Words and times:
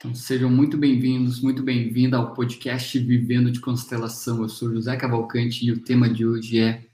Então, 0.00 0.14
sejam 0.14 0.48
muito 0.48 0.78
bem-vindos, 0.78 1.40
muito 1.40 1.60
bem-vinda 1.60 2.18
ao 2.18 2.32
podcast 2.32 2.96
Vivendo 3.00 3.50
de 3.50 3.58
Constelação. 3.58 4.42
Eu 4.42 4.48
sou 4.48 4.72
José 4.72 4.96
Cavalcante 4.96 5.66
e 5.66 5.72
o 5.72 5.80
tema 5.80 6.08
de 6.08 6.24
hoje 6.24 6.60
é 6.60 6.86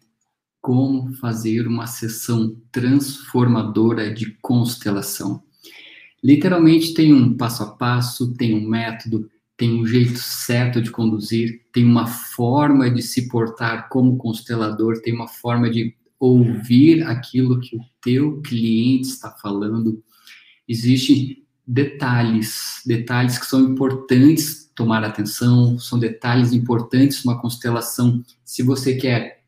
como 0.58 1.12
fazer 1.16 1.66
uma 1.66 1.86
sessão 1.86 2.56
transformadora 2.72 4.10
de 4.10 4.30
constelação. 4.40 5.42
Literalmente 6.22 6.94
tem 6.94 7.12
um 7.12 7.36
passo 7.36 7.64
a 7.64 7.72
passo, 7.72 8.32
tem 8.32 8.54
um 8.54 8.66
método, 8.66 9.30
tem 9.54 9.78
um 9.78 9.86
jeito 9.86 10.18
certo 10.18 10.80
de 10.80 10.90
conduzir, 10.90 11.60
tem 11.74 11.84
uma 11.84 12.06
forma 12.06 12.90
de 12.90 13.02
se 13.02 13.28
portar 13.28 13.90
como 13.90 14.16
constelador, 14.16 15.02
tem 15.02 15.14
uma 15.14 15.28
forma 15.28 15.68
de 15.68 15.94
ouvir 16.18 17.02
aquilo 17.02 17.60
que 17.60 17.76
o 17.76 17.80
teu 18.00 18.40
cliente 18.40 19.08
está 19.08 19.30
falando. 19.30 20.02
Existe 20.66 21.43
detalhes, 21.66 22.82
detalhes 22.84 23.38
que 23.38 23.46
são 23.46 23.60
importantes 23.60 24.70
tomar 24.74 25.04
atenção, 25.04 25.78
são 25.78 25.98
detalhes 25.98 26.52
importantes 26.52 27.24
numa 27.24 27.40
constelação. 27.40 28.22
Se 28.44 28.62
você 28.62 28.94
quer 28.96 29.44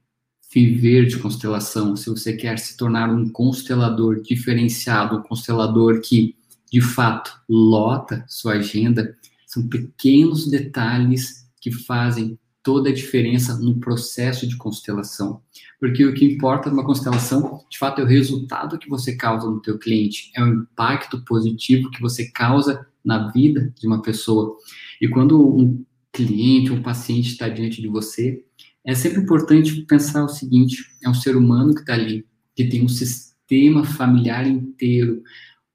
viver 0.53 1.07
de 1.07 1.19
constelação, 1.19 1.97
se 1.97 2.09
você 2.09 2.33
quer 2.33 2.59
se 2.59 2.77
tornar 2.77 3.11
um 3.11 3.29
constelador 3.29 4.23
diferenciado, 4.23 5.19
um 5.19 5.23
constelador 5.23 6.01
que 6.01 6.37
de 6.71 6.81
fato 6.81 7.39
lota 7.49 8.25
sua 8.29 8.55
agenda, 8.55 9.15
são 9.47 9.67
pequenos 9.69 10.49
detalhes 10.49 11.47
que 11.61 11.71
fazem 11.71 12.39
toda 12.67 12.91
a 12.91 12.93
diferença 12.93 13.57
no 13.57 13.79
processo 13.79 14.45
de 14.45 14.57
constelação. 14.57 15.41
Porque 15.79 16.05
o 16.05 16.13
que 16.13 16.25
importa 16.25 16.69
numa 16.69 16.85
constelação, 16.85 17.61
de 17.71 17.79
fato, 17.79 18.01
é 18.01 18.05
o 18.05 18.09
resultado 18.09 18.77
que 18.77 18.89
você 18.89 19.15
causa 19.15 19.49
no 19.49 19.63
teu 19.63 19.79
cliente, 19.79 20.33
é 20.35 20.43
o 20.43 20.49
impacto 20.49 21.25
positivo 21.25 21.93
que 21.93 22.01
você 22.01 22.29
causa 22.33 22.85
na 23.05 23.31
vida 23.31 23.73
de 23.79 23.87
uma 23.87 24.03
pessoa. 24.03 24.57
E 25.01 25.07
quando 25.07 25.41
um 25.41 25.85
cliente, 26.13 26.73
um 26.73 26.83
paciente 26.83 27.29
está 27.29 27.49
diante 27.49 27.81
de 27.81 27.87
você, 27.87 28.43
é 28.85 28.97
sempre 28.97 29.21
importante 29.21 29.83
pensar 29.83 30.25
o 30.25 30.29
seguinte: 30.29 30.85
é 31.05 31.09
um 31.09 31.15
ser 31.15 31.37
humano 31.37 31.73
que 31.73 31.83
está 31.83 31.95
ali, 31.95 32.27
que 32.57 32.65
tem 32.65 32.83
um 32.83 32.89
sistema 32.89 33.85
familiar 33.85 34.45
inteiro. 34.45 35.23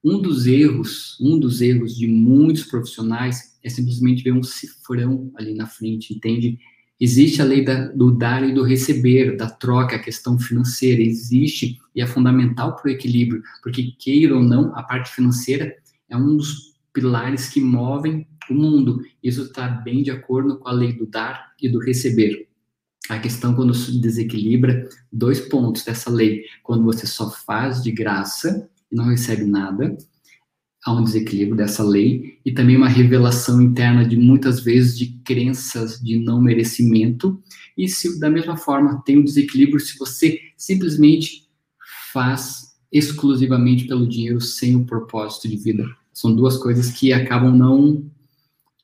Um 0.04 0.22
dos 0.22 0.46
erros, 0.46 1.18
um 1.22 1.40
dos 1.40 1.62
erros 1.62 1.96
de 1.96 2.06
muitos 2.06 2.64
profissionais 2.64 3.58
é 3.64 3.70
simplesmente 3.70 4.24
ver 4.24 4.34
um 4.34 4.44
cifrão 4.44 5.32
ali 5.38 5.54
na 5.54 5.68
frente, 5.68 6.14
entende? 6.14 6.60
Existe 7.02 7.42
a 7.42 7.46
lei 7.46 7.66
da, 7.66 7.88
do 7.88 8.12
dar 8.12 8.48
e 8.48 8.54
do 8.54 8.62
receber, 8.62 9.36
da 9.36 9.50
troca, 9.50 9.96
a 9.96 10.00
questão 10.00 10.38
financeira, 10.38 11.02
existe 11.02 11.80
e 11.96 12.02
é 12.02 12.06
fundamental 12.06 12.76
para 12.76 12.90
o 12.90 12.92
equilíbrio, 12.92 13.42
porque, 13.64 13.92
queira 13.98 14.36
ou 14.36 14.44
não, 14.44 14.72
a 14.76 14.84
parte 14.84 15.10
financeira 15.10 15.76
é 16.08 16.16
um 16.16 16.38
dos 16.38 16.76
pilares 16.94 17.50
que 17.50 17.60
movem 17.60 18.28
o 18.48 18.54
mundo. 18.54 19.02
Isso 19.24 19.44
está 19.46 19.68
bem 19.68 20.04
de 20.04 20.12
acordo 20.12 20.60
com 20.60 20.70
a 20.70 20.72
lei 20.72 20.94
do 20.94 21.08
dar 21.08 21.54
e 21.60 21.68
do 21.68 21.80
receber. 21.80 22.48
A 23.10 23.18
questão 23.18 23.56
quando 23.56 23.74
se 23.74 24.00
desequilibra, 24.00 24.88
dois 25.12 25.42
pontos 25.42 25.84
dessa 25.84 26.12
lei. 26.12 26.46
Quando 26.62 26.84
você 26.84 27.08
só 27.08 27.32
faz 27.32 27.82
de 27.82 27.92
graça 27.92 28.70
e 28.92 28.96
não 28.96 29.06
recebe 29.06 29.44
nada, 29.44 29.98
há 30.86 30.94
um 30.94 31.04
desequilíbrio 31.04 31.56
dessa 31.56 31.84
lei 31.84 32.40
e 32.44 32.52
também 32.52 32.76
uma 32.76 32.88
revelação 32.88 33.62
interna 33.62 34.06
de 34.06 34.16
muitas 34.16 34.62
vezes 34.62 34.98
de 34.98 35.08
crenças 35.24 36.00
de 36.02 36.18
não 36.18 36.42
merecimento 36.42 37.42
e 37.78 37.88
se 37.88 38.20
da 38.20 38.30
mesma 38.30 38.58
forma 38.58 39.02
tem 39.06 39.18
um 39.18 39.24
desequilíbrio 39.24 39.80
se 39.80 39.98
você 39.98 40.40
simplesmente 40.58 41.48
faz 42.12 42.72
exclusivamente 42.92 43.86
pelo 43.86 44.08
dinheiro 44.08 44.42
sem 44.42 44.76
o 44.76 44.86
propósito 44.86 45.48
de 45.48 45.56
vida. 45.56 45.86
São 46.12 46.36
duas 46.36 46.58
coisas 46.58 46.92
que 46.92 47.14
acabam 47.14 47.56
não 47.56 48.04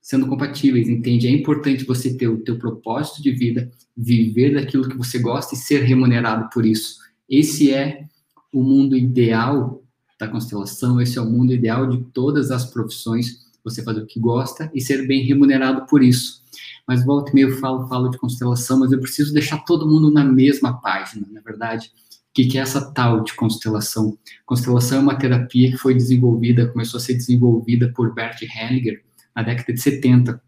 sendo 0.01 0.27
compatíveis, 0.27 0.87
entende? 0.87 1.27
É 1.27 1.31
importante 1.31 1.83
você 1.83 2.15
ter 2.15 2.29
o 2.29 2.37
teu 2.37 2.57
propósito 2.57 3.21
de 3.21 3.31
vida, 3.31 3.69
viver 3.95 4.53
daquilo 4.53 4.87
que 4.87 4.95
você 4.95 5.19
gosta 5.19 5.53
e 5.53 5.57
ser 5.57 5.83
remunerado 5.83 6.49
por 6.53 6.65
isso. 6.65 6.99
Esse 7.29 7.73
é 7.73 8.05
o 8.53 8.63
mundo 8.63 8.95
ideal 8.95 9.83
da 10.19 10.27
constelação, 10.27 10.99
esse 10.99 11.17
é 11.17 11.21
o 11.21 11.29
mundo 11.29 11.53
ideal 11.53 11.87
de 11.87 12.03
todas 12.11 12.51
as 12.51 12.65
profissões, 12.65 13.45
você 13.63 13.83
fazer 13.83 14.01
o 14.01 14.05
que 14.05 14.19
gosta 14.19 14.71
e 14.73 14.81
ser 14.81 15.07
bem 15.07 15.23
remunerado 15.23 15.85
por 15.85 16.01
isso. 16.01 16.41
Mas 16.87 17.05
volta 17.05 17.31
e 17.31 17.35
meio 17.35 17.49
eu 17.49 17.57
falo, 17.57 17.87
falo 17.87 18.09
de 18.09 18.17
constelação, 18.17 18.79
mas 18.79 18.91
eu 18.91 18.99
preciso 18.99 19.33
deixar 19.33 19.57
todo 19.59 19.87
mundo 19.87 20.09
na 20.09 20.23
mesma 20.23 20.79
página, 20.79 21.27
na 21.29 21.41
verdade. 21.41 21.91
O 22.29 22.33
que 22.33 22.57
é 22.57 22.61
essa 22.61 22.93
tal 22.93 23.23
de 23.23 23.33
constelação? 23.33 24.17
Constelação 24.45 24.99
é 24.99 25.01
uma 25.01 25.17
terapia 25.17 25.71
que 25.71 25.77
foi 25.77 25.93
desenvolvida, 25.93 26.67
começou 26.67 26.97
a 26.99 27.01
ser 27.01 27.15
desenvolvida 27.15 27.91
por 27.95 28.13
Bert 28.13 28.41
Hellinger 28.41 29.03
na 29.35 29.43
década 29.43 29.73
de 29.73 29.81
70. 29.81 30.41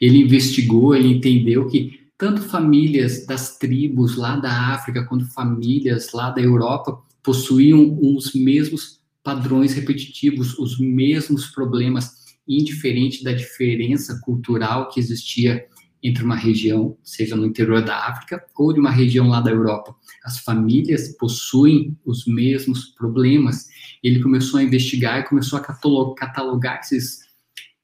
Ele 0.00 0.18
investigou, 0.18 0.94
ele 0.94 1.12
entendeu 1.12 1.66
que 1.66 2.08
tanto 2.16 2.42
famílias 2.42 3.26
das 3.26 3.58
tribos 3.58 4.16
lá 4.16 4.36
da 4.36 4.72
África 4.72 5.04
quanto 5.04 5.26
famílias 5.26 6.12
lá 6.12 6.30
da 6.30 6.40
Europa 6.40 7.02
possuíam 7.22 7.98
os 8.00 8.34
mesmos 8.34 9.00
padrões 9.22 9.74
repetitivos, 9.74 10.58
os 10.58 10.78
mesmos 10.78 11.46
problemas, 11.46 12.18
indiferente 12.46 13.22
da 13.22 13.32
diferença 13.32 14.18
cultural 14.24 14.88
que 14.88 14.98
existia 14.98 15.66
entre 16.02 16.22
uma 16.24 16.36
região, 16.36 16.96
seja 17.02 17.36
no 17.36 17.44
interior 17.44 17.82
da 17.84 18.06
África 18.06 18.42
ou 18.56 18.72
de 18.72 18.80
uma 18.80 18.90
região 18.90 19.28
lá 19.28 19.40
da 19.40 19.50
Europa. 19.50 19.94
As 20.24 20.38
famílias 20.38 21.16
possuem 21.18 21.96
os 22.04 22.24
mesmos 22.26 22.86
problemas. 22.86 23.68
Ele 24.02 24.22
começou 24.22 24.60
a 24.60 24.62
investigar 24.62 25.20
e 25.20 25.28
começou 25.28 25.58
a 25.58 26.14
catalogar 26.14 26.80
esses, 26.80 27.20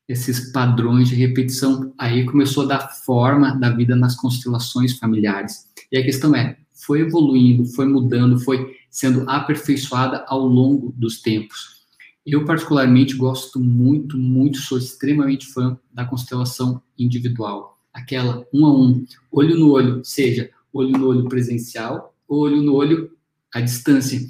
esses 0.09 0.53
padrões 0.53 1.09
de 1.09 1.17
repetição. 1.17 1.93
Aí 1.99 2.25
começou 2.25 2.65
a 2.65 2.67
dar 2.67 2.89
forma 2.89 3.59
da 3.59 3.71
vida 3.71 3.97
nas 3.97 4.15
constelações 4.15 4.97
familiares. 4.97 5.67
E 5.91 5.99
a 5.99 6.05
questão 6.05 6.35
é, 6.35 6.57
foi 6.73 7.01
evoluindo, 7.01 7.65
foi 7.65 7.87
mudando, 7.87 8.39
foi 8.39 8.77
sendo 8.95 9.29
aperfeiçoada 9.29 10.25
ao 10.29 10.47
longo 10.47 10.95
dos 10.97 11.21
tempos. 11.21 11.83
Eu, 12.25 12.45
particularmente, 12.45 13.17
gosto 13.17 13.59
muito, 13.59 14.17
muito, 14.17 14.59
sou 14.59 14.79
extremamente 14.79 15.49
fã 15.49 15.77
da 15.93 16.05
constelação 16.05 16.81
individual. 16.97 17.77
Aquela 17.93 18.47
um 18.55 18.65
a 18.65 18.73
um, 18.73 19.05
olho 19.33 19.59
no 19.59 19.73
olho, 19.73 20.01
seja 20.05 20.49
olho 20.73 20.97
no 20.97 21.09
olho 21.09 21.29
presencial, 21.29 22.15
olho 22.29 22.63
no 22.63 22.73
olho 22.73 23.11
à 23.53 23.61
distância. 23.61 24.21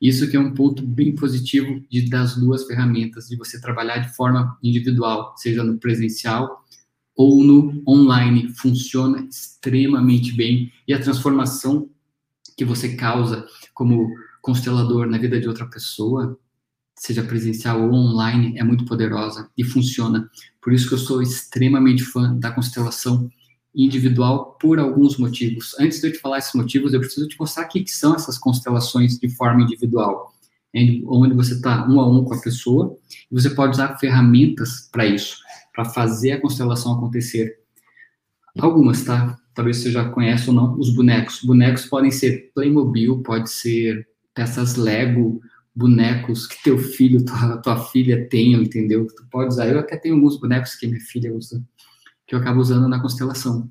Isso 0.00 0.30
que 0.30 0.36
é 0.36 0.40
um 0.40 0.54
ponto 0.54 0.86
bem 0.86 1.16
positivo 1.16 1.82
de, 1.90 2.08
das 2.08 2.36
duas 2.36 2.64
ferramentas, 2.64 3.26
de 3.28 3.36
você 3.36 3.60
trabalhar 3.60 3.98
de 3.98 4.14
forma 4.14 4.56
individual, 4.62 5.34
seja 5.36 5.64
no 5.64 5.78
presencial 5.78 6.64
ou 7.16 7.42
no 7.42 7.82
online. 7.88 8.54
Funciona 8.54 9.26
extremamente 9.28 10.32
bem 10.32 10.72
e 10.86 10.94
a 10.94 11.00
transformação 11.00 11.90
que 12.56 12.64
você 12.64 12.96
causa 12.96 13.46
como 13.74 14.08
constelador 14.40 15.06
na 15.06 15.18
vida 15.18 15.40
de 15.40 15.48
outra 15.48 15.66
pessoa, 15.66 16.38
seja 16.96 17.22
presencial 17.22 17.82
ou 17.82 17.92
online, 17.92 18.58
é 18.58 18.64
muito 18.64 18.84
poderosa 18.84 19.50
e 19.56 19.64
funciona. 19.64 20.30
Por 20.60 20.72
isso 20.72 20.88
que 20.88 20.94
eu 20.94 20.98
sou 20.98 21.22
extremamente 21.22 22.02
fã 22.04 22.36
da 22.38 22.50
constelação 22.50 23.30
individual 23.74 24.56
por 24.60 24.78
alguns 24.78 25.16
motivos. 25.16 25.74
Antes 25.80 26.00
de 26.00 26.08
eu 26.08 26.12
te 26.12 26.18
falar 26.18 26.38
esses 26.38 26.54
motivos, 26.54 26.92
eu 26.92 27.00
preciso 27.00 27.26
te 27.26 27.38
mostrar 27.38 27.64
o 27.64 27.68
que 27.68 27.86
são 27.88 28.14
essas 28.14 28.38
constelações 28.38 29.18
de 29.18 29.28
forma 29.30 29.62
individual, 29.62 30.32
onde 31.06 31.34
você 31.34 31.54
está 31.54 31.88
um 31.88 32.00
a 32.00 32.08
um 32.08 32.24
com 32.24 32.34
a 32.34 32.40
pessoa 32.40 32.96
e 33.30 33.34
você 33.34 33.50
pode 33.50 33.72
usar 33.72 33.98
ferramentas 33.98 34.88
para 34.92 35.06
isso, 35.06 35.38
para 35.72 35.86
fazer 35.86 36.32
a 36.32 36.40
constelação 36.40 36.94
acontecer. 36.94 37.58
Algumas, 38.58 39.02
tá? 39.02 39.38
Talvez 39.54 39.78
você 39.78 39.90
já 39.90 40.08
conheça 40.08 40.50
ou 40.50 40.56
não, 40.56 40.78
os 40.78 40.94
bonecos. 40.94 41.42
Bonecos 41.42 41.86
podem 41.86 42.10
ser 42.10 42.50
Playmobil, 42.54 43.22
pode 43.22 43.50
ser 43.50 44.06
peças 44.34 44.76
Lego, 44.76 45.40
bonecos 45.74 46.46
que 46.46 46.62
teu 46.62 46.78
filho, 46.78 47.24
tua, 47.24 47.56
tua 47.58 47.84
filha 47.86 48.28
tenham, 48.28 48.62
entendeu? 48.62 49.06
Tu 49.06 49.26
pode 49.30 49.48
usar. 49.48 49.68
Eu 49.68 49.78
até 49.78 49.96
tenho 49.96 50.14
alguns 50.14 50.38
bonecos 50.38 50.74
que 50.74 50.86
minha 50.86 51.00
filha 51.00 51.34
usa, 51.34 51.64
que 52.26 52.34
eu 52.34 52.38
acabo 52.38 52.60
usando 52.60 52.88
na 52.88 53.00
constelação. 53.00 53.60
O 53.60 53.70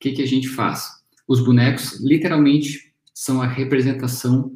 que, 0.00 0.12
que 0.12 0.22
a 0.22 0.26
gente 0.26 0.48
faz? 0.48 0.88
Os 1.26 1.40
bonecos, 1.40 2.00
literalmente, 2.00 2.92
são 3.14 3.40
a 3.40 3.46
representação 3.46 4.52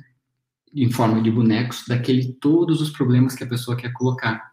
em 0.74 0.90
forma 0.90 1.22
de 1.22 1.30
bonecos 1.30 1.84
daquele 1.88 2.32
todos 2.34 2.80
os 2.80 2.90
problemas 2.90 3.34
que 3.34 3.44
a 3.44 3.48
pessoa 3.48 3.76
quer 3.76 3.92
colocar. 3.92 4.52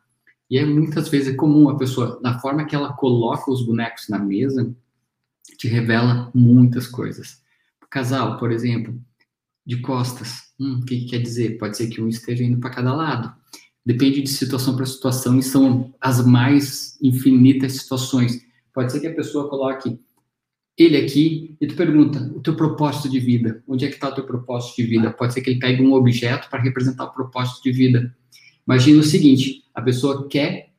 E 0.49 0.57
é 0.57 0.65
muitas 0.65 1.09
vezes 1.09 1.33
é 1.33 1.35
comum 1.35 1.69
a 1.69 1.77
pessoa, 1.77 2.19
na 2.21 2.39
forma 2.39 2.65
que 2.65 2.75
ela 2.75 2.93
coloca 2.93 3.51
os 3.51 3.65
bonecos 3.65 4.07
na 4.07 4.19
mesa, 4.19 4.73
te 5.57 5.67
revela 5.67 6.31
muitas 6.33 6.87
coisas. 6.87 7.41
Casal, 7.89 8.37
por 8.37 8.51
exemplo, 8.51 8.99
de 9.65 9.77
costas, 9.77 10.53
hum, 10.59 10.79
o 10.81 10.85
que, 10.85 11.01
que 11.01 11.05
quer 11.05 11.19
dizer? 11.19 11.57
Pode 11.57 11.77
ser 11.77 11.87
que 11.87 12.01
um 12.01 12.07
esteja 12.07 12.43
indo 12.43 12.59
para 12.59 12.71
cada 12.71 12.93
lado. 12.93 13.33
Depende 13.85 14.21
de 14.21 14.29
situação 14.29 14.75
para 14.75 14.85
situação 14.85 15.37
e 15.37 15.43
são 15.43 15.93
as 16.01 16.25
mais 16.25 16.97
infinitas 17.01 17.73
situações. 17.73 18.41
Pode 18.73 18.91
ser 18.91 18.99
que 18.99 19.07
a 19.07 19.13
pessoa 19.13 19.49
coloque 19.49 19.99
ele 20.77 20.97
aqui 20.97 21.55
e 21.61 21.67
tu 21.67 21.75
pergunta 21.75 22.19
o 22.35 22.41
teu 22.41 22.55
propósito 22.55 23.09
de 23.09 23.19
vida. 23.19 23.63
Onde 23.67 23.85
é 23.85 23.87
que 23.87 23.93
está 23.95 24.09
o 24.09 24.15
teu 24.15 24.25
propósito 24.25 24.77
de 24.77 24.83
vida? 24.83 25.11
Pode 25.11 25.33
ser 25.33 25.41
que 25.41 25.51
ele 25.51 25.59
pegue 25.59 25.83
um 25.83 25.93
objeto 25.93 26.49
para 26.49 26.63
representar 26.63 27.05
o 27.05 27.13
propósito 27.13 27.61
de 27.61 27.71
vida. 27.71 28.15
Imagina 28.65 28.99
o 28.99 29.03
seguinte: 29.03 29.63
a 29.73 29.81
pessoa 29.81 30.27
quer 30.27 30.72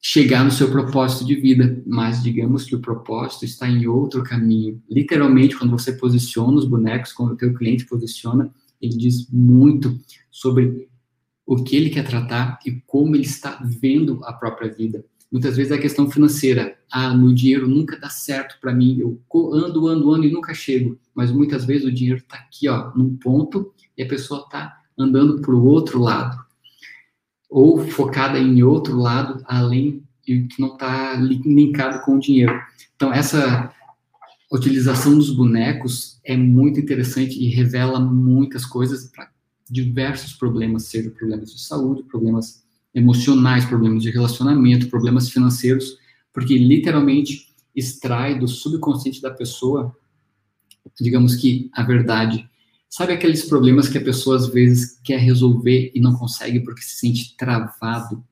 chegar 0.00 0.44
no 0.44 0.50
seu 0.50 0.70
propósito 0.70 1.26
de 1.26 1.34
vida, 1.34 1.82
mas 1.86 2.22
digamos 2.22 2.64
que 2.64 2.74
o 2.74 2.80
propósito 2.80 3.44
está 3.44 3.68
em 3.68 3.86
outro 3.86 4.22
caminho. 4.22 4.82
Literalmente, 4.88 5.56
quando 5.56 5.70
você 5.70 5.92
posiciona 5.92 6.56
os 6.56 6.64
bonecos, 6.64 7.12
quando 7.12 7.32
o 7.32 7.36
teu 7.36 7.52
cliente 7.52 7.84
posiciona, 7.86 8.50
ele 8.80 8.96
diz 8.96 9.28
muito 9.30 10.00
sobre 10.30 10.88
o 11.44 11.62
que 11.62 11.76
ele 11.76 11.90
quer 11.90 12.06
tratar 12.06 12.58
e 12.64 12.80
como 12.86 13.14
ele 13.14 13.24
está 13.24 13.60
vendo 13.62 14.20
a 14.24 14.32
própria 14.32 14.72
vida. 14.72 15.04
Muitas 15.30 15.56
vezes 15.56 15.70
é 15.70 15.76
a 15.76 15.80
questão 15.80 16.10
financeira. 16.10 16.76
Ah, 16.90 17.14
meu 17.14 17.32
dinheiro 17.32 17.68
nunca 17.68 17.98
dá 17.98 18.08
certo 18.08 18.56
para 18.60 18.74
mim. 18.74 18.98
Eu 18.98 19.20
ando, 19.52 19.86
ando, 19.86 20.12
ando 20.12 20.26
e 20.26 20.32
nunca 20.32 20.54
chego. 20.54 20.98
Mas 21.14 21.30
muitas 21.30 21.64
vezes 21.64 21.86
o 21.86 21.92
dinheiro 21.92 22.18
está 22.18 22.36
aqui, 22.36 22.68
ó, 22.68 22.90
num 22.96 23.16
ponto 23.16 23.72
e 23.96 24.02
a 24.02 24.08
pessoa 24.08 24.40
está 24.40 24.80
andando 24.98 25.40
para 25.40 25.54
o 25.54 25.64
outro 25.64 26.00
lado. 26.00 26.49
Ou 27.50 27.84
focada 27.86 28.38
em 28.38 28.62
outro 28.62 28.96
lado, 28.96 29.42
além 29.46 30.02
e 30.26 30.42
que 30.44 30.60
não 30.60 30.74
está 30.74 31.14
linkado 31.14 32.04
com 32.04 32.16
o 32.16 32.20
dinheiro. 32.20 32.52
Então, 32.94 33.12
essa 33.12 33.72
utilização 34.52 35.16
dos 35.16 35.34
bonecos 35.34 36.20
é 36.24 36.36
muito 36.36 36.78
interessante 36.78 37.38
e 37.38 37.48
revela 37.48 38.00
muitas 38.00 38.64
coisas 38.64 39.10
para 39.10 39.30
diversos 39.68 40.32
problemas, 40.32 40.84
seja 40.84 41.10
problemas 41.10 41.52
de 41.52 41.60
saúde, 41.60 42.02
problemas 42.02 42.64
emocionais, 42.92 43.64
problemas 43.64 44.02
de 44.02 44.10
relacionamento, 44.10 44.88
problemas 44.88 45.30
financeiros, 45.30 45.96
porque 46.32 46.58
literalmente 46.58 47.54
extrai 47.74 48.36
do 48.36 48.48
subconsciente 48.48 49.22
da 49.22 49.30
pessoa, 49.30 49.96
digamos 51.00 51.36
que 51.36 51.70
a 51.72 51.84
verdade. 51.84 52.49
Sabe 52.90 53.12
aqueles 53.12 53.44
problemas 53.44 53.88
que 53.88 53.96
a 53.96 54.04
pessoa 54.04 54.36
às 54.36 54.48
vezes 54.48 55.00
quer 55.02 55.18
resolver 55.18 55.92
e 55.94 56.00
não 56.00 56.14
consegue 56.16 56.60
porque 56.60 56.82
se 56.82 56.96
sente 56.96 57.36
travado? 57.36 58.22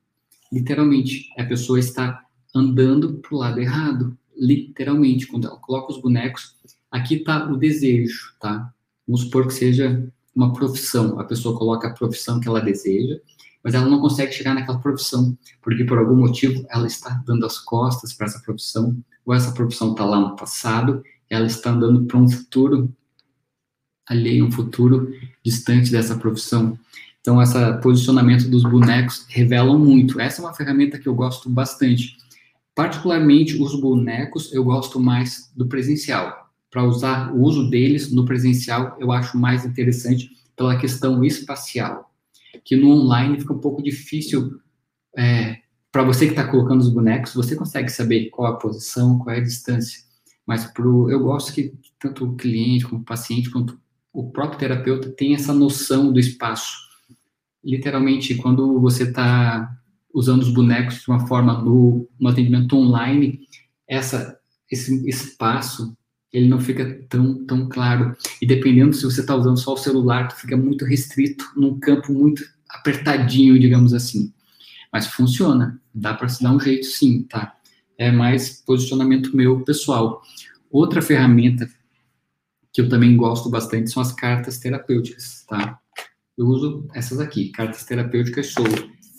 literalmente, 0.51 1.29
a 1.37 1.43
pessoa 1.45 1.79
está 1.79 2.25
andando 2.53 3.15
para 3.15 3.35
o 3.35 3.37
lado 3.37 3.59
errado, 3.59 4.17
literalmente, 4.35 5.27
quando 5.27 5.47
ela 5.47 5.57
coloca 5.57 5.93
os 5.93 6.01
bonecos, 6.01 6.55
aqui 6.91 7.15
está 7.15 7.45
o 7.45 7.57
desejo, 7.57 8.33
tá? 8.39 8.73
Vamos 9.07 9.21
supor 9.21 9.47
que 9.47 9.53
seja 9.53 10.11
uma 10.35 10.53
profissão, 10.53 11.19
a 11.19 11.23
pessoa 11.23 11.57
coloca 11.57 11.87
a 11.87 11.93
profissão 11.93 12.39
que 12.39 12.47
ela 12.47 12.61
deseja, 12.61 13.19
mas 13.63 13.73
ela 13.73 13.89
não 13.89 13.99
consegue 13.99 14.31
chegar 14.31 14.53
naquela 14.53 14.79
profissão, 14.79 15.37
porque 15.61 15.83
por 15.83 15.97
algum 15.97 16.15
motivo 16.15 16.65
ela 16.69 16.87
está 16.87 17.21
dando 17.25 17.45
as 17.45 17.59
costas 17.59 18.13
para 18.13 18.27
essa 18.27 18.39
profissão, 18.39 18.97
ou 19.25 19.33
essa 19.33 19.51
profissão 19.51 19.91
está 19.91 20.05
lá 20.05 20.19
no 20.19 20.35
passado, 20.35 21.03
ela 21.29 21.45
está 21.45 21.71
andando 21.71 22.05
para 22.05 22.17
um 22.17 22.29
futuro 22.29 22.93
alheio, 24.09 24.45
um 24.45 24.51
futuro 24.51 25.13
distante 25.43 25.91
dessa 25.91 26.15
profissão. 26.15 26.77
Então, 27.21 27.41
esse 27.41 27.53
posicionamento 27.81 28.49
dos 28.49 28.63
bonecos 28.63 29.25
revelam 29.29 29.77
muito. 29.77 30.19
Essa 30.19 30.41
é 30.41 30.45
uma 30.45 30.53
ferramenta 30.53 30.97
que 30.97 31.07
eu 31.07 31.13
gosto 31.13 31.49
bastante. 31.49 32.17
Particularmente, 32.73 33.61
os 33.61 33.79
bonecos, 33.79 34.53
eu 34.53 34.63
gosto 34.63 34.99
mais 34.99 35.51
do 35.55 35.67
presencial. 35.67 36.49
Para 36.71 36.83
usar 36.83 37.33
o 37.33 37.41
uso 37.41 37.69
deles 37.69 38.11
no 38.11 38.25
presencial, 38.25 38.95
eu 38.99 39.11
acho 39.11 39.37
mais 39.37 39.65
interessante 39.65 40.31
pela 40.55 40.77
questão 40.77 41.23
espacial. 41.23 42.11
Que 42.63 42.75
no 42.75 42.89
online 42.89 43.39
fica 43.39 43.53
um 43.53 43.59
pouco 43.59 43.83
difícil. 43.83 44.59
É, 45.17 45.57
para 45.91 46.03
você 46.03 46.25
que 46.25 46.31
está 46.31 46.47
colocando 46.47 46.79
os 46.79 46.89
bonecos, 46.89 47.33
você 47.33 47.55
consegue 47.55 47.89
saber 47.89 48.29
qual 48.29 48.53
a 48.53 48.57
posição, 48.57 49.19
qual 49.19 49.35
é 49.35 49.39
a 49.39 49.43
distância. 49.43 49.99
Mas 50.45 50.65
pro, 50.65 51.11
eu 51.11 51.19
gosto 51.19 51.53
que 51.53 51.73
tanto 51.99 52.25
o 52.25 52.35
cliente, 52.35 52.85
como 52.85 53.01
o 53.01 53.05
paciente, 53.05 53.49
quanto 53.49 53.79
o 54.19 54.31
próprio 54.31 54.59
terapeuta 54.59 55.09
tenha 55.09 55.35
essa 55.35 55.53
noção 55.53 56.11
do 56.11 56.19
espaço 56.19 56.89
literalmente, 57.63 58.35
quando 58.35 58.79
você 58.79 59.03
está 59.03 59.77
usando 60.13 60.41
os 60.41 60.49
bonecos 60.49 61.01
de 61.01 61.09
uma 61.09 61.27
forma 61.27 61.61
no, 61.61 62.07
no 62.19 62.29
atendimento 62.29 62.75
online, 62.75 63.41
essa, 63.87 64.37
esse 64.69 65.07
espaço 65.07 65.95
ele 66.31 66.47
não 66.47 66.59
fica 66.59 67.03
tão, 67.09 67.45
tão 67.45 67.67
claro. 67.67 68.15
E 68.41 68.45
dependendo 68.45 68.93
se 68.93 69.03
você 69.03 69.21
está 69.21 69.35
usando 69.35 69.57
só 69.57 69.73
o 69.73 69.77
celular, 69.77 70.31
fica 70.31 70.55
muito 70.55 70.85
restrito, 70.85 71.45
num 71.55 71.79
campo 71.79 72.13
muito 72.13 72.43
apertadinho, 72.69 73.59
digamos 73.59 73.93
assim. 73.93 74.31
Mas 74.93 75.07
funciona, 75.07 75.79
dá 75.93 76.13
para 76.13 76.29
se 76.29 76.41
dar 76.41 76.51
um 76.51 76.59
jeito 76.59 76.85
sim, 76.85 77.23
tá? 77.23 77.55
É 77.97 78.11
mais 78.11 78.63
posicionamento 78.63 79.35
meu 79.35 79.61
pessoal. 79.61 80.21
Outra 80.71 81.01
ferramenta 81.01 81.67
que 82.73 82.81
eu 82.81 82.89
também 82.89 83.15
gosto 83.17 83.49
bastante 83.49 83.89
são 83.89 84.01
as 84.01 84.11
cartas 84.11 84.57
terapêuticas, 84.59 85.45
tá? 85.47 85.79
eu 86.39 86.47
uso 86.47 86.87
essas 86.93 87.19
aqui, 87.19 87.49
cartas 87.49 87.83
terapêuticas 87.83 88.53
Soul, 88.53 88.65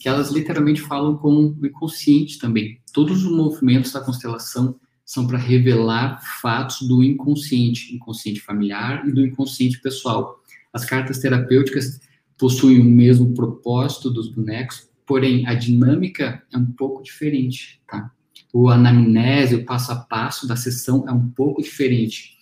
que 0.00 0.08
elas 0.08 0.30
literalmente 0.30 0.80
falam 0.80 1.18
com 1.18 1.54
o 1.60 1.66
inconsciente 1.66 2.38
também. 2.38 2.80
Todos 2.94 3.22
os 3.26 3.30
movimentos 3.30 3.92
da 3.92 4.00
constelação 4.00 4.80
são 5.04 5.26
para 5.26 5.36
revelar 5.36 6.22
fatos 6.40 6.80
do 6.88 7.04
inconsciente, 7.04 7.94
inconsciente 7.94 8.40
familiar 8.40 9.06
e 9.06 9.12
do 9.12 9.20
inconsciente 9.20 9.78
pessoal. 9.82 10.40
As 10.72 10.86
cartas 10.86 11.18
terapêuticas 11.18 12.00
possuem 12.38 12.80
o 12.80 12.84
mesmo 12.84 13.34
propósito 13.34 14.08
dos 14.08 14.32
bonecos, 14.32 14.88
porém 15.04 15.46
a 15.46 15.52
dinâmica 15.52 16.42
é 16.50 16.56
um 16.56 16.72
pouco 16.72 17.02
diferente, 17.02 17.82
tá? 17.86 18.10
O 18.50 18.70
anamnese, 18.70 19.56
o 19.56 19.66
passo 19.66 19.92
a 19.92 19.96
passo 19.96 20.48
da 20.48 20.56
sessão 20.56 21.06
é 21.06 21.12
um 21.12 21.28
pouco 21.28 21.60
diferente. 21.60 22.38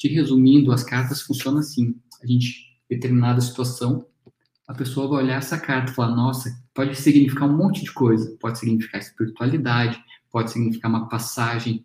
Te 0.00 0.08
resumindo, 0.08 0.72
as 0.72 0.82
cartas 0.82 1.20
funcionam 1.20 1.60
assim: 1.60 1.94
a 2.22 2.26
gente 2.26 2.80
determinada 2.88 3.40
situação 3.40 4.04
a 4.70 4.74
pessoa 4.74 5.08
vai 5.08 5.24
olhar 5.24 5.38
essa 5.38 5.58
carta 5.58 5.90
e 5.90 5.94
falar: 5.96 6.14
nossa, 6.14 6.48
pode 6.72 6.94
significar 6.94 7.48
um 7.48 7.56
monte 7.56 7.82
de 7.82 7.90
coisa. 7.90 8.36
Pode 8.38 8.56
significar 8.56 9.00
espiritualidade, 9.00 10.00
pode 10.30 10.52
significar 10.52 10.88
uma 10.88 11.08
passagem 11.08 11.84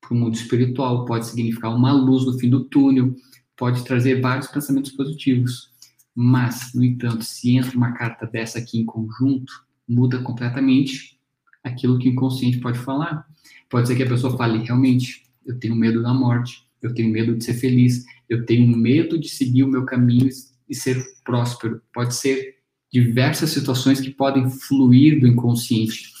para 0.00 0.14
o 0.14 0.16
mundo 0.16 0.36
espiritual, 0.36 1.04
pode 1.04 1.26
significar 1.26 1.74
uma 1.74 1.90
luz 1.90 2.24
no 2.24 2.38
fim 2.38 2.48
do 2.48 2.62
túnel, 2.66 3.16
pode 3.56 3.84
trazer 3.84 4.20
vários 4.20 4.46
pensamentos 4.46 4.92
positivos. 4.92 5.72
Mas, 6.14 6.72
no 6.74 6.84
entanto, 6.84 7.24
se 7.24 7.56
entra 7.56 7.76
uma 7.76 7.90
carta 7.90 8.24
dessa 8.24 8.60
aqui 8.60 8.78
em 8.78 8.84
conjunto, 8.86 9.52
muda 9.88 10.22
completamente 10.22 11.18
aquilo 11.64 11.98
que 11.98 12.08
o 12.08 12.12
inconsciente 12.12 12.60
pode 12.60 12.78
falar. 12.78 13.26
Pode 13.68 13.88
ser 13.88 13.96
que 13.96 14.04
a 14.04 14.08
pessoa 14.08 14.36
fale: 14.36 14.64
realmente, 14.64 15.26
eu 15.44 15.58
tenho 15.58 15.74
medo 15.74 16.00
da 16.00 16.14
morte, 16.14 16.64
eu 16.82 16.92
tenho 16.92 17.10
medo 17.10 17.36
de 17.36 17.44
ser 17.44 17.54
feliz, 17.54 18.04
eu 18.28 18.44
tenho 18.44 18.66
medo 18.76 19.18
de 19.18 19.28
seguir 19.28 19.62
o 19.62 19.68
meu 19.68 19.84
caminho 19.84 20.28
e 20.68 20.74
ser 20.74 21.02
próspero. 21.24 21.80
Pode 21.92 22.14
ser 22.14 22.56
diversas 22.92 23.50
situações 23.50 24.00
que 24.00 24.10
podem 24.10 24.50
fluir 24.50 25.20
do 25.20 25.26
inconsciente. 25.26 26.12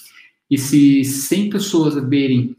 E 0.50 0.56
se 0.56 1.04
100 1.04 1.50
pessoas 1.50 1.94
verem 2.08 2.56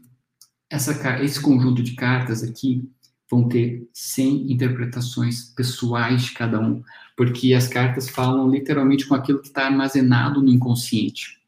essa, 0.68 1.22
esse 1.22 1.40
conjunto 1.40 1.82
de 1.82 1.92
cartas 1.92 2.42
aqui, 2.42 2.88
vão 3.30 3.48
ter 3.48 3.88
100 3.92 4.52
interpretações 4.52 5.44
pessoais 5.56 6.24
de 6.24 6.32
cada 6.32 6.60
um, 6.60 6.82
porque 7.16 7.54
as 7.54 7.66
cartas 7.66 8.08
falam 8.08 8.50
literalmente 8.50 9.06
com 9.06 9.14
aquilo 9.14 9.40
que 9.40 9.48
está 9.48 9.66
armazenado 9.66 10.42
no 10.42 10.50
inconsciente. 10.50 11.38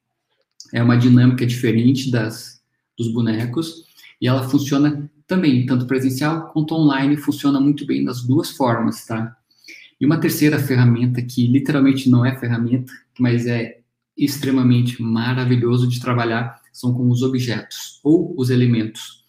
É 0.72 0.82
uma 0.82 0.96
dinâmica 0.96 1.46
diferente 1.46 2.10
das 2.10 2.56
dos 2.96 3.08
bonecos 3.12 3.84
e 4.20 4.26
ela 4.26 4.48
funciona 4.48 5.10
também 5.26 5.66
tanto 5.66 5.86
presencial 5.86 6.50
quanto 6.52 6.74
online, 6.74 7.16
funciona 7.16 7.60
muito 7.60 7.84
bem 7.84 8.02
nas 8.02 8.22
duas 8.22 8.50
formas, 8.50 9.04
tá? 9.04 9.36
E 10.00 10.06
uma 10.06 10.20
terceira 10.20 10.58
ferramenta 10.58 11.22
que 11.22 11.46
literalmente 11.46 12.08
não 12.08 12.24
é 12.24 12.38
ferramenta, 12.38 12.92
mas 13.18 13.46
é 13.46 13.80
extremamente 14.16 15.02
maravilhoso 15.02 15.88
de 15.88 16.00
trabalhar 16.00 16.60
são 16.72 16.92
com 16.92 17.08
os 17.08 17.22
objetos 17.22 18.00
ou 18.04 18.34
os 18.36 18.50
elementos. 18.50 19.24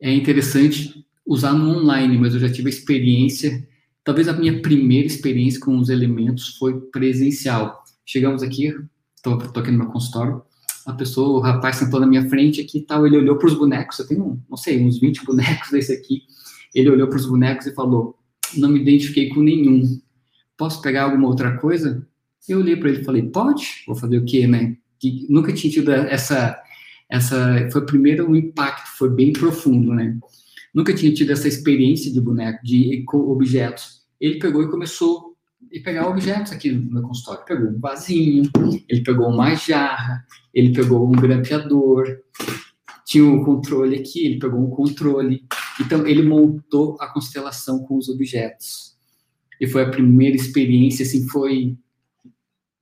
É 0.00 0.12
interessante 0.12 1.06
usar 1.24 1.52
no 1.52 1.78
online, 1.78 2.18
mas 2.18 2.34
eu 2.34 2.40
já 2.40 2.50
tive 2.50 2.68
a 2.68 2.72
experiência, 2.72 3.66
talvez 4.02 4.26
a 4.26 4.32
minha 4.32 4.60
primeira 4.60 5.06
experiência 5.06 5.60
com 5.60 5.78
os 5.78 5.88
elementos 5.88 6.56
foi 6.56 6.80
presencial. 6.90 7.84
Chegamos 8.04 8.42
aqui, 8.42 8.74
estou 9.14 9.34
aqui 9.34 9.70
no 9.70 9.78
meu 9.78 9.86
consultório, 9.86 10.42
a 10.86 10.92
pessoa, 10.92 11.38
o 11.38 11.40
rapaz 11.40 11.76
sentou 11.76 12.00
na 12.00 12.06
minha 12.06 12.28
frente 12.28 12.60
aqui 12.60 12.78
e 12.78 12.82
tal, 12.82 13.06
ele 13.06 13.16
olhou 13.16 13.36
para 13.36 13.48
os 13.48 13.54
bonecos, 13.54 13.98
eu 13.98 14.06
tenho, 14.06 14.42
não 14.48 14.56
sei, 14.56 14.84
uns 14.84 14.98
20 14.98 15.24
bonecos 15.24 15.70
desse 15.70 15.92
aqui, 15.92 16.22
ele 16.74 16.90
olhou 16.90 17.08
para 17.08 17.18
os 17.18 17.26
bonecos 17.26 17.66
e 17.66 17.74
falou, 17.74 18.16
não 18.56 18.68
me 18.68 18.80
identifiquei 18.80 19.28
com 19.28 19.40
nenhum. 19.40 20.00
Posso 20.56 20.80
pegar 20.82 21.04
alguma 21.04 21.28
outra 21.28 21.56
coisa? 21.58 22.06
Eu 22.48 22.58
olhei 22.58 22.76
para 22.76 22.90
ele 22.90 23.00
e 23.00 23.04
falei, 23.04 23.22
pode? 23.22 23.84
Vou 23.86 23.94
fazer 23.94 24.18
o 24.18 24.24
quê, 24.24 24.46
né? 24.46 24.76
Que 24.98 25.26
nunca 25.28 25.52
tinha 25.52 25.72
tido 25.72 25.92
essa, 25.92 26.60
essa, 27.08 27.68
foi 27.70 27.84
primeiro 27.84 28.28
um 28.28 28.36
impacto, 28.36 28.96
foi 28.96 29.10
bem 29.10 29.32
profundo, 29.32 29.92
né? 29.94 30.18
Nunca 30.74 30.94
tinha 30.94 31.12
tido 31.12 31.30
essa 31.30 31.46
experiência 31.46 32.10
de 32.10 32.20
boneco, 32.20 32.64
de 32.64 33.04
objetos. 33.12 34.02
Ele 34.20 34.38
pegou 34.38 34.62
e 34.62 34.70
começou 34.70 35.31
a 35.74 35.82
pegar 35.82 36.08
objetos 36.08 36.52
aqui 36.52 36.70
no 36.70 36.92
meu 36.92 37.02
consultório. 37.02 37.44
Pegou 37.44 37.68
um 37.70 37.78
vasinho, 37.78 38.50
ele 38.88 39.02
pegou 39.02 39.28
uma 39.28 39.54
jarra, 39.54 40.24
ele 40.52 40.72
pegou 40.72 41.08
um 41.08 41.12
grampeador, 41.12 42.04
tinha 43.04 43.24
um 43.24 43.44
controle 43.44 43.96
aqui, 43.96 44.26
ele 44.26 44.38
pegou 44.38 44.60
um 44.60 44.70
controle. 44.70 45.44
Então, 45.80 46.06
ele 46.06 46.22
montou 46.22 46.96
a 47.00 47.08
constelação 47.08 47.80
com 47.80 47.96
os 47.96 48.08
objetos. 48.08 48.96
E 49.60 49.66
foi 49.66 49.82
a 49.82 49.90
primeira 49.90 50.36
experiência, 50.36 51.04
assim, 51.04 51.28
foi 51.28 51.76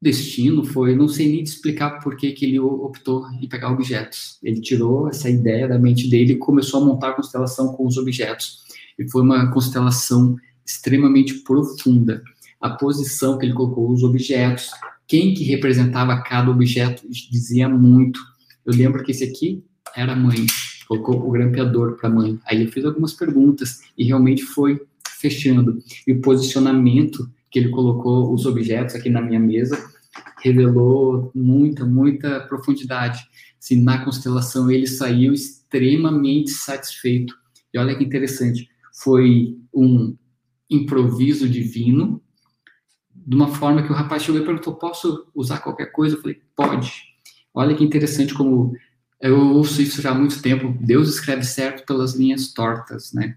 destino 0.01 0.65
foi, 0.65 0.95
não 0.95 1.09
sei 1.09 1.29
nem 1.29 1.43
explicar 1.43 2.01
por 2.01 2.17
que, 2.17 2.33
que 2.33 2.47
ele 2.47 2.59
optou 2.59 3.29
em 3.33 3.49
pegar 3.49 3.71
objetos. 3.71 4.39
Ele 4.43 4.61
tirou 4.61 5.09
essa 5.09 5.29
ideia 5.29 5.69
da 5.69 5.79
mente 5.79 6.09
dele 6.09 6.33
e 6.33 6.39
começou 6.39 6.83
a 6.83 6.87
montar 6.87 7.11
a 7.11 7.15
constelação 7.15 7.75
com 7.75 7.87
os 7.87 7.99
objetos. 7.99 8.65
E 8.99 9.09
foi 9.11 9.23
uma 9.23 9.53
constelação 9.53 10.37
extremamente 10.65 11.35
profunda. 11.41 12.23
A 12.61 12.71
posição 12.71 13.39
que 13.39 13.47
ele 13.47 13.55
colocou 13.55 13.91
os 13.91 14.03
objetos, 14.03 14.71
quem 15.07 15.35
que 15.35 15.45
representava 15.45 16.23
cada 16.23 16.51
objeto 16.51 17.03
dizia 17.09 17.69
muito. 17.69 18.21
Eu 18.65 18.75
lembro 18.75 19.03
que 19.03 19.11
esse 19.11 19.25
aqui 19.25 19.65
era 19.97 20.13
a 20.13 20.17
mãe, 20.17 20.47
colocou 20.87 21.27
o 21.27 21.31
grampeador 21.31 21.97
para 21.97 22.09
a 22.09 22.13
mãe. 22.13 22.39
Aí 22.47 22.63
eu 22.63 22.71
fiz 22.71 22.85
algumas 22.85 23.15
perguntas 23.15 23.81
e 23.97 24.05
realmente 24.05 24.43
foi 24.43 24.81
fechando. 25.19 25.79
E 26.07 26.13
o 26.13 26.21
posicionamento 26.21 27.29
que 27.51 27.59
ele 27.59 27.71
colocou 27.71 28.33
os 28.33 28.47
objetos 28.47 28.95
aqui 28.95 29.11
na 29.11 29.21
minha 29.21 29.41
mesa 29.41 29.77
revelou 30.43 31.31
muita, 31.35 31.85
muita 31.85 32.41
profundidade. 32.41 33.21
Assim, 33.61 33.83
na 33.83 34.05
constelação 34.05 34.71
ele 34.71 34.87
saiu 34.87 35.33
extremamente 35.33 36.51
satisfeito. 36.51 37.35
E 37.73 37.79
olha 37.79 37.97
que 37.97 38.05
interessante, 38.05 38.69
foi 38.93 39.57
um 39.73 40.17
improviso 40.69 41.49
divino, 41.49 42.23
de 43.27 43.37
uma 43.37 43.49
forma 43.49 43.83
que 43.83 43.93
o 43.93 43.95
rapaz 43.95 44.23
chegou 44.23 44.41
e 44.41 44.45
perguntou: 44.45 44.75
Posso 44.75 45.27
usar 45.35 45.59
qualquer 45.59 45.87
coisa? 45.87 46.17
Eu 46.17 46.21
falei: 46.21 46.41
Pode. 46.57 46.93
Olha 47.53 47.75
que 47.75 47.85
interessante 47.85 48.33
como 48.35 48.75
eu 49.21 49.39
ouço 49.55 49.83
isso 49.83 50.01
já 50.01 50.11
há 50.11 50.15
muito 50.15 50.41
tempo. 50.41 50.77
Deus 50.81 51.09
escreve 51.09 51.43
certo 51.45 51.85
pelas 51.85 52.15
linhas 52.15 52.53
tortas, 52.53 53.13
né? 53.13 53.37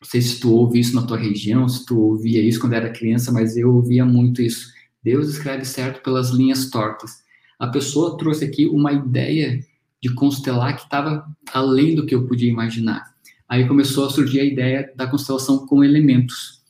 Não 0.00 0.08
sei 0.08 0.20
se 0.20 0.40
tu 0.40 0.52
ouve 0.52 0.80
isso 0.80 0.94
na 0.94 1.06
tua 1.06 1.16
região, 1.16 1.68
se 1.68 1.86
tu 1.86 1.98
ouvia 1.98 2.42
isso 2.42 2.60
quando 2.60 2.74
era 2.74 2.90
criança, 2.90 3.32
mas 3.32 3.56
eu 3.56 3.74
ouvia 3.74 4.04
muito 4.04 4.42
isso. 4.42 4.72
Deus 5.02 5.28
escreve 5.28 5.64
certo 5.64 6.02
pelas 6.02 6.30
linhas 6.30 6.68
tortas. 6.68 7.22
A 7.58 7.68
pessoa 7.68 8.16
trouxe 8.18 8.44
aqui 8.44 8.66
uma 8.66 8.92
ideia 8.92 9.64
de 10.02 10.12
constelar 10.14 10.76
que 10.76 10.82
estava 10.82 11.26
além 11.52 11.94
do 11.94 12.04
que 12.04 12.14
eu 12.14 12.26
podia 12.26 12.50
imaginar. 12.50 13.14
Aí 13.48 13.66
começou 13.66 14.06
a 14.06 14.10
surgir 14.10 14.40
a 14.40 14.44
ideia 14.44 14.92
da 14.96 15.06
constelação 15.06 15.66
com 15.66 15.84
elementos. 15.84 16.62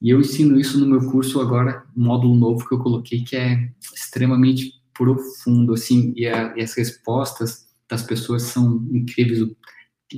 E 0.00 0.10
eu 0.10 0.20
ensino 0.20 0.58
isso 0.58 0.78
no 0.78 0.86
meu 0.86 1.10
curso 1.10 1.40
agora, 1.40 1.84
módulo 1.96 2.34
novo 2.34 2.66
que 2.68 2.74
eu 2.74 2.78
coloquei, 2.78 3.24
que 3.24 3.36
é 3.36 3.70
extremamente 3.94 4.74
profundo, 4.92 5.74
assim, 5.74 6.12
e, 6.16 6.26
a, 6.26 6.54
e 6.56 6.62
as 6.62 6.74
respostas 6.74 7.66
das 7.88 8.02
pessoas 8.02 8.42
são 8.42 8.86
incríveis, 8.92 9.46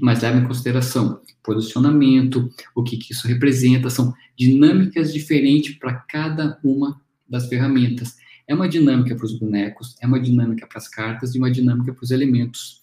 mas 0.01 0.23
leva 0.23 0.39
em 0.39 0.47
consideração 0.47 1.21
posicionamento, 1.43 2.51
o 2.75 2.83
que, 2.83 2.99
que 2.99 3.13
isso 3.13 3.27
representa, 3.27 3.89
são 3.89 4.13
dinâmicas 4.37 5.13
diferentes 5.13 5.77
para 5.79 5.95
cada 5.95 6.59
uma 6.63 7.01
das 7.29 7.49
ferramentas. 7.49 8.17
É 8.47 8.55
uma 8.55 8.69
dinâmica 8.69 9.15
para 9.15 9.25
os 9.25 9.39
bonecos, 9.39 9.97
é 10.03 10.07
uma 10.07 10.21
dinâmica 10.21 10.67
para 10.67 10.79
as 10.79 10.89
cartas 10.89 11.35
e 11.35 11.39
uma 11.39 11.51
dinâmica 11.51 11.93
para 11.93 12.05
os 12.05 12.11
elementos. 12.11 12.83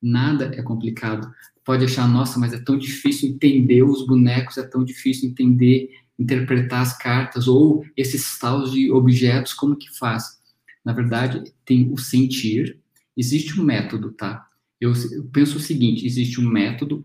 Nada 0.00 0.52
é 0.54 0.62
complicado. 0.62 1.28
Pode 1.64 1.84
achar, 1.84 2.06
nossa, 2.08 2.38
mas 2.38 2.52
é 2.52 2.58
tão 2.58 2.78
difícil 2.78 3.30
entender 3.30 3.82
os 3.82 4.06
bonecos, 4.06 4.58
é 4.58 4.62
tão 4.62 4.84
difícil 4.84 5.28
entender, 5.28 5.90
interpretar 6.18 6.82
as 6.82 6.96
cartas 6.96 7.48
ou 7.48 7.84
esses 7.96 8.38
taus 8.38 8.72
de 8.72 8.90
objetos, 8.90 9.52
como 9.52 9.76
que 9.76 9.96
faz? 9.96 10.38
Na 10.84 10.92
verdade, 10.92 11.52
tem 11.64 11.90
o 11.92 11.96
sentir, 11.96 12.78
existe 13.16 13.60
um 13.60 13.64
método, 13.64 14.12
tá? 14.12 14.46
Eu, 14.80 14.92
eu 15.12 15.24
penso 15.32 15.56
o 15.56 15.60
seguinte: 15.60 16.06
existe 16.06 16.40
um 16.40 16.48
método, 16.48 17.04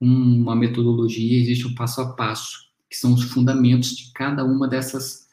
uma 0.00 0.54
metodologia, 0.54 1.40
existe 1.40 1.66
um 1.66 1.74
passo 1.74 2.00
a 2.00 2.12
passo, 2.12 2.68
que 2.88 2.96
são 2.96 3.12
os 3.14 3.24
fundamentos 3.24 3.96
de 3.96 4.12
cada 4.12 4.44
uma 4.44 4.68
dessas 4.68 5.28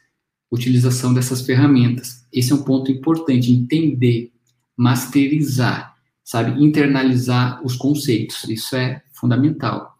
utilização 0.50 1.12
dessas 1.12 1.42
ferramentas. 1.42 2.24
Esse 2.32 2.52
é 2.52 2.54
um 2.54 2.62
ponto 2.62 2.90
importante, 2.90 3.50
entender, 3.50 4.32
masterizar, 4.76 5.96
sabe, 6.24 6.62
internalizar 6.62 7.64
os 7.64 7.76
conceitos. 7.76 8.44
Isso 8.44 8.76
é 8.76 9.02
fundamental. 9.12 9.95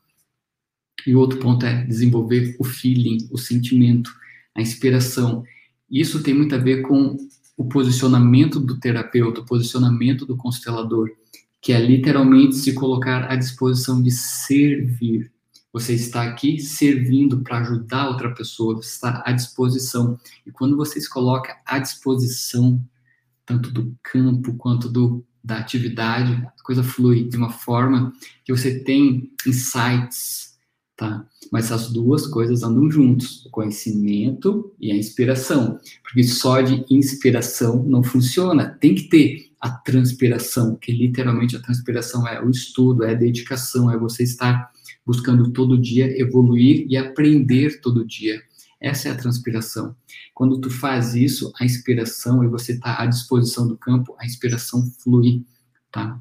E 1.06 1.14
o 1.14 1.18
outro 1.18 1.38
ponto 1.38 1.64
é 1.64 1.84
desenvolver 1.84 2.56
o 2.58 2.64
feeling, 2.64 3.28
o 3.30 3.38
sentimento, 3.38 4.10
a 4.54 4.60
inspiração. 4.60 5.44
Isso 5.90 6.22
tem 6.22 6.34
muito 6.34 6.54
a 6.54 6.58
ver 6.58 6.82
com 6.82 7.16
o 7.56 7.64
posicionamento 7.64 8.58
do 8.58 8.78
terapeuta, 8.78 9.40
o 9.40 9.46
posicionamento 9.46 10.26
do 10.26 10.36
constelador, 10.36 11.10
que 11.62 11.72
é 11.72 11.80
literalmente 11.80 12.56
se 12.56 12.74
colocar 12.74 13.30
à 13.30 13.36
disposição 13.36 14.02
de 14.02 14.10
servir. 14.10 15.30
Você 15.72 15.94
está 15.94 16.22
aqui 16.22 16.58
servindo 16.58 17.42
para 17.42 17.58
ajudar 17.58 18.08
outra 18.08 18.34
pessoa, 18.34 18.74
você 18.74 18.88
está 18.88 19.22
à 19.24 19.32
disposição. 19.32 20.18
E 20.44 20.50
quando 20.50 20.76
você 20.76 21.00
se 21.00 21.08
coloca 21.08 21.56
à 21.64 21.78
disposição, 21.78 22.82
tanto 23.44 23.70
do 23.70 23.94
campo 24.02 24.54
quanto 24.54 24.88
do, 24.88 25.24
da 25.42 25.58
atividade, 25.58 26.32
a 26.32 26.62
coisa 26.62 26.82
flui 26.82 27.28
de 27.28 27.36
uma 27.36 27.50
forma 27.50 28.12
que 28.44 28.52
você 28.52 28.80
tem 28.80 29.30
insights, 29.46 30.55
tá? 30.96 31.26
Mas 31.52 31.70
as 31.70 31.90
duas 31.90 32.26
coisas 32.26 32.62
andam 32.62 32.90
juntos, 32.90 33.44
o 33.44 33.50
conhecimento 33.50 34.72
e 34.80 34.90
a 34.90 34.96
inspiração. 34.96 35.78
Porque 36.02 36.24
só 36.24 36.60
de 36.60 36.84
inspiração 36.90 37.82
não 37.84 38.02
funciona, 38.02 38.76
tem 38.80 38.94
que 38.94 39.04
ter 39.04 39.50
a 39.60 39.70
transpiração, 39.70 40.74
que 40.76 40.92
literalmente 40.92 41.56
a 41.56 41.60
transpiração 41.60 42.26
é 42.26 42.42
o 42.42 42.50
estudo, 42.50 43.04
é 43.04 43.10
a 43.12 43.14
dedicação, 43.14 43.90
é 43.90 43.98
você 43.98 44.22
estar 44.22 44.70
buscando 45.04 45.52
todo 45.52 45.80
dia 45.80 46.20
evoluir 46.20 46.86
e 46.88 46.96
aprender 46.96 47.80
todo 47.80 48.04
dia. 48.04 48.42
Essa 48.80 49.08
é 49.08 49.12
a 49.12 49.16
transpiração. 49.16 49.94
Quando 50.34 50.60
tu 50.60 50.68
faz 50.68 51.14
isso, 51.14 51.52
a 51.58 51.64
inspiração 51.64 52.44
e 52.44 52.48
você 52.48 52.72
está 52.72 53.00
à 53.00 53.06
disposição 53.06 53.66
do 53.66 53.76
campo, 53.76 54.14
a 54.18 54.26
inspiração 54.26 54.84
flui, 54.98 55.44
tá? 55.90 56.18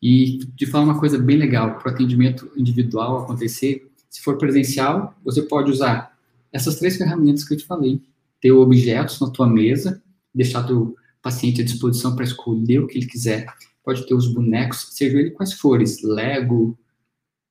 E 0.00 0.38
de 0.54 0.66
falar 0.66 0.84
uma 0.84 1.00
coisa 1.00 1.18
bem 1.18 1.36
legal, 1.36 1.76
para 1.76 1.90
o 1.90 1.94
atendimento 1.94 2.50
individual 2.56 3.24
acontecer, 3.24 3.90
se 4.08 4.20
for 4.22 4.38
presencial, 4.38 5.14
você 5.24 5.42
pode 5.42 5.70
usar 5.70 6.16
essas 6.52 6.76
três 6.76 6.96
ferramentas 6.96 7.44
que 7.44 7.54
eu 7.54 7.58
te 7.58 7.66
falei. 7.66 8.00
Ter 8.40 8.52
objetos 8.52 9.20
na 9.20 9.30
tua 9.30 9.46
mesa, 9.46 10.02
deixar 10.34 10.62
teu 10.64 10.96
paciente 11.22 11.60
à 11.60 11.64
disposição 11.64 12.14
para 12.14 12.24
escolher 12.24 12.80
o 12.80 12.86
que 12.86 12.98
ele 12.98 13.06
quiser. 13.06 13.46
Pode 13.84 14.06
ter 14.06 14.14
os 14.14 14.26
bonecos, 14.26 14.88
seja 14.92 15.18
ele 15.18 15.30
quais 15.30 15.52
forem, 15.52 15.86
Lego, 16.04 16.78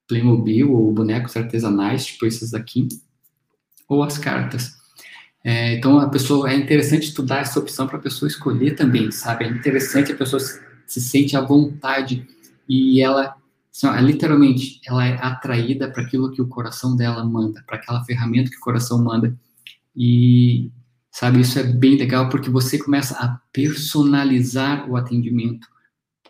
Playmobil 0.08 0.72
ou 0.72 0.92
bonecos 0.92 1.36
artesanais, 1.36 2.06
tipo 2.06 2.26
esses 2.26 2.54
aqui, 2.54 2.88
ou 3.88 4.02
as 4.04 4.18
cartas. 4.18 4.78
É, 5.44 5.76
então, 5.76 6.00
a 6.00 6.10
pessoa, 6.10 6.52
é 6.52 6.56
interessante 6.56 7.08
estudar 7.08 7.40
essa 7.40 7.60
opção 7.60 7.88
para 7.88 7.98
a 7.98 8.02
pessoa 8.02 8.28
escolher 8.28 8.76
também, 8.76 9.12
sabe? 9.12 9.46
É 9.46 9.50
interessante 9.50 10.12
a 10.12 10.16
pessoa 10.16 10.42
se 10.86 11.02
sente 11.02 11.36
à 11.36 11.42
vontade 11.42 12.28
e 12.68 13.02
ela, 13.02 13.36
assim, 13.86 13.88
ó, 13.88 14.00
literalmente, 14.00 14.82
ela 14.86 15.06
é 15.06 15.14
atraída 15.22 15.90
para 15.92 16.04
aquilo 16.04 16.32
que 16.32 16.42
o 16.42 16.48
coração 16.48 16.96
dela 16.96 17.24
manda, 17.24 17.64
para 17.66 17.78
aquela 17.78 18.04
ferramenta 18.04 18.50
que 18.50 18.58
o 18.58 18.62
coração 18.62 19.04
manda. 19.04 19.38
E 19.96 20.72
Sabe, 21.20 21.42
isso 21.42 21.58
é 21.58 21.64
bem 21.64 21.98
legal 21.98 22.30
porque 22.30 22.48
você 22.48 22.78
começa 22.78 23.16
a 23.16 23.42
personalizar 23.52 24.88
o 24.88 24.96
atendimento, 24.96 25.68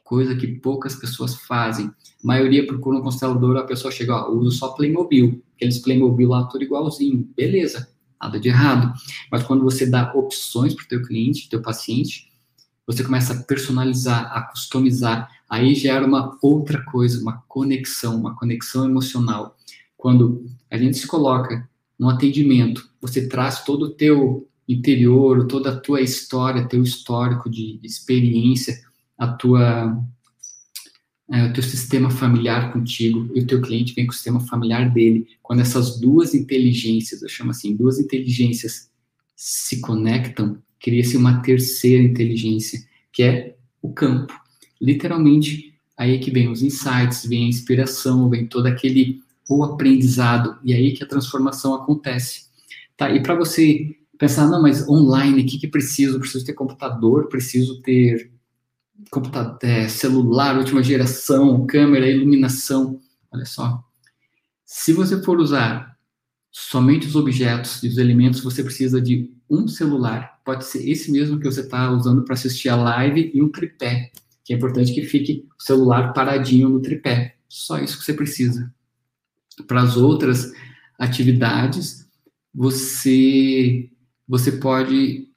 coisa 0.01 0.34
que 0.34 0.48
poucas 0.48 0.96
pessoas 0.96 1.36
fazem. 1.36 1.88
A 1.88 1.92
maioria 2.24 2.66
procura 2.66 2.98
um 2.98 3.01
constelador, 3.01 3.58
a 3.58 3.66
pessoa 3.66 3.92
chega, 3.92 4.16
ó, 4.16 4.32
uso 4.32 4.51
só 4.51 4.70
Playmobil, 4.70 5.44
aqueles 5.58 5.80
Playmobil 5.80 6.30
lá 6.30 6.46
tudo 6.46 6.63
igualzinho, 6.63 7.30
beleza, 7.36 7.89
nada 8.22 8.39
de 8.39 8.48
errado. 8.48 8.94
Mas 9.30 9.44
quando 9.44 9.62
você 9.62 9.86
dá 9.86 10.13
opções 10.13 10.74
para 10.74 10.86
o 10.86 10.88
teu 10.88 11.01
cliente, 11.01 11.50
teu 11.50 11.62
paciente, 11.62 12.26
você 12.88 13.03
começa 13.03 13.34
a 13.34 13.44
personalizar, 13.44 14.32
a 14.32 14.41
customizar, 14.44 15.29
aí 15.50 15.75
gera 15.75 16.06
uma 16.06 16.38
outra 16.41 16.82
coisa, 16.86 17.22
uma 17.22 17.44
conexão, 17.48 18.15
uma 18.17 18.34
conexão 18.34 18.86
emocional. 18.86 19.58
Quando 19.98 20.46
a 20.72 20.77
gente 20.77 20.98
se 20.98 21.06
coloca 21.06 21.67
no 22.00 22.10
atendimento, 22.10 22.89
você 23.01 23.27
traz 23.27 23.63
todo 23.65 23.84
o 23.84 23.89
teu 23.89 24.48
interior, 24.67 25.48
toda 25.48 25.72
a 25.72 25.79
tua 25.79 26.01
história, 26.01 26.67
teu 26.67 26.82
histórico 26.82 27.50
de 27.50 27.79
experiência, 27.84 28.82
a 29.17 29.27
tua 29.27 30.01
é, 31.29 31.44
o 31.44 31.53
teu 31.53 31.63
sistema 31.63 32.10
familiar 32.10 32.72
contigo 32.72 33.29
e 33.36 33.41
o 33.41 33.48
teu 33.48 33.62
cliente 33.62 33.94
vem 33.94 34.06
com 34.06 34.12
o 34.12 34.15
sistema 34.15 34.39
familiar 34.39 34.89
dele. 34.94 35.27
Quando 35.44 35.60
essas 35.60 36.00
duas 36.00 36.34
inteligências, 36.34 37.22
eu 37.22 37.27
chamo 37.27 37.51
assim, 37.51 37.75
duas 37.75 38.00
inteligências 38.00 38.89
se 39.36 39.82
conectam, 39.82 40.58
cria-se 40.79 41.17
uma 41.17 41.41
terceira 41.41 42.03
inteligência, 42.03 42.79
que 43.12 43.24
é 43.24 43.55
o 43.81 43.91
campo. 43.91 44.34
Literalmente, 44.81 45.74
aí 45.98 46.19
que 46.19 46.31
vem 46.31 46.50
os 46.50 46.62
insights, 46.62 47.25
vem 47.25 47.46
a 47.46 47.50
inspiração, 47.50 48.29
vem 48.29 48.46
todo 48.46 48.67
aquele 48.67 49.22
o 49.50 49.63
aprendizado, 49.63 50.57
e 50.63 50.74
aí 50.74 50.91
que 50.91 51.03
a 51.03 51.07
transformação 51.07 51.74
acontece. 51.74 52.48
Tá? 52.98 53.10
E 53.10 53.24
para 53.24 53.36
você 53.36 53.96
pensar, 54.17 54.48
não, 54.48 54.62
mas 54.62 54.88
online, 54.88 55.41
o 55.41 55.46
que, 55.46 55.57
que 55.57 55.67
preciso? 55.67 56.19
Preciso 56.19 56.46
ter 56.46 56.53
computador, 56.53 57.27
preciso 57.29 57.81
ter 57.81 58.31
computador, 59.10 59.57
é, 59.62 59.88
celular, 59.88 60.57
última 60.57 60.84
geração, 60.84 61.65
câmera, 61.65 62.10
iluminação. 62.10 63.00
Olha 63.31 63.46
só. 63.46 63.84
Se 64.65 64.91
você 64.91 65.22
for 65.24 65.39
usar 65.39 65.97
somente 66.59 67.05
os 67.05 67.15
objetos 67.15 67.83
e 67.83 67.87
os 67.87 67.99
elementos, 67.99 68.41
você 68.41 68.63
precisa 68.63 68.99
de 68.99 69.31
um 69.47 69.67
celular, 69.67 70.41
pode 70.43 70.65
ser 70.65 70.89
esse 70.89 71.11
mesmo 71.11 71.39
que 71.39 71.45
você 71.45 71.61
está 71.61 71.91
usando 71.91 72.23
para 72.23 72.33
assistir 72.33 72.67
a 72.67 72.75
live, 72.75 73.31
e 73.31 73.43
um 73.43 73.49
tripé, 73.49 74.11
que 74.43 74.53
é 74.53 74.57
importante 74.57 74.91
que 74.91 75.03
fique 75.03 75.47
o 75.57 75.63
celular 75.63 76.13
paradinho 76.13 76.67
no 76.67 76.81
tripé. 76.81 77.35
Só 77.47 77.77
isso 77.77 77.99
que 77.99 78.03
você 78.03 78.11
precisa. 78.11 78.73
Para 79.67 79.83
as 79.83 79.97
outras 79.97 80.51
atividades, 80.97 82.07
você, 82.53 83.91
você 84.27 84.53
pode 84.53 85.29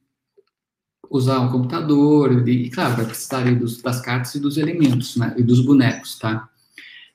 usar 1.10 1.40
um 1.40 1.52
computador, 1.52 2.48
e, 2.48 2.70
claro, 2.70 2.96
vai 2.96 3.04
precisar 3.04 3.44
dos, 3.56 3.82
das 3.82 4.00
cartas 4.00 4.34
e 4.36 4.40
dos 4.40 4.56
elementos, 4.56 5.16
né, 5.16 5.34
e 5.36 5.42
dos 5.42 5.60
bonecos, 5.60 6.18
tá? 6.18 6.48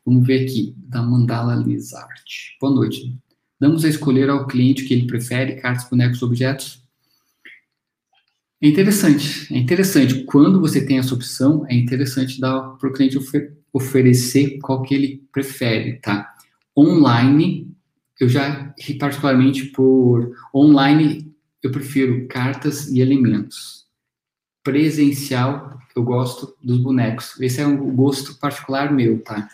Vamos 0.05 0.27
ver 0.27 0.45
aqui, 0.45 0.75
da 0.77 1.01
Mandala 1.01 1.55
Lizard. 1.55 2.21
Boa 2.61 2.71
noite. 2.71 3.24
Damos 3.65 3.83
a 3.83 3.89
escolher 3.89 4.29
ao 4.29 4.45
cliente 4.45 4.83
o 4.83 4.87
que 4.87 4.93
ele 4.93 5.07
prefere, 5.07 5.55
cartas, 5.55 5.89
bonecos, 5.89 6.21
objetos. 6.21 6.83
É 8.61 8.67
interessante, 8.67 9.51
é 9.51 9.57
interessante. 9.57 10.23
Quando 10.25 10.61
você 10.61 10.85
tem 10.85 10.99
essa 10.99 11.15
opção, 11.15 11.65
é 11.67 11.73
interessante 11.73 12.39
dar 12.39 12.61
para 12.77 12.87
o 12.87 12.93
cliente 12.93 13.17
ofer 13.17 13.57
oferecer 13.73 14.59
qual 14.59 14.83
que 14.83 14.93
ele 14.93 15.23
prefere, 15.31 15.93
tá? 15.93 16.31
Online, 16.77 17.75
eu 18.19 18.29
já, 18.29 18.71
particularmente 18.99 19.65
por 19.71 20.31
online, 20.53 21.35
eu 21.63 21.71
prefiro 21.71 22.27
cartas 22.27 22.87
e 22.91 22.99
elementos. 23.01 23.87
Presencial, 24.63 25.79
eu 25.95 26.03
gosto 26.03 26.55
dos 26.63 26.77
bonecos. 26.77 27.33
Esse 27.41 27.61
é 27.61 27.65
um 27.65 27.95
gosto 27.95 28.35
particular 28.35 28.93
meu, 28.93 29.23
tá? 29.23 29.49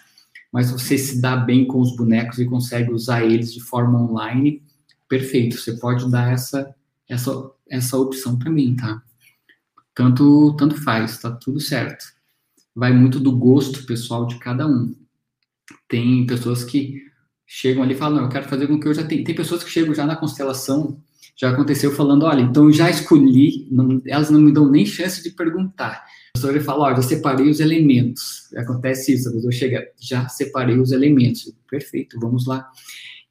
Mas 0.51 0.72
você 0.72 0.98
se 0.98 1.22
dá 1.22 1.36
bem 1.36 1.65
com 1.65 1.79
os 1.79 1.96
bonecos 1.96 2.39
e 2.39 2.46
consegue 2.46 2.91
usar 2.91 3.24
eles 3.24 3.53
de 3.53 3.62
forma 3.62 4.01
online, 4.01 4.62
perfeito. 5.08 5.58
Você 5.58 5.77
pode 5.77 6.10
dar 6.12 6.34
essa 6.34 6.75
essa 7.08 7.51
essa 7.70 7.98
opção 7.98 8.38
para 8.38 8.51
mim, 8.51 8.75
tá? 8.75 9.01
Tanto 9.96 10.55
tanto 10.58 10.75
faz, 10.81 11.20
tá 11.20 11.31
tudo 11.31 11.60
certo. 11.60 12.05
Vai 12.75 12.93
muito 12.93 13.20
do 13.20 13.31
gosto 13.36 13.86
pessoal 13.86 14.25
de 14.25 14.38
cada 14.39 14.67
um. 14.67 14.96
Tem 15.88 16.25
pessoas 16.25 16.63
que 16.63 17.01
chegam 17.46 17.84
ali 17.84 17.93
e 17.93 17.98
falam, 17.98 18.17
não, 18.17 18.24
eu 18.25 18.29
quero 18.29 18.48
fazer 18.48 18.67
com 18.67 18.79
que 18.79 18.88
eu 18.88 18.93
já 18.93 19.03
tenha. 19.03 19.24
Tem 19.24 19.36
pessoas 19.36 19.63
que 19.63 19.70
chegam 19.70 19.93
já 19.93 20.05
na 20.05 20.15
constelação, 20.15 21.01
já 21.36 21.50
aconteceu 21.50 21.91
falando, 21.91 22.24
olha, 22.24 22.41
então 22.41 22.72
já 22.72 22.89
escolhi, 22.89 23.67
não, 23.70 24.01
elas 24.05 24.29
não 24.29 24.39
me 24.39 24.53
dão 24.53 24.70
nem 24.70 24.86
chance 24.86 25.22
de 25.24 25.31
perguntar 25.31 26.05
professor 26.42 26.56
ele 26.56 26.64
fala, 26.64 26.92
ó, 26.92 26.96
já 26.96 27.02
separei 27.02 27.50
os 27.50 27.60
elementos. 27.60 28.50
Acontece 28.56 29.14
isso, 29.14 29.30
a 29.30 29.32
pessoa 29.32 29.52
chega, 29.52 29.88
já 30.00 30.28
separei 30.28 30.80
os 30.80 30.92
elementos. 30.92 31.54
Perfeito, 31.70 32.20
vamos 32.20 32.46
lá. 32.46 32.68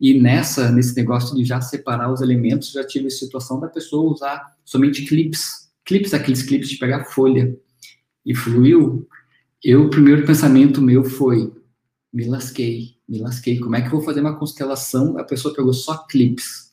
E 0.00 0.18
nessa, 0.18 0.70
nesse 0.70 0.96
negócio 0.96 1.36
de 1.36 1.44
já 1.44 1.60
separar 1.60 2.10
os 2.12 2.20
elementos, 2.20 2.72
já 2.72 2.86
tive 2.86 3.08
a 3.08 3.10
situação 3.10 3.60
da 3.60 3.68
pessoa 3.68 4.12
usar 4.12 4.56
somente 4.64 5.04
clips. 5.04 5.70
Clips, 5.84 6.14
aqueles 6.14 6.42
clips 6.42 6.70
de 6.70 6.78
pegar 6.78 7.04
folha. 7.04 7.54
E 8.24 8.34
fluiu. 8.34 9.06
Eu, 9.62 9.86
o 9.86 9.90
primeiro 9.90 10.24
pensamento 10.24 10.80
meu 10.80 11.04
foi, 11.04 11.52
me 12.12 12.26
lasquei, 12.26 12.96
me 13.08 13.18
lasquei. 13.18 13.58
Como 13.58 13.76
é 13.76 13.80
que 13.80 13.88
eu 13.88 13.92
vou 13.92 14.02
fazer 14.02 14.20
uma 14.20 14.38
constelação? 14.38 15.18
A 15.18 15.24
pessoa 15.24 15.54
pegou 15.54 15.72
só 15.74 15.98
clips. 16.06 16.70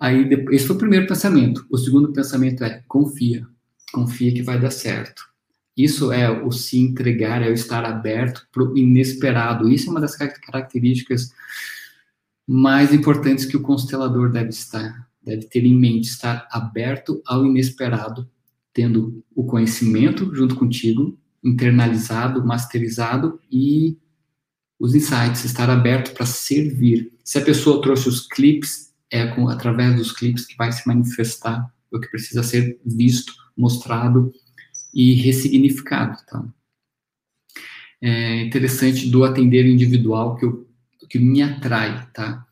Aí, 0.00 0.28
esse 0.50 0.66
foi 0.66 0.76
o 0.76 0.78
primeiro 0.78 1.06
pensamento. 1.06 1.66
O 1.70 1.76
segundo 1.76 2.12
pensamento 2.12 2.64
é, 2.64 2.82
confia 2.88 3.46
confia 3.92 4.32
que 4.32 4.42
vai 4.42 4.58
dar 4.58 4.70
certo. 4.70 5.22
Isso 5.76 6.12
é 6.12 6.30
o 6.30 6.52
se 6.52 6.78
entregar, 6.78 7.42
é 7.42 7.48
o 7.48 7.54
estar 7.54 7.84
aberto 7.84 8.46
para 8.52 8.62
o 8.62 8.76
inesperado. 8.76 9.68
Isso 9.68 9.88
é 9.88 9.90
uma 9.90 10.00
das 10.00 10.16
características 10.16 11.32
mais 12.46 12.92
importantes 12.92 13.44
que 13.46 13.56
o 13.56 13.62
constelador 13.62 14.30
deve 14.30 14.50
estar, 14.50 15.08
deve 15.22 15.46
ter 15.46 15.64
em 15.64 15.74
mente, 15.74 16.08
estar 16.08 16.46
aberto 16.50 17.22
ao 17.24 17.46
inesperado, 17.46 18.28
tendo 18.72 19.24
o 19.34 19.44
conhecimento 19.44 20.34
junto 20.34 20.56
contigo, 20.56 21.18
internalizado, 21.42 22.44
masterizado 22.44 23.40
e 23.50 23.96
os 24.78 24.94
insights, 24.94 25.44
estar 25.44 25.70
aberto 25.70 26.12
para 26.12 26.26
servir. 26.26 27.12
Se 27.24 27.38
a 27.38 27.44
pessoa 27.44 27.80
trouxe 27.80 28.08
os 28.08 28.26
clips, 28.26 28.92
é 29.10 29.26
com, 29.28 29.48
através 29.48 29.96
dos 29.96 30.12
clips 30.12 30.44
que 30.44 30.56
vai 30.56 30.72
se 30.72 30.86
manifestar 30.86 31.72
o 31.90 32.00
que 32.00 32.08
precisa 32.08 32.42
ser 32.42 32.80
visto 32.84 33.32
mostrado 33.56 34.32
e 34.92 35.14
ressignificado, 35.14 36.18
tá? 36.26 36.44
É 38.00 38.42
interessante 38.42 39.08
do 39.08 39.24
atender 39.24 39.64
individual 39.64 40.36
que, 40.36 40.44
eu, 40.44 40.68
que 41.08 41.18
me 41.18 41.40
atrai, 41.40 42.08
tá? 42.12 42.44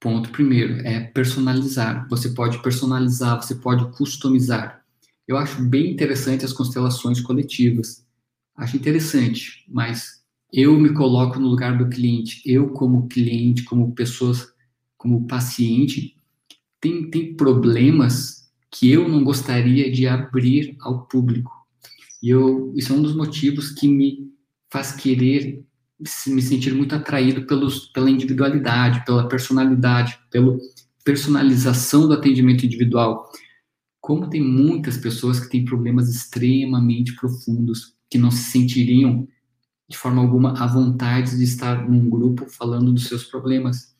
Ponto 0.00 0.30
primeiro, 0.30 0.86
é 0.86 1.00
personalizar. 1.00 2.08
Você 2.08 2.30
pode 2.30 2.62
personalizar, 2.62 3.42
você 3.42 3.56
pode 3.56 3.96
customizar. 3.96 4.84
Eu 5.26 5.36
acho 5.36 5.62
bem 5.62 5.92
interessante 5.92 6.44
as 6.44 6.52
constelações 6.52 7.20
coletivas. 7.20 8.04
Acho 8.56 8.76
interessante, 8.76 9.64
mas 9.68 10.22
eu 10.52 10.78
me 10.78 10.92
coloco 10.92 11.38
no 11.38 11.48
lugar 11.48 11.78
do 11.78 11.88
cliente. 11.88 12.42
Eu, 12.44 12.68
como 12.70 13.08
cliente, 13.08 13.64
como 13.64 13.94
pessoas, 13.94 14.52
como 14.96 15.26
paciente, 15.26 16.16
tem, 16.80 17.10
tem 17.10 17.34
problemas 17.34 18.41
que 18.72 18.90
eu 18.90 19.06
não 19.06 19.22
gostaria 19.22 19.92
de 19.92 20.08
abrir 20.08 20.74
ao 20.80 21.06
público. 21.06 21.52
E 22.22 22.30
eu, 22.30 22.72
isso 22.74 22.92
é 22.92 22.96
um 22.96 23.02
dos 23.02 23.14
motivos 23.14 23.70
que 23.70 23.86
me 23.86 24.32
faz 24.70 24.92
querer 24.92 25.62
me 26.26 26.42
sentir 26.42 26.74
muito 26.74 26.94
atraído 26.94 27.46
pelos, 27.46 27.86
pela 27.90 28.10
individualidade, 28.10 29.04
pela 29.04 29.28
personalidade, 29.28 30.18
pela 30.30 30.58
personalização 31.04 32.08
do 32.08 32.14
atendimento 32.14 32.66
individual. 32.66 33.30
Como 34.00 34.28
tem 34.28 34.42
muitas 34.42 34.96
pessoas 34.96 35.38
que 35.38 35.48
têm 35.48 35.64
problemas 35.64 36.08
extremamente 36.08 37.14
profundos, 37.14 37.94
que 38.10 38.18
não 38.18 38.30
se 38.30 38.50
sentiriam 38.50 39.28
de 39.88 39.96
forma 39.96 40.22
alguma 40.22 40.58
à 40.60 40.66
vontade 40.66 41.36
de 41.36 41.44
estar 41.44 41.88
num 41.88 42.08
grupo 42.08 42.46
falando 42.46 42.92
dos 42.92 43.04
seus 43.04 43.24
problemas. 43.24 43.94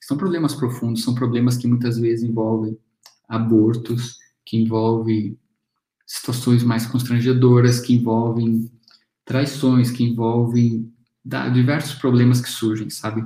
São 0.00 0.16
problemas 0.16 0.54
profundos, 0.54 1.02
são 1.02 1.14
problemas 1.14 1.56
que 1.56 1.66
muitas 1.66 1.98
vezes 1.98 2.28
envolvem 2.28 2.78
abortos, 3.30 4.18
que 4.44 4.56
envolve 4.56 5.38
situações 6.04 6.64
mais 6.64 6.86
constrangedoras, 6.86 7.78
que 7.80 7.94
envolvem 7.94 8.68
traições, 9.24 9.92
que 9.92 10.02
envolvem 10.02 10.92
diversos 11.52 11.94
problemas 11.94 12.40
que 12.40 12.48
surgem, 12.48 12.90
sabe? 12.90 13.24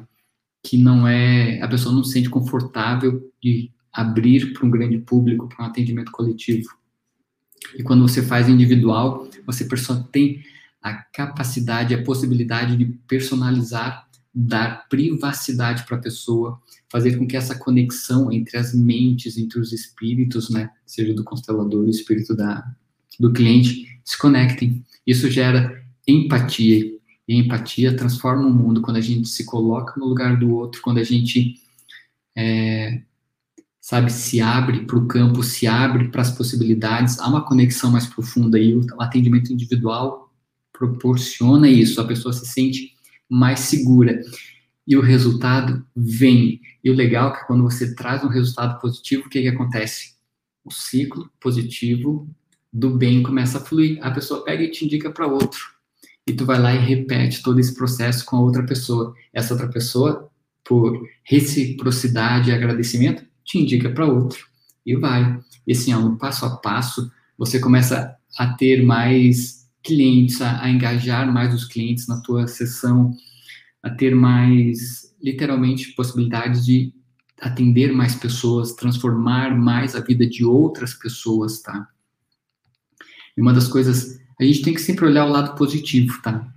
Que 0.62 0.76
não 0.76 1.08
é 1.08 1.62
a 1.62 1.68
pessoa 1.68 1.94
não 1.94 2.04
se 2.04 2.12
sente 2.12 2.28
confortável 2.28 3.32
de 3.42 3.70
abrir 3.90 4.52
para 4.52 4.66
um 4.66 4.70
grande 4.70 4.98
público, 4.98 5.48
para 5.48 5.64
um 5.64 5.68
atendimento 5.68 6.12
coletivo. 6.12 6.68
E 7.74 7.82
quando 7.82 8.06
você 8.06 8.22
faz 8.22 8.48
individual, 8.48 9.26
você 9.46 9.66
tem 10.12 10.44
a 10.82 10.92
capacidade, 10.92 11.94
a 11.94 12.02
possibilidade 12.02 12.76
de 12.76 12.84
personalizar 12.84 14.03
dar 14.34 14.88
privacidade 14.88 15.84
para 15.84 15.96
a 15.96 16.00
pessoa, 16.00 16.60
fazer 16.90 17.16
com 17.16 17.26
que 17.26 17.36
essa 17.36 17.56
conexão 17.56 18.32
entre 18.32 18.58
as 18.58 18.74
mentes, 18.74 19.38
entre 19.38 19.60
os 19.60 19.72
espíritos, 19.72 20.50
né, 20.50 20.70
seja 20.84 21.14
do 21.14 21.22
constelador, 21.22 21.84
o 21.84 21.90
espírito 21.90 22.34
da, 22.34 22.64
do 23.20 23.32
cliente, 23.32 24.00
se 24.04 24.18
conectem. 24.18 24.84
Isso 25.06 25.30
gera 25.30 25.82
empatia. 26.06 26.92
E 27.26 27.36
empatia 27.36 27.96
transforma 27.96 28.46
o 28.46 28.52
mundo 28.52 28.82
quando 28.82 28.96
a 28.96 29.00
gente 29.00 29.28
se 29.28 29.44
coloca 29.44 29.98
no 29.98 30.06
lugar 30.06 30.36
do 30.38 30.52
outro, 30.52 30.82
quando 30.82 30.98
a 30.98 31.04
gente, 31.04 31.54
é, 32.36 33.02
sabe, 33.80 34.12
se 34.12 34.40
abre 34.40 34.84
para 34.84 34.98
o 34.98 35.06
campo, 35.06 35.42
se 35.42 35.66
abre 35.66 36.08
para 36.08 36.22
as 36.22 36.36
possibilidades. 36.36 37.18
Há 37.20 37.28
uma 37.28 37.46
conexão 37.46 37.90
mais 37.90 38.06
profunda 38.06 38.58
e 38.58 38.74
o 38.74 38.84
atendimento 39.00 39.52
individual 39.52 40.30
proporciona 40.72 41.68
isso. 41.68 42.00
A 42.00 42.04
pessoa 42.04 42.32
se 42.32 42.44
sente 42.46 42.93
mais 43.28 43.60
segura. 43.60 44.20
E 44.87 44.96
o 44.96 45.00
resultado 45.00 45.84
vem. 45.96 46.60
E 46.82 46.90
o 46.90 46.94
legal 46.94 47.30
é 47.30 47.37
que 47.38 47.46
quando 47.46 47.62
você 47.62 47.94
traz 47.94 48.22
um 48.22 48.28
resultado 48.28 48.78
positivo, 48.80 49.26
o 49.26 49.28
que, 49.30 49.42
que 49.42 49.48
acontece? 49.48 50.14
O 50.64 50.70
ciclo 50.70 51.30
positivo 51.40 52.28
do 52.72 52.90
bem 52.90 53.22
começa 53.22 53.58
a 53.58 53.60
fluir. 53.60 53.98
A 54.02 54.10
pessoa 54.10 54.44
pega 54.44 54.62
e 54.62 54.70
te 54.70 54.84
indica 54.84 55.10
para 55.10 55.26
outro. 55.26 55.60
E 56.26 56.32
tu 56.32 56.44
vai 56.44 56.58
lá 56.58 56.74
e 56.74 56.78
repete 56.78 57.42
todo 57.42 57.60
esse 57.60 57.74
processo 57.74 58.24
com 58.24 58.37
a 58.37 58.40
outra 58.40 58.64
pessoa. 58.64 59.14
Essa 59.32 59.54
outra 59.54 59.68
pessoa, 59.68 60.30
por 60.64 61.06
reciprocidade 61.22 62.50
e 62.50 62.52
agradecimento, 62.52 63.24
te 63.44 63.58
indica 63.58 63.90
para 63.90 64.06
outro. 64.06 64.46
E 64.84 64.96
vai. 64.96 65.38
E 65.66 65.72
assim, 65.72 65.94
ó, 65.94 66.16
passo 66.16 66.44
a 66.44 66.56
passo, 66.56 67.10
você 67.38 67.58
começa 67.58 68.16
a 68.38 68.54
ter 68.54 68.82
mais 68.82 69.63
clientes, 69.84 70.40
a, 70.40 70.62
a 70.62 70.70
engajar 70.70 71.30
mais 71.30 71.54
os 71.54 71.66
clientes 71.66 72.08
na 72.08 72.20
tua 72.20 72.48
sessão, 72.48 73.14
a 73.82 73.90
ter 73.90 74.14
mais, 74.14 75.14
literalmente, 75.22 75.92
possibilidades 75.92 76.64
de 76.64 76.92
atender 77.40 77.92
mais 77.92 78.14
pessoas, 78.14 78.72
transformar 78.72 79.56
mais 79.56 79.94
a 79.94 80.00
vida 80.00 80.26
de 80.26 80.44
outras 80.44 80.94
pessoas, 80.94 81.60
tá? 81.60 81.88
E 83.36 83.40
uma 83.42 83.52
das 83.52 83.68
coisas, 83.68 84.18
a 84.40 84.44
gente 84.44 84.62
tem 84.62 84.72
que 84.72 84.80
sempre 84.80 85.04
olhar 85.04 85.26
o 85.26 85.30
lado 85.30 85.54
positivo, 85.56 86.20
tá? 86.22 86.48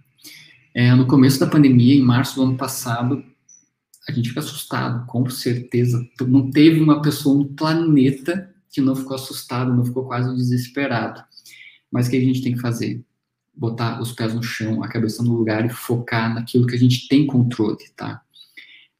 É, 0.73 0.93
no 0.95 1.07
começo 1.07 1.39
da 1.39 1.47
pandemia, 1.47 1.95
em 1.95 2.03
março 2.03 2.35
do 2.35 2.43
ano 2.43 2.55
passado, 2.55 3.23
a 4.07 4.11
gente 4.11 4.29
fica 4.29 4.39
assustado, 4.39 5.05
com 5.07 5.29
certeza. 5.29 6.07
Não 6.21 6.49
teve 6.49 6.79
uma 6.79 7.01
pessoa 7.01 7.37
no 7.37 7.45
planeta 7.49 8.53
que 8.71 8.79
não 8.79 8.95
ficou 8.95 9.15
assustado, 9.15 9.73
não 9.73 9.83
ficou 9.83 10.05
quase 10.05 10.33
desesperado. 10.35 11.21
Mas 11.91 12.07
o 12.07 12.11
que 12.11 12.17
a 12.17 12.21
gente 12.21 12.41
tem 12.41 12.53
que 12.53 12.61
fazer? 12.61 13.03
Botar 13.57 13.99
os 14.01 14.11
pés 14.11 14.33
no 14.33 14.43
chão, 14.43 14.83
a 14.83 14.87
cabeça 14.87 15.23
no 15.23 15.35
lugar 15.35 15.65
e 15.65 15.69
focar 15.69 16.33
naquilo 16.33 16.67
que 16.67 16.75
a 16.75 16.79
gente 16.79 17.07
tem 17.07 17.25
controle, 17.25 17.77
tá? 17.95 18.21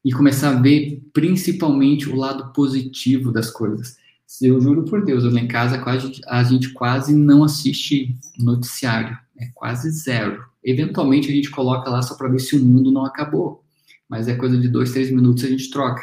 E 0.04 0.12
começar 0.12 0.50
a 0.50 0.60
ver 0.60 1.02
principalmente 1.12 2.08
o 2.08 2.16
lado 2.16 2.52
positivo 2.52 3.30
das 3.30 3.50
coisas. 3.50 3.96
Eu 4.42 4.60
juro 4.60 4.84
por 4.84 5.04
Deus, 5.04 5.24
eu 5.24 5.32
lá 5.32 5.40
em 5.40 5.48
casa 5.48 5.78
quase, 5.78 6.20
a 6.26 6.42
gente 6.42 6.72
quase 6.72 7.14
não 7.14 7.42
assiste 7.42 8.14
noticiário, 8.38 9.16
é 9.38 9.46
quase 9.54 9.90
zero. 9.90 10.44
Eventualmente 10.62 11.30
a 11.30 11.34
gente 11.34 11.50
coloca 11.50 11.88
lá 11.88 12.02
só 12.02 12.14
para 12.14 12.28
ver 12.28 12.40
se 12.40 12.56
o 12.56 12.64
mundo 12.64 12.92
não 12.92 13.04
acabou, 13.04 13.64
mas 14.08 14.28
é 14.28 14.34
coisa 14.34 14.58
de 14.58 14.68
dois, 14.68 14.92
três 14.92 15.10
minutos 15.10 15.44
a 15.44 15.48
gente 15.48 15.70
troca, 15.70 16.02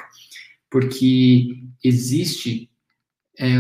porque 0.72 1.64
existe, 1.84 2.70
é, 3.38 3.58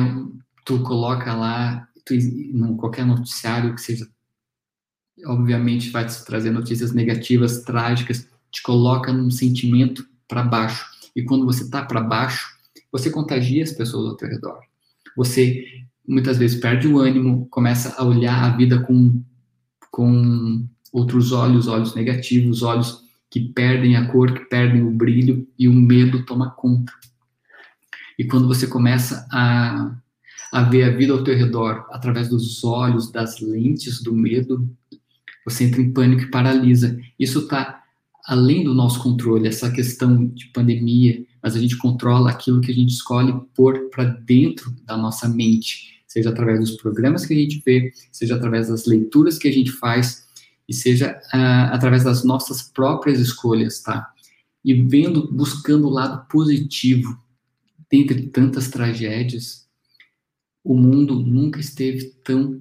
tu 0.65 0.81
coloca 0.81 1.33
lá, 1.33 1.87
tu, 2.03 2.15
qualquer 2.77 3.05
noticiário 3.05 3.75
que 3.75 3.81
seja, 3.81 4.07
obviamente 5.25 5.89
vai 5.89 6.05
te 6.05 6.23
trazer 6.25 6.51
notícias 6.51 6.93
negativas, 6.93 7.63
trágicas, 7.63 8.27
te 8.51 8.61
coloca 8.61 9.11
num 9.11 9.29
sentimento 9.29 10.05
para 10.27 10.43
baixo. 10.43 10.85
E 11.15 11.23
quando 11.23 11.45
você 11.45 11.69
tá 11.69 11.83
para 11.83 12.01
baixo, 12.01 12.55
você 12.91 13.09
contagia 13.09 13.63
as 13.63 13.71
pessoas 13.71 14.09
ao 14.09 14.15
teu 14.15 14.29
redor. 14.29 14.59
Você 15.15 15.65
muitas 16.07 16.37
vezes 16.37 16.59
perde 16.59 16.87
o 16.87 16.99
ânimo, 16.99 17.47
começa 17.49 17.95
a 17.97 18.03
olhar 18.03 18.43
a 18.43 18.55
vida 18.55 18.79
com, 18.79 19.21
com 19.91 20.67
outros 20.91 21.31
olhos, 21.31 21.67
olhos 21.67 21.95
negativos, 21.95 22.61
olhos 22.63 23.03
que 23.29 23.39
perdem 23.39 23.97
a 23.97 24.07
cor, 24.07 24.31
que 24.33 24.45
perdem 24.45 24.81
o 24.83 24.91
brilho 24.91 25.47
e 25.57 25.67
o 25.67 25.73
medo 25.73 26.25
toma 26.25 26.51
conta. 26.51 26.93
E 28.17 28.23
quando 28.23 28.47
você 28.47 28.65
começa 28.65 29.27
a, 29.31 29.93
a 30.53 30.63
ver 30.63 30.83
a 30.83 30.95
vida 30.95 31.11
ao 31.11 31.23
teu 31.23 31.35
redor 31.35 31.85
através 31.91 32.29
dos 32.29 32.63
olhos, 32.63 33.11
das 33.11 33.41
lentes 33.41 34.01
do 34.01 34.13
medo, 34.13 34.69
você 35.45 35.65
entra 35.65 35.81
em 35.81 35.93
pânico 35.93 36.23
e 36.23 36.31
paralisa. 36.31 36.99
Isso 37.19 37.39
está 37.39 37.83
além 38.25 38.63
do 38.63 38.73
nosso 38.73 39.01
controle, 39.01 39.47
essa 39.47 39.71
questão 39.71 40.25
de 40.25 40.47
pandemia, 40.47 41.23
mas 41.41 41.55
a 41.55 41.59
gente 41.59 41.77
controla 41.77 42.31
aquilo 42.31 42.59
que 42.59 42.71
a 42.71 42.73
gente 42.73 42.89
escolhe 42.89 43.31
pôr 43.53 43.89
para 43.91 44.03
dentro 44.03 44.71
da 44.83 44.97
nossa 44.97 45.29
mente, 45.29 46.01
seja 46.07 46.31
através 46.31 46.59
dos 46.59 46.71
programas 46.77 47.23
que 47.23 47.33
a 47.33 47.37
gente 47.37 47.61
vê, 47.63 47.93
seja 48.11 48.35
através 48.35 48.67
das 48.67 48.87
leituras 48.87 49.37
que 49.37 49.47
a 49.47 49.53
gente 49.53 49.71
faz, 49.71 50.25
e 50.67 50.73
seja 50.73 51.19
uh, 51.31 51.73
através 51.73 52.03
das 52.03 52.23
nossas 52.23 52.63
próprias 52.63 53.19
escolhas, 53.19 53.81
tá? 53.81 54.11
E 54.63 54.73
vendo, 54.73 55.31
buscando 55.31 55.87
o 55.87 55.91
lado 55.91 56.27
positivo, 56.27 57.15
dentre 57.91 58.23
tantas 58.23 58.67
tragédias, 58.67 59.67
o 60.63 60.75
mundo 60.75 61.19
nunca 61.19 61.59
esteve 61.59 62.05
tão 62.23 62.59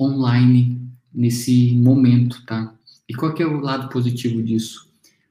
online 0.00 0.87
nesse 1.12 1.72
momento, 1.74 2.44
tá? 2.44 2.74
E 3.08 3.14
qual 3.14 3.34
é 3.38 3.46
o 3.46 3.60
lado 3.60 3.88
positivo 3.88 4.42
disso? 4.42 4.88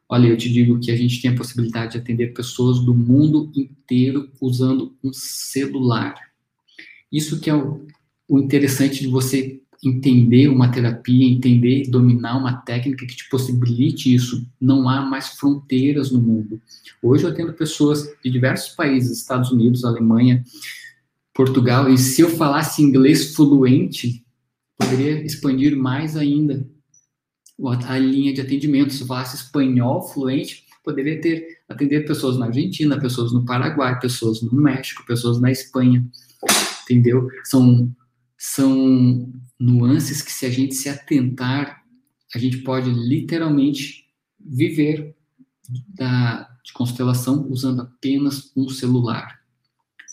Olha, 0.09 0.27
eu 0.27 0.37
te 0.37 0.51
digo 0.51 0.79
que 0.79 0.89
a 0.89 0.95
gente 0.95 1.21
tem 1.21 1.31
a 1.31 1.35
possibilidade 1.35 1.93
de 1.93 1.97
atender 1.97 2.33
pessoas 2.33 2.79
do 2.79 2.93
mundo 2.93 3.51
inteiro 3.55 4.29
usando 4.39 4.95
um 5.03 5.11
celular. 5.11 6.15
Isso 7.11 7.39
que 7.39 7.49
é 7.49 7.55
o, 7.55 7.85
o 8.27 8.39
interessante 8.39 9.01
de 9.01 9.07
você 9.07 9.59
entender 9.83 10.47
uma 10.47 10.71
terapia, 10.71 11.25
entender 11.25 11.83
e 11.83 11.89
dominar 11.89 12.37
uma 12.37 12.57
técnica 12.57 13.05
que 13.05 13.15
te 13.15 13.29
possibilite 13.29 14.13
isso. 14.13 14.47
Não 14.59 14.89
há 14.89 15.01
mais 15.01 15.29
fronteiras 15.29 16.11
no 16.11 16.19
mundo. 16.19 16.59
Hoje 17.01 17.23
eu 17.23 17.29
atendo 17.29 17.53
pessoas 17.53 18.09
de 18.23 18.29
diversos 18.29 18.75
países, 18.75 19.19
Estados 19.19 19.51
Unidos, 19.51 19.85
Alemanha, 19.85 20.43
Portugal, 21.33 21.89
e 21.89 21.97
se 21.97 22.21
eu 22.21 22.29
falasse 22.29 22.81
inglês 22.81 23.35
fluente, 23.35 24.25
poderia 24.77 25.23
expandir 25.25 25.75
mais 25.75 26.15
ainda 26.15 26.67
a 27.87 27.97
linha 27.97 28.33
de 28.33 28.41
atendimento. 28.41 28.93
Se 28.93 29.05
falasse 29.05 29.35
espanhol 29.35 30.07
fluente, 30.07 30.65
poderia 30.83 31.19
ter 31.19 31.59
atender 31.67 32.05
pessoas 32.05 32.37
na 32.37 32.47
Argentina, 32.47 32.99
pessoas 32.99 33.33
no 33.33 33.43
Paraguai, 33.43 33.99
pessoas 33.99 34.41
no 34.41 34.53
México, 34.53 35.05
pessoas 35.05 35.41
na 35.41 35.51
Espanha, 35.51 36.07
entendeu? 36.83 37.27
São 37.43 37.91
são 38.37 39.33
nuances 39.59 40.21
que 40.21 40.31
se 40.31 40.45
a 40.45 40.49
gente 40.49 40.75
se 40.75 40.87
atentar, 40.87 41.83
a 42.33 42.37
gente 42.37 42.59
pode 42.59 42.89
literalmente 42.89 44.05
viver 44.39 45.15
da, 45.89 46.47
de 46.63 46.71
constelação 46.71 47.47
usando 47.49 47.81
apenas 47.81 48.51
um 48.55 48.69
celular. 48.69 49.36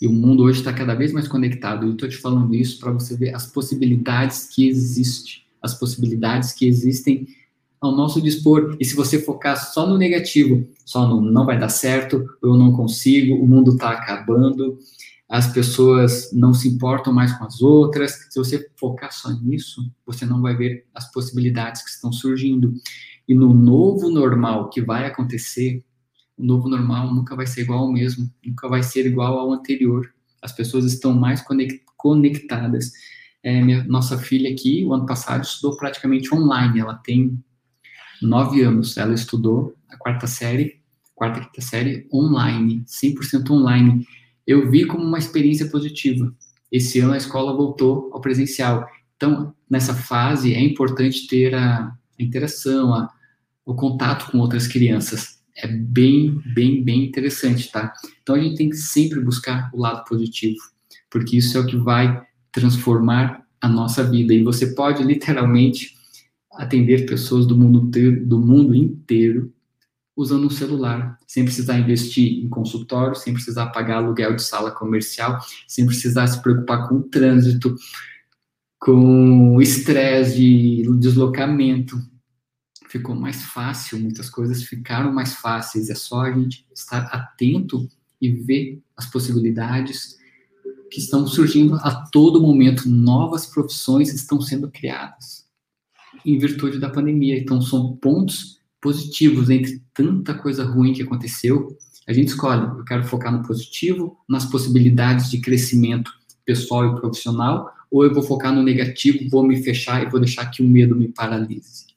E 0.01 0.07
o 0.07 0.11
mundo 0.11 0.43
hoje 0.43 0.59
está 0.59 0.73
cada 0.73 0.93
vez 0.93 1.13
mais 1.13 1.27
conectado. 1.27 1.85
Eu 1.85 1.93
estou 1.93 2.09
te 2.09 2.17
falando 2.17 2.53
isso 2.53 2.79
para 2.79 2.91
você 2.91 3.15
ver 3.15 3.33
as 3.33 3.45
possibilidades 3.47 4.49
que 4.53 4.67
existem 4.67 5.45
as 5.65 5.77
possibilidades 5.77 6.53
que 6.53 6.67
existem 6.67 7.27
ao 7.81 7.91
nosso 7.91 8.21
dispor. 8.21 8.77
E 8.79 8.85
se 8.85 8.95
você 8.95 9.19
focar 9.19 9.57
só 9.57 9.87
no 9.87 9.97
negativo, 9.97 10.65
só 10.85 11.07
no 11.07 11.19
não 11.19 11.45
vai 11.45 11.59
dar 11.59 11.69
certo, 11.69 12.25
eu 12.41 12.55
não 12.55 12.71
consigo, 12.71 13.35
o 13.35 13.47
mundo 13.47 13.73
está 13.73 13.89
acabando, 13.89 14.77
as 15.27 15.51
pessoas 15.51 16.31
não 16.31 16.53
se 16.53 16.69
importam 16.69 17.11
mais 17.11 17.33
com 17.33 17.43
as 17.43 17.61
outras. 17.61 18.27
Se 18.29 18.39
você 18.39 18.69
focar 18.75 19.11
só 19.11 19.31
nisso, 19.31 19.81
você 20.05 20.25
não 20.25 20.41
vai 20.41 20.55
ver 20.55 20.85
as 20.93 21.11
possibilidades 21.11 21.83
que 21.83 21.89
estão 21.89 22.13
surgindo. 22.13 22.73
E 23.27 23.33
no 23.33 23.53
novo 23.53 24.09
normal 24.09 24.69
que 24.69 24.81
vai 24.81 25.05
acontecer, 25.05 25.83
o 26.37 26.43
novo 26.43 26.69
normal 26.69 27.13
nunca 27.13 27.35
vai 27.35 27.47
ser 27.47 27.61
igual 27.61 27.79
ao 27.79 27.91
mesmo, 27.91 28.29
nunca 28.45 28.67
vai 28.67 28.83
ser 28.83 29.05
igual 29.05 29.39
ao 29.39 29.51
anterior. 29.51 30.13
As 30.41 30.51
pessoas 30.51 30.85
estão 30.85 31.13
mais 31.13 31.43
conectadas 31.97 32.91
é, 33.45 33.61
minha, 33.61 33.83
nossa 33.83 34.17
filha 34.17 34.49
aqui, 34.49 34.83
o 34.83 34.91
ano 34.91 35.05
passado, 35.05 35.43
estudou 35.43 35.77
praticamente 35.77 36.33
online. 36.33 36.79
Ela 36.79 36.95
tem 36.95 37.39
nove 38.19 38.63
anos. 38.63 38.97
Ela 38.97 39.13
estudou 39.13 39.75
a 39.87 39.95
quarta 39.95 40.25
série, 40.25 40.81
quarta 41.13 41.41
quinta 41.41 41.61
série 41.61 42.07
online, 42.11 42.83
100% 42.87 43.51
online. 43.51 44.03
Eu 44.47 44.71
vi 44.71 44.85
como 44.85 45.03
uma 45.03 45.19
experiência 45.19 45.69
positiva. 45.69 46.33
Esse 46.71 46.99
ano 46.99 47.13
a 47.13 47.17
escola 47.17 47.55
voltou 47.55 48.09
ao 48.11 48.19
presencial. 48.19 48.89
Então, 49.15 49.53
nessa 49.69 49.93
fase, 49.93 50.55
é 50.55 50.59
importante 50.59 51.27
ter 51.27 51.53
a, 51.53 51.85
a 52.19 52.23
interação, 52.23 52.95
a, 52.95 53.13
o 53.63 53.75
contato 53.75 54.31
com 54.31 54.39
outras 54.39 54.67
crianças. 54.67 55.39
É 55.57 55.67
bem, 55.67 56.41
bem, 56.53 56.83
bem 56.83 57.05
interessante, 57.05 57.71
tá? 57.71 57.93
Então, 58.21 58.35
a 58.35 58.39
gente 58.39 58.57
tem 58.57 58.69
que 58.69 58.75
sempre 58.75 59.21
buscar 59.21 59.69
o 59.73 59.79
lado 59.79 60.03
positivo, 60.05 60.57
porque 61.09 61.37
isso 61.37 61.57
é 61.57 61.61
o 61.61 61.65
que 61.65 61.77
vai 61.77 62.25
transformar 62.51 63.45
a 63.61 63.67
nossa 63.69 64.03
vida. 64.03 64.33
E 64.33 64.43
você 64.43 64.67
pode 64.67 65.03
literalmente 65.03 65.95
atender 66.51 67.05
pessoas 67.05 67.45
do 67.45 67.57
mundo, 67.57 67.89
do 68.25 68.39
mundo 68.39 68.75
inteiro 68.75 69.53
usando 70.15 70.47
um 70.47 70.49
celular, 70.49 71.17
sem 71.27 71.43
precisar 71.43 71.77
investir 71.77 72.43
em 72.43 72.47
consultório, 72.47 73.15
sem 73.15 73.33
precisar 73.33 73.67
pagar 73.67 73.97
aluguel 73.97 74.35
de 74.35 74.41
sala 74.41 74.71
comercial, 74.71 75.39
sem 75.67 75.85
precisar 75.85 76.27
se 76.27 76.41
preocupar 76.41 76.87
com 76.87 76.95
o 76.95 77.03
trânsito, 77.03 77.75
com 78.79 79.55
o 79.55 79.61
estresse 79.61 80.37
de 80.37 80.97
deslocamento. 80.97 81.97
Ficou 82.87 83.15
mais 83.15 83.43
fácil, 83.43 83.99
muitas 83.99 84.29
coisas 84.29 84.63
ficaram 84.63 85.11
mais 85.11 85.35
fáceis. 85.35 85.89
É 85.89 85.95
só 85.95 86.21
a 86.21 86.31
gente 86.31 86.65
estar 86.73 87.03
atento 87.05 87.89
e 88.21 88.29
ver 88.29 88.81
as 88.95 89.05
possibilidades 89.05 90.17
que 90.89 90.99
estão 90.99 91.27
surgindo 91.27 91.75
a 91.75 92.05
todo 92.07 92.41
momento, 92.41 92.87
novas 92.87 93.45
profissões 93.45 94.13
estão 94.13 94.39
sendo 94.39 94.69
criadas 94.69 95.45
em 96.25 96.37
virtude 96.37 96.79
da 96.79 96.89
pandemia. 96.89 97.37
Então, 97.37 97.61
são 97.61 97.95
pontos 97.97 98.59
positivos 98.81 99.49
entre 99.49 99.81
tanta 99.93 100.33
coisa 100.33 100.63
ruim 100.63 100.93
que 100.93 101.03
aconteceu. 101.03 101.75
A 102.07 102.13
gente 102.13 102.29
escolhe, 102.29 102.63
eu 102.63 102.85
quero 102.85 103.03
focar 103.03 103.31
no 103.31 103.45
positivo, 103.45 104.17
nas 104.27 104.45
possibilidades 104.45 105.29
de 105.29 105.39
crescimento 105.39 106.11
pessoal 106.45 106.85
e 106.85 106.99
profissional, 106.99 107.71
ou 107.89 108.03
eu 108.03 108.13
vou 108.13 108.21
focar 108.21 108.53
no 108.53 108.61
negativo, 108.61 109.29
vou 109.29 109.43
me 109.43 109.61
fechar 109.63 110.03
e 110.03 110.09
vou 110.09 110.19
deixar 110.19 110.45
que 110.47 110.61
o 110.61 110.67
medo 110.67 110.95
me 110.95 111.07
paralise. 111.07 111.94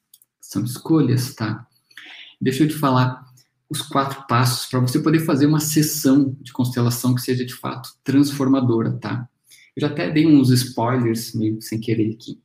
São 0.48 0.64
escolhas, 0.64 1.34
tá? 1.34 1.66
Deixa 2.40 2.64
eu 2.64 2.68
te 2.68 2.74
falar 2.74 3.22
os 3.68 3.82
quatro 3.82 4.26
passos 4.26 4.64
para 4.64 4.80
você 4.80 4.98
poder 4.98 5.20
fazer 5.20 5.44
uma 5.44 5.60
sessão 5.60 6.34
de 6.40 6.54
constelação 6.54 7.14
que 7.14 7.20
seja 7.20 7.44
de 7.44 7.52
fato 7.52 7.90
transformadora, 8.02 8.92
tá? 8.92 9.28
Eu 9.76 9.82
já 9.82 9.88
até 9.88 10.10
dei 10.10 10.26
uns 10.26 10.48
spoilers 10.48 11.34
meio 11.34 11.60
sem 11.60 11.78
querer 11.78 12.14
aqui. 12.14 12.40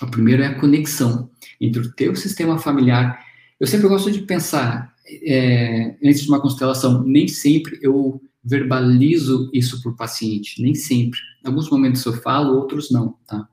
O 0.00 0.06
primeiro 0.06 0.44
é 0.44 0.46
a 0.46 0.60
conexão 0.60 1.28
entre 1.60 1.82
o 1.82 1.92
teu 1.94 2.14
sistema 2.14 2.60
familiar. 2.60 3.20
Eu 3.58 3.66
sempre 3.66 3.88
gosto 3.88 4.08
de 4.12 4.20
pensar, 4.20 4.94
é, 5.24 5.96
antes 6.04 6.22
de 6.22 6.28
uma 6.28 6.40
constelação, 6.40 7.02
nem 7.02 7.26
sempre 7.26 7.76
eu 7.82 8.22
verbalizo 8.44 9.50
isso 9.52 9.82
para 9.82 9.90
o 9.90 9.96
paciente, 9.96 10.62
nem 10.62 10.76
sempre. 10.76 11.18
Em 11.44 11.48
alguns 11.48 11.68
momentos 11.68 12.04
eu 12.04 12.12
falo, 12.12 12.56
outros 12.56 12.88
não, 12.88 13.18
tá? 13.26 13.48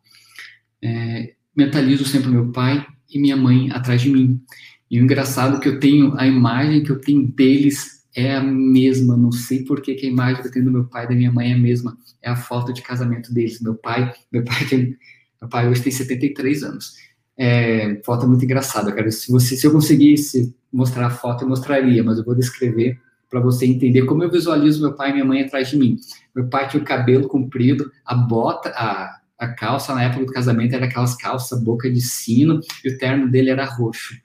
É, 0.80 1.34
mentalizo 1.56 2.06
sempre 2.06 2.30
meu 2.30 2.52
pai 2.52 2.86
e 3.18 3.22
minha 3.22 3.38
mãe 3.38 3.72
atrás 3.72 4.02
de 4.02 4.10
mim. 4.10 4.42
E 4.90 5.00
o 5.00 5.04
engraçado 5.04 5.58
é 5.58 5.60
que 5.60 5.68
eu 5.68 5.80
tenho, 5.80 6.14
a 6.18 6.28
imagem 6.28 6.84
que 6.84 6.92
eu 6.92 7.00
tenho 7.00 7.28
deles 7.28 8.04
é 8.16 8.36
a 8.36 8.44
mesma. 8.44 9.18
Não 9.18 9.32
sei 9.32 9.64
por 9.64 9.82
que, 9.82 9.96
que 9.96 10.06
a 10.06 10.10
imagem 10.10 10.42
que 10.42 10.48
eu 10.48 10.52
tenho 10.52 10.66
do 10.66 10.72
meu 10.72 10.86
pai 10.86 11.06
e 11.06 11.10
da 11.10 11.16
minha 11.16 11.32
mãe 11.32 11.52
é 11.52 11.56
a 11.56 11.58
mesma. 11.58 11.98
É 12.22 12.30
a 12.30 12.36
foto 12.36 12.72
de 12.72 12.82
casamento 12.82 13.34
deles. 13.34 13.60
Meu 13.60 13.76
pai, 13.76 14.14
meu 14.32 14.44
pai 14.44 14.66
tem, 14.66 14.98
meu 15.42 15.50
pai 15.50 15.68
hoje 15.68 15.82
tem 15.82 15.92
73 15.92 16.64
anos. 16.64 16.94
É, 17.36 18.00
foto 18.06 18.28
muito 18.28 18.46
engraçada, 18.46 18.92
cara. 18.92 19.10
Se 19.10 19.32
você, 19.32 19.56
se 19.56 19.66
eu 19.66 19.72
conseguisse 19.72 20.56
mostrar 20.72 21.08
a 21.08 21.10
foto, 21.10 21.44
eu 21.44 21.50
mostraria, 21.50 22.04
mas 22.04 22.18
eu 22.18 22.24
vou 22.24 22.36
descrever 22.36 23.00
para 23.30 23.40
você 23.40 23.66
entender 23.66 24.04
como 24.04 24.24
eu 24.24 24.30
visualizo 24.30 24.80
meu 24.80 24.94
pai 24.94 25.10
e 25.10 25.14
minha 25.14 25.26
mãe 25.26 25.42
atrás 25.42 25.70
de 25.70 25.78
mim. 25.78 25.98
Meu 26.36 26.48
pai 26.48 26.68
tinha 26.68 26.82
o 26.82 26.86
cabelo 26.86 27.28
comprido, 27.28 27.92
a 28.06 28.14
bota, 28.14 28.70
a, 28.70 29.20
a 29.44 29.54
calça 29.54 29.94
na 29.94 30.04
época 30.04 30.26
do 30.26 30.32
casamento 30.32 30.74
era 30.74 30.86
aquelas 30.86 31.16
calças 31.16 31.62
boca 31.64 31.92
de 31.92 32.02
sino 32.02 32.60
e 32.84 32.90
o 32.90 32.98
terno 32.98 33.30
dele 33.30 33.50
era 33.50 33.66
roxo. 33.66 34.16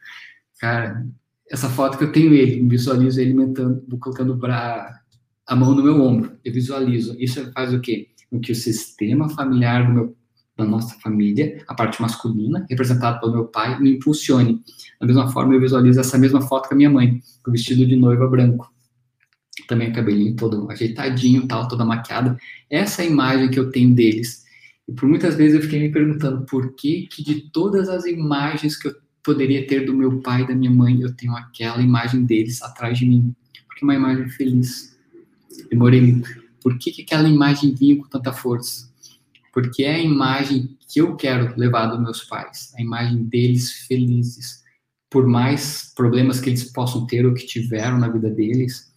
Cara, 0.61 1.07
essa 1.51 1.69
foto 1.69 1.97
que 1.97 2.05
eu 2.05 2.13
tenho 2.13 2.33
ele, 2.35 2.67
visualizo 2.69 3.21
ele 3.21 3.33
mentando, 3.33 3.83
colocando 3.99 4.39
pra, 4.39 5.01
a 5.47 5.57
mão 5.57 5.75
no 5.75 5.83
meu 5.83 6.01
ombro. 6.01 6.33
Eu 6.45 6.53
visualizo. 6.53 7.17
Isso 7.19 7.51
faz 7.53 7.73
o 7.73 7.81
quê? 7.81 8.09
O 8.31 8.39
que 8.39 8.53
o 8.53 8.55
sistema 8.55 9.31
familiar 9.31 9.87
do 9.87 9.93
meu, 9.93 10.17
da 10.57 10.65
nossa 10.65 10.95
família, 11.01 11.63
a 11.67 11.75
parte 11.75 12.03
masculina, 12.03 12.67
representada 12.69 13.19
pelo 13.19 13.33
meu 13.33 13.45
pai, 13.47 13.81
me 13.81 13.97
impulsione. 13.97 14.63
Da 15.01 15.07
mesma 15.07 15.29
forma, 15.29 15.55
eu 15.55 15.61
visualizo 15.61 16.01
essa 16.01 16.19
mesma 16.19 16.43
foto 16.43 16.69
com 16.69 16.75
a 16.75 16.77
minha 16.77 16.91
mãe, 16.91 17.21
com 17.43 17.51
o 17.51 17.53
vestido 17.53 17.87
de 17.87 17.97
noiva 17.97 18.29
branco. 18.29 18.71
Também 19.67 19.91
o 19.91 19.95
cabelinho 19.95 20.37
todo 20.37 20.71
ajeitadinho, 20.71 21.47
tal, 21.47 21.67
toda 21.67 21.85
maquiada. 21.85 22.37
Essa 22.71 23.03
é 23.03 23.07
a 23.07 23.09
imagem 23.09 23.51
que 23.51 23.59
eu 23.59 23.71
tenho 23.71 23.95
deles. 23.95 24.45
E 24.89 24.93
por 24.93 25.09
muitas 25.09 25.37
vezes 25.37 25.55
eu 25.55 25.63
fiquei 25.63 25.81
me 25.81 25.93
perguntando 25.93 26.47
por 26.47 26.75
que 26.75 27.07
que 27.07 27.23
de 27.23 27.51
todas 27.51 27.89
as 27.89 28.07
imagens 28.07 28.77
que 28.77 28.89
eu 28.89 28.97
poderia 29.23 29.67
ter 29.67 29.85
do 29.85 29.95
meu 29.95 30.21
pai 30.21 30.43
e 30.43 30.47
da 30.47 30.55
minha 30.55 30.71
mãe, 30.71 31.03
eu 31.03 31.15
tenho 31.15 31.37
aquela 31.37 31.83
imagem 31.83 32.25
deles 32.25 32.63
atrás 32.63 32.99
de 32.99 33.05
mim. 33.05 33.35
Porque 33.67 33.85
é 33.85 33.85
uma 33.85 33.95
imagem 33.95 34.29
feliz. 34.31 34.97
Demorei. 35.69 36.23
Por 36.63 36.79
que, 36.79 36.91
que 36.91 37.03
aquela 37.03 37.29
imagem 37.29 37.75
vinha 37.75 37.97
com 37.97 38.09
tanta 38.09 38.33
força? 38.33 38.89
Porque 39.53 39.85
é 39.85 39.97
a 39.97 40.03
imagem 40.03 40.79
que 40.89 41.01
eu 41.01 41.15
quero 41.17 41.55
levar 41.59 41.87
dos 41.89 42.01
meus 42.01 42.25
pais, 42.25 42.73
a 42.79 42.81
imagem 42.81 43.25
deles 43.25 43.71
felizes. 43.87 44.63
Por 45.11 45.27
mais 45.27 45.93
problemas 45.95 46.41
que 46.41 46.49
eles 46.49 46.65
possam 46.65 47.07
ter 47.07 47.27
ou 47.27 47.35
que 47.35 47.47
tiveram 47.47 47.99
na 47.99 48.09
vida 48.09 48.31
deles, 48.31 48.93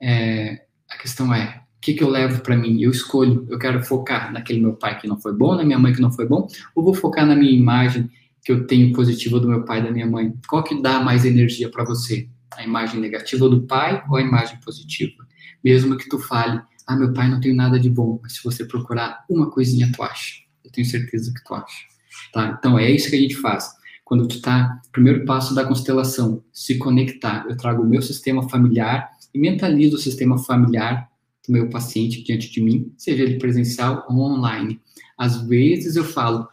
é, 0.00 0.64
a 0.88 0.96
questão 0.96 1.34
é: 1.34 1.62
que, 1.86 1.94
que 1.94 2.02
eu 2.02 2.08
levo 2.08 2.40
para 2.40 2.56
mim? 2.56 2.82
Eu 2.82 2.90
escolho. 2.90 3.46
Eu 3.48 3.60
quero 3.60 3.80
focar 3.80 4.32
naquele 4.32 4.60
meu 4.60 4.72
pai 4.72 4.98
que 4.98 5.06
não 5.06 5.20
foi 5.20 5.32
bom, 5.32 5.54
na 5.54 5.62
minha 5.62 5.78
mãe 5.78 5.92
que 5.92 6.00
não 6.00 6.10
foi 6.10 6.26
bom, 6.26 6.48
ou 6.74 6.82
vou 6.82 6.92
focar 6.92 7.24
na 7.24 7.36
minha 7.36 7.52
imagem 7.52 8.10
que 8.44 8.50
eu 8.50 8.66
tenho 8.66 8.92
positiva 8.92 9.38
do 9.38 9.48
meu 9.48 9.64
pai 9.64 9.78
e 9.78 9.84
da 9.84 9.92
minha 9.92 10.06
mãe? 10.06 10.34
Qual 10.48 10.64
que 10.64 10.82
dá 10.82 10.98
mais 10.98 11.24
energia 11.24 11.70
para 11.70 11.84
você? 11.84 12.28
A 12.56 12.64
imagem 12.64 12.98
negativa 12.98 13.48
do 13.48 13.62
pai 13.62 14.02
ou 14.10 14.16
a 14.16 14.20
imagem 14.20 14.58
positiva? 14.64 15.24
Mesmo 15.62 15.96
que 15.96 16.08
tu 16.08 16.18
fale, 16.18 16.60
ah, 16.88 16.96
meu 16.96 17.12
pai 17.12 17.30
não 17.30 17.40
tem 17.40 17.54
nada 17.54 17.78
de 17.78 17.88
bom, 17.88 18.18
mas 18.20 18.34
se 18.34 18.42
você 18.42 18.64
procurar 18.64 19.24
uma 19.30 19.48
coisinha, 19.48 19.88
tu 19.94 20.02
acha. 20.02 20.40
Eu 20.64 20.72
tenho 20.72 20.86
certeza 20.88 21.32
que 21.32 21.44
tu 21.44 21.54
acha. 21.54 21.84
Tá? 22.32 22.56
Então 22.58 22.76
é 22.76 22.90
isso 22.90 23.08
que 23.08 23.14
a 23.14 23.20
gente 23.20 23.36
faz. 23.36 23.70
Quando 24.04 24.26
tu 24.26 24.40
tá, 24.40 24.80
primeiro 24.90 25.24
passo 25.24 25.54
da 25.54 25.64
constelação, 25.64 26.42
se 26.52 26.78
conectar. 26.78 27.46
Eu 27.48 27.56
trago 27.56 27.82
o 27.82 27.86
meu 27.86 28.02
sistema 28.02 28.48
familiar 28.48 29.08
e 29.32 29.38
mentalizo 29.38 29.94
o 29.94 30.00
sistema 30.00 30.36
familiar 30.36 31.08
do 31.46 31.52
meu 31.52 31.68
paciente 31.70 32.22
diante 32.22 32.50
de 32.50 32.60
mim, 32.62 32.92
seja 32.96 33.22
ele 33.22 33.38
presencial 33.38 34.06
ou 34.08 34.18
online. 34.18 34.80
Às 35.18 35.40
vezes 35.46 35.96
eu 35.96 36.04
falo, 36.04 36.48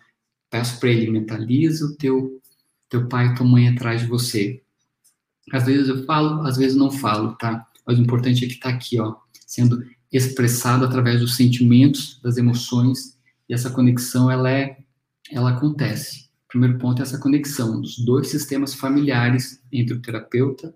Peço 0.53 0.79
para 0.79 0.89
ele, 0.89 1.09
mentaliza 1.09 1.83
o 1.83 1.95
teu, 1.95 2.39
teu 2.87 3.07
pai 3.07 3.25
e 3.25 3.33
tua 3.33 3.43
mãe 3.43 3.69
atrás 3.69 4.01
de 4.01 4.07
você. 4.07 4.61
Às 5.51 5.65
vezes 5.65 5.89
eu 5.89 6.05
falo, 6.05 6.45
às 6.45 6.57
vezes 6.57 6.77
não 6.77 6.91
falo, 6.91 7.35
tá? 7.37 7.67
Mas 7.87 7.97
o 7.97 8.03
importante 8.03 8.45
é 8.45 8.47
que 8.47 8.53
está 8.53 8.69
aqui, 8.69 8.99
ó, 8.99 9.15
sendo 9.47 9.83
expressado 10.11 10.85
através 10.85 11.21
dos 11.21 11.35
sentimentos, 11.35 12.21
das 12.21 12.37
emoções, 12.37 13.17
e 13.49 13.53
essa 13.55 13.71
conexão, 13.71 14.29
ela 14.29 14.47
é, 14.47 14.77
ela 15.31 15.49
acontece. 15.49 16.29
O 16.45 16.49
primeiro 16.49 16.77
ponto 16.77 16.99
é 16.99 17.01
essa 17.01 17.17
conexão 17.17 17.81
dos 17.81 17.97
dois 17.97 18.27
sistemas 18.27 18.75
familiares 18.75 19.59
entre 19.71 19.95
o 19.95 20.01
terapeuta 20.03 20.71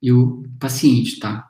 e 0.00 0.10
o 0.10 0.42
paciente, 0.58 1.20
tá? 1.20 1.46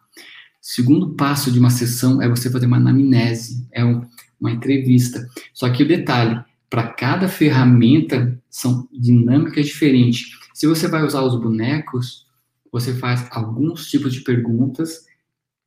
Segundo 0.69 1.15
passo 1.15 1.53
de 1.53 1.61
uma 1.61 1.71
sessão 1.71 2.21
é 2.21 2.29
você 2.29 2.51
fazer 2.51 2.67
uma 2.67 2.79
anamnese, 2.79 3.65
é 3.71 3.85
um, 3.85 4.05
uma 4.41 4.51
entrevista. 4.51 5.25
Só 5.55 5.71
que 5.71 5.85
o 5.85 5.87
detalhe, 5.87 6.45
para 6.69 6.89
cada 6.89 7.29
ferramenta 7.29 8.37
são 8.51 8.89
dinâmicas 8.93 9.67
diferentes. 9.67 10.37
Se 10.53 10.67
você 10.67 10.89
vai 10.89 11.05
usar 11.05 11.23
os 11.23 11.41
bonecos, 11.41 12.27
você 12.73 12.93
faz 12.93 13.29
alguns 13.31 13.89
tipos 13.89 14.13
de 14.13 14.23
perguntas 14.23 15.07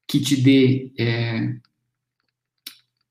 que 0.06 0.20
te 0.20 0.36
dê 0.36 0.92
é, 1.00 1.56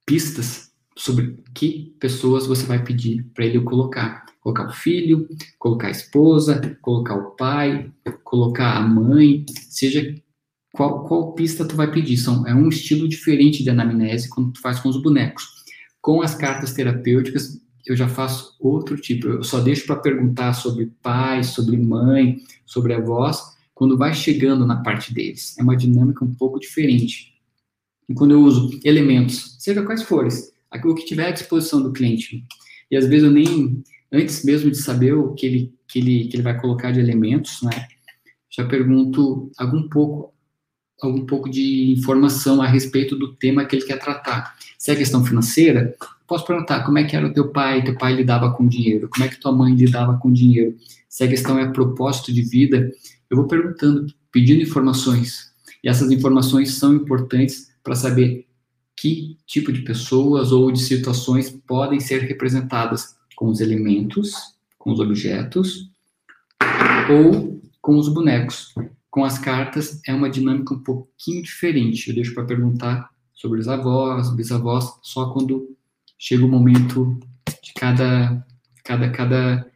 pistas 0.04 0.70
sobre 0.94 1.42
que 1.54 1.96
pessoas 1.98 2.46
você 2.46 2.66
vai 2.66 2.84
pedir 2.84 3.24
para 3.32 3.46
ele 3.46 3.62
colocar. 3.62 4.26
Colocar 4.42 4.68
o 4.68 4.74
filho, 4.74 5.26
colocar 5.58 5.86
a 5.86 5.92
esposa, 5.92 6.76
colocar 6.82 7.14
o 7.14 7.30
pai, 7.30 7.90
colocar 8.24 8.76
a 8.76 8.86
mãe, 8.86 9.46
seja 9.70 10.14
qual, 10.72 11.04
qual 11.04 11.32
pista 11.32 11.64
tu 11.64 11.76
vai 11.76 11.90
pedir. 11.90 12.16
São, 12.16 12.46
é 12.46 12.54
um 12.54 12.68
estilo 12.68 13.08
diferente 13.08 13.62
de 13.62 13.70
anamnese 13.70 14.28
quando 14.28 14.52
tu 14.52 14.60
faz 14.60 14.80
com 14.80 14.88
os 14.88 15.00
bonecos. 15.00 15.44
Com 16.00 16.22
as 16.22 16.34
cartas 16.34 16.72
terapêuticas, 16.72 17.60
eu 17.86 17.96
já 17.96 18.08
faço 18.08 18.54
outro 18.60 18.96
tipo. 18.96 19.26
Eu 19.26 19.42
só 19.42 19.60
deixo 19.60 19.86
para 19.86 19.96
perguntar 19.96 20.52
sobre 20.52 20.92
pai, 21.02 21.42
sobre 21.42 21.76
mãe, 21.76 22.38
sobre 22.66 22.94
avós, 22.94 23.56
quando 23.74 23.96
vai 23.96 24.14
chegando 24.14 24.66
na 24.66 24.82
parte 24.82 25.12
deles. 25.12 25.56
É 25.58 25.62
uma 25.62 25.76
dinâmica 25.76 26.24
um 26.24 26.34
pouco 26.34 26.60
diferente. 26.60 27.34
E 28.08 28.14
quando 28.14 28.32
eu 28.32 28.40
uso 28.40 28.78
elementos, 28.84 29.56
seja 29.58 29.82
quais 29.82 30.02
forem, 30.02 30.30
aquilo 30.70 30.94
que 30.94 31.04
tiver 31.04 31.28
à 31.28 31.30
disposição 31.30 31.82
do 31.82 31.92
cliente. 31.92 32.44
E 32.90 32.96
às 32.96 33.06
vezes 33.06 33.24
eu 33.24 33.30
nem, 33.30 33.82
antes 34.10 34.44
mesmo 34.44 34.70
de 34.70 34.78
saber 34.78 35.12
o 35.12 35.34
que 35.34 35.46
ele, 35.46 35.74
que 35.86 35.98
ele, 35.98 36.28
que 36.28 36.36
ele 36.36 36.42
vai 36.42 36.58
colocar 36.58 36.90
de 36.90 37.00
elementos, 37.00 37.60
né, 37.62 37.86
já 38.50 38.66
pergunto 38.66 39.50
algum 39.58 39.88
pouco 39.88 40.32
algum 41.00 41.24
pouco 41.24 41.48
de 41.48 41.92
informação 41.92 42.60
a 42.60 42.66
respeito 42.66 43.16
do 43.16 43.34
tema 43.34 43.64
que 43.64 43.76
ele 43.76 43.84
quer 43.84 43.98
tratar. 43.98 44.56
Se 44.76 44.90
é 44.90 44.96
questão 44.96 45.24
financeira, 45.24 45.94
posso 46.26 46.46
perguntar 46.46 46.84
como 46.84 46.98
é 46.98 47.04
que 47.04 47.16
era 47.16 47.26
o 47.26 47.32
teu 47.32 47.48
pai, 47.48 47.82
teu 47.82 47.96
pai 47.96 48.14
lidava 48.14 48.52
com 48.52 48.66
dinheiro, 48.66 49.08
como 49.08 49.24
é 49.24 49.28
que 49.28 49.40
tua 49.40 49.52
mãe 49.52 49.74
lidava 49.74 50.18
com 50.18 50.32
dinheiro. 50.32 50.76
Se 51.08 51.24
a 51.24 51.28
questão 51.28 51.58
é 51.58 51.70
propósito 51.72 52.32
de 52.32 52.42
vida, 52.42 52.90
eu 53.30 53.36
vou 53.36 53.46
perguntando, 53.46 54.06
pedindo 54.30 54.62
informações. 54.62 55.52
E 55.82 55.88
essas 55.88 56.10
informações 56.10 56.74
são 56.74 56.94
importantes 56.94 57.68
para 57.82 57.94
saber 57.94 58.46
que 58.96 59.38
tipo 59.46 59.72
de 59.72 59.82
pessoas 59.82 60.50
ou 60.50 60.72
de 60.72 60.80
situações 60.80 61.50
podem 61.50 62.00
ser 62.00 62.22
representadas 62.22 63.16
com 63.36 63.46
os 63.46 63.60
elementos, 63.60 64.32
com 64.76 64.90
os 64.90 64.98
objetos 64.98 65.88
ou 67.08 67.62
com 67.80 67.96
os 67.96 68.08
bonecos. 68.08 68.74
Com 69.10 69.24
as 69.24 69.38
cartas 69.38 70.00
é 70.06 70.14
uma 70.14 70.28
dinâmica 70.28 70.74
um 70.74 70.82
pouquinho 70.82 71.42
diferente. 71.42 72.08
Eu 72.08 72.14
deixo 72.14 72.34
para 72.34 72.44
perguntar 72.44 73.10
sobre 73.34 73.60
os 73.60 73.68
avós, 73.68 74.34
bisavós, 74.34 74.98
só 75.02 75.32
quando 75.32 75.76
chega 76.18 76.44
o 76.44 76.48
momento 76.48 77.18
de 77.62 77.72
cada, 77.74 78.44
cada, 78.84 79.10
cada 79.10 79.72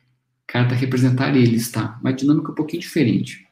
carta 0.47 0.75
representar 0.75 1.35
eles, 1.37 1.71
tá? 1.71 1.99
Uma 2.01 2.13
dinâmica 2.13 2.51
um 2.51 2.55
pouquinho 2.55 2.83
diferente. 2.83 3.47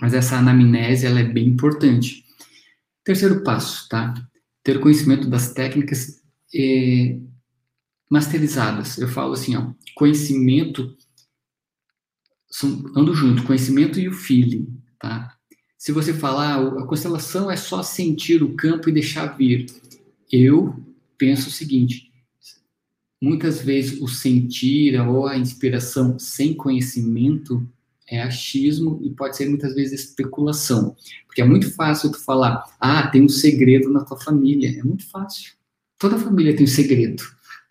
Mas 0.00 0.12
essa 0.12 0.36
anamnese, 0.36 1.06
ela 1.06 1.20
é 1.20 1.24
bem 1.24 1.46
importante. 1.46 2.24
Terceiro 3.04 3.44
passo, 3.44 3.88
tá? 3.88 4.14
Ter 4.62 4.80
conhecimento 4.80 5.28
das 5.28 5.52
técnicas 5.52 6.20
eh, 6.54 7.20
masterizadas. 8.10 8.98
Eu 8.98 9.08
falo 9.08 9.34
assim, 9.34 9.56
ó, 9.56 9.72
conhecimento 9.94 10.96
são, 12.50 12.84
ando 12.96 13.14
junto, 13.14 13.44
conhecimento 13.44 14.00
e 14.00 14.08
o 14.08 14.12
feeling, 14.12 14.75
tá? 14.98 15.36
Se 15.78 15.92
você 15.92 16.12
falar, 16.12 16.60
a 16.78 16.86
constelação 16.86 17.50
é 17.50 17.56
só 17.56 17.82
sentir 17.82 18.42
o 18.42 18.54
campo 18.54 18.88
e 18.88 18.92
deixar 18.92 19.36
vir. 19.36 19.66
Eu 20.30 20.74
penso 21.18 21.48
o 21.48 21.52
seguinte: 21.52 22.10
muitas 23.20 23.60
vezes 23.60 24.00
o 24.00 24.08
sentir 24.08 24.98
ou 25.00 25.26
a 25.26 25.36
inspiração 25.36 26.18
sem 26.18 26.54
conhecimento 26.54 27.66
é 28.08 28.22
achismo 28.22 29.00
e 29.02 29.10
pode 29.10 29.36
ser 29.36 29.48
muitas 29.48 29.74
vezes 29.74 30.00
especulação. 30.00 30.96
Porque 31.26 31.42
é 31.42 31.44
muito 31.44 31.72
fácil 31.74 32.10
tu 32.10 32.18
falar, 32.18 32.64
ah, 32.80 33.06
tem 33.08 33.22
um 33.22 33.28
segredo 33.28 33.90
na 33.90 34.04
tua 34.04 34.18
família. 34.18 34.78
É 34.78 34.82
muito 34.82 35.06
fácil. 35.08 35.52
Toda 35.98 36.18
família 36.18 36.54
tem 36.54 36.64
um 36.64 36.68
segredo. 36.68 37.22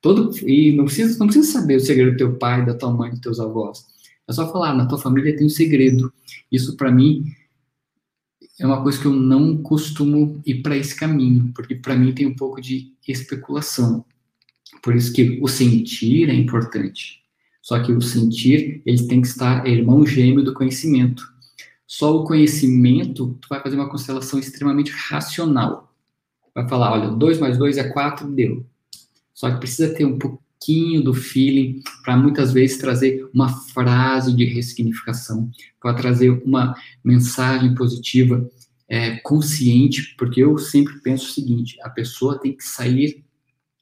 Todo, 0.02 0.32
e 0.48 0.76
não 0.76 0.86
precisa, 0.86 1.18
não 1.18 1.28
precisa 1.28 1.52
saber 1.52 1.78
o 1.78 1.80
segredo 1.80 2.12
do 2.12 2.18
teu 2.18 2.36
pai, 2.36 2.66
da 2.66 2.76
tua 2.76 2.94
mãe, 2.94 3.12
dos 3.12 3.22
teus 3.22 3.40
avós. 3.40 3.86
É 4.28 4.34
só 4.34 4.52
falar, 4.52 4.74
na 4.74 4.86
tua 4.86 4.98
família 4.98 5.36
tem 5.36 5.46
um 5.46 5.50
segredo. 5.50 6.12
Isso 6.52 6.76
para 6.76 6.92
mim 6.92 7.26
é 8.60 8.66
uma 8.66 8.82
coisa 8.82 9.00
que 9.00 9.06
eu 9.06 9.14
não 9.14 9.58
costumo 9.62 10.42
ir 10.46 10.62
para 10.62 10.78
esse 10.78 10.96
caminho, 10.96 11.52
porque 11.54 11.76
para 11.76 11.96
mim 11.96 12.14
tem 12.14 12.26
um 12.26 12.36
pouco 12.36 12.62
de 12.62 12.94
especulação. 13.08 14.06
Por 14.82 14.96
isso 14.96 15.14
que 15.14 15.40
o 15.42 15.48
sentir 15.48 16.30
é 16.30 16.34
importante. 16.34 17.22
Só 17.62 17.82
que 17.82 17.92
o 17.92 18.02
sentir, 18.02 18.82
ele 18.86 19.08
tem 19.08 19.22
que 19.22 19.28
estar 19.28 19.68
irmão 19.68 20.06
gêmeo 20.06 20.44
do 20.44 20.54
conhecimento. 20.54 21.28
Só 21.88 22.16
o 22.16 22.24
conhecimento, 22.24 23.38
tu 23.42 23.48
vai 23.50 23.62
fazer 23.62 23.76
uma 23.76 23.90
constelação 23.90 24.40
extremamente 24.40 24.92
racional. 24.92 25.94
Vai 26.54 26.68
falar, 26.70 26.94
olha, 26.94 27.10
2 27.10 27.40
mais 27.40 27.58
2 27.58 27.78
é 27.78 27.90
4, 27.90 28.32
deu. 28.32 28.66
Só 29.34 29.52
que 29.52 29.58
precisa 29.60 29.94
ter 29.94 30.06
um 30.06 30.18
pouquinho 30.66 31.04
do 31.04 31.14
feeling 31.14 31.82
para 32.04 32.18
muitas 32.18 32.52
vezes 32.52 32.80
trazer 32.80 33.30
uma 33.32 33.50
frase 33.50 34.36
de 34.36 34.46
ressignificação, 34.46 35.52
para 35.80 35.94
trazer 35.94 36.32
uma 36.44 36.76
mensagem 37.04 37.76
positiva, 37.76 38.50
é, 38.90 39.18
consciente, 39.18 40.16
porque 40.18 40.42
eu 40.44 40.58
sempre 40.58 41.00
penso 41.02 41.30
o 41.30 41.34
seguinte: 41.34 41.78
a 41.84 41.90
pessoa 41.90 42.40
tem 42.40 42.54
que 42.54 42.64
sair. 42.64 43.24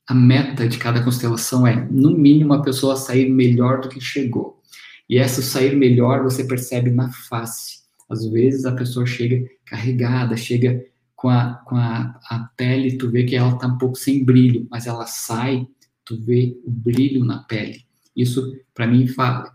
A 0.05 0.13
meta 0.13 0.67
de 0.67 0.77
cada 0.77 1.01
constelação 1.01 1.65
é, 1.65 1.87
no 1.89 2.11
mínimo, 2.11 2.51
a 2.51 2.61
pessoa 2.61 2.97
sair 2.97 3.29
melhor 3.29 3.79
do 3.79 3.87
que 3.87 4.01
chegou. 4.01 4.61
E 5.09 5.17
essa 5.17 5.41
sair 5.41 5.77
melhor 5.77 6.23
você 6.23 6.43
percebe 6.43 6.91
na 6.91 7.09
face. 7.09 7.83
Às 8.09 8.25
vezes 8.25 8.65
a 8.65 8.73
pessoa 8.73 9.05
chega 9.05 9.49
carregada, 9.65 10.35
chega 10.35 10.85
com 11.15 11.29
a, 11.29 11.53
com 11.65 11.77
a, 11.77 12.19
a 12.29 12.49
pele, 12.57 12.97
tu 12.97 13.09
vê 13.09 13.23
que 13.23 13.33
ela 13.33 13.57
tá 13.57 13.67
um 13.67 13.77
pouco 13.77 13.95
sem 13.95 14.25
brilho, 14.25 14.67
mas 14.69 14.87
ela 14.87 15.07
sai, 15.07 15.65
tu 16.05 16.17
vê 16.21 16.59
o 16.65 16.71
brilho 16.71 17.23
na 17.23 17.39
pele. 17.39 17.85
Isso, 18.15 18.55
para 18.73 18.87
mim, 18.87 19.07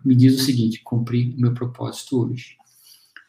me 0.05 0.15
diz 0.15 0.41
o 0.41 0.45
seguinte: 0.45 0.81
cumpri 0.83 1.35
o 1.37 1.41
meu 1.41 1.55
propósito 1.55 2.21
hoje. 2.21 2.57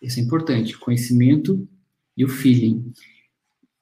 Isso 0.01 0.19
é 0.19 0.23
importante, 0.23 0.77
conhecimento 0.77 1.67
e 2.15 2.23
o 2.23 2.29
feeling. 2.29 2.91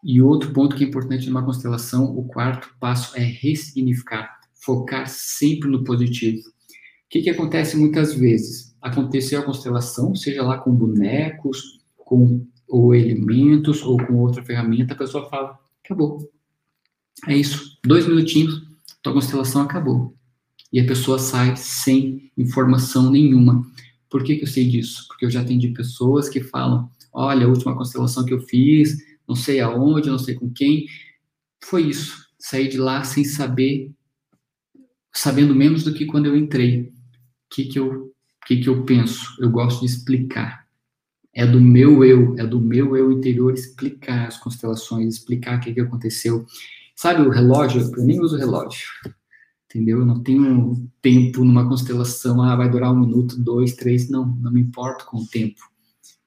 E 0.03 0.21
outro 0.21 0.51
ponto 0.51 0.75
que 0.75 0.83
é 0.83 0.87
importante 0.87 1.27
numa 1.27 1.43
constelação, 1.43 2.05
o 2.17 2.23
quarto 2.23 2.75
passo 2.79 3.15
é 3.15 3.23
ressignificar, 3.23 4.39
focar 4.53 5.07
sempre 5.07 5.69
no 5.69 5.83
positivo. 5.83 6.47
O 6.47 7.09
que, 7.09 7.21
que 7.21 7.29
acontece 7.29 7.77
muitas 7.77 8.13
vezes? 8.13 8.75
Aconteceu 8.81 9.39
a 9.39 9.43
constelação, 9.43 10.15
seja 10.15 10.43
lá 10.43 10.57
com 10.57 10.73
bonecos, 10.73 11.79
com 11.95 12.45
ou 12.67 12.93
elementos, 12.93 13.81
ou 13.81 13.97
com 13.97 14.15
outra 14.15 14.43
ferramenta, 14.43 14.93
a 14.93 14.97
pessoa 14.97 15.29
fala, 15.29 15.57
acabou. 15.83 16.29
É 17.25 17.35
isso. 17.35 17.79
Dois 17.83 18.05
minutinhos, 18.05 18.66
tua 19.07 19.13
constelação 19.13 19.61
acabou. 19.61 20.15
E 20.71 20.79
a 20.79 20.85
pessoa 20.85 21.17
sai 21.17 21.55
sem 21.55 22.31
informação 22.37 23.09
nenhuma. 23.09 23.65
Por 24.09 24.23
que, 24.23 24.35
que 24.35 24.43
eu 24.43 24.47
sei 24.47 24.67
disso? 24.67 25.05
Porque 25.07 25.25
eu 25.25 25.29
já 25.29 25.41
atendi 25.41 25.69
pessoas 25.69 26.27
que 26.27 26.41
falam, 26.41 26.89
olha, 27.13 27.45
a 27.45 27.49
última 27.49 27.75
constelação 27.75 28.25
que 28.25 28.33
eu 28.33 28.41
fiz, 28.41 28.97
não 29.27 29.35
sei 29.35 29.59
aonde, 29.59 30.09
não 30.09 30.19
sei 30.19 30.35
com 30.35 30.49
quem, 30.49 30.85
foi 31.63 31.83
isso. 31.83 32.27
Saí 32.37 32.67
de 32.67 32.77
lá 32.77 33.03
sem 33.03 33.23
saber, 33.23 33.91
sabendo 35.13 35.55
menos 35.55 35.83
do 35.83 35.93
que 35.93 36.05
quando 36.05 36.25
eu 36.25 36.35
entrei. 36.35 36.81
O 36.81 37.55
que, 37.55 37.65
que, 37.65 37.79
eu, 37.79 38.13
que, 38.45 38.57
que 38.57 38.67
eu 38.67 38.83
penso? 38.83 39.35
Eu 39.39 39.49
gosto 39.49 39.79
de 39.81 39.85
explicar 39.85 40.67
é 41.37 41.45
do 41.45 41.61
meu 41.61 42.03
eu, 42.03 42.35
é 42.39 42.47
do 42.47 42.59
meu 42.59 42.97
eu 42.97 43.11
interior 43.11 43.53
explicar 43.53 44.27
as 44.27 44.39
constelações, 44.39 45.13
explicar 45.13 45.57
o 45.57 45.59
que, 45.59 45.71
que 45.71 45.79
aconteceu. 45.79 46.43
Sabe 46.97 47.21
o 47.21 47.29
relógio? 47.29 47.91
Eu 47.95 48.03
nem 48.03 48.19
uso 48.19 48.37
relógio, 48.37 48.87
entendeu? 49.65 49.99
Eu 49.99 50.05
não 50.05 50.23
tenho 50.23 50.89
tempo 50.99 51.45
numa 51.45 51.69
constelação, 51.69 52.41
ah, 52.41 52.55
vai 52.55 52.67
durar 52.71 52.91
um 52.91 52.99
minuto, 52.99 53.39
dois, 53.39 53.75
três, 53.75 54.09
não, 54.09 54.25
não 54.25 54.51
me 54.51 54.61
importo 54.61 55.05
com 55.05 55.17
o 55.17 55.27
tempo. 55.27 55.61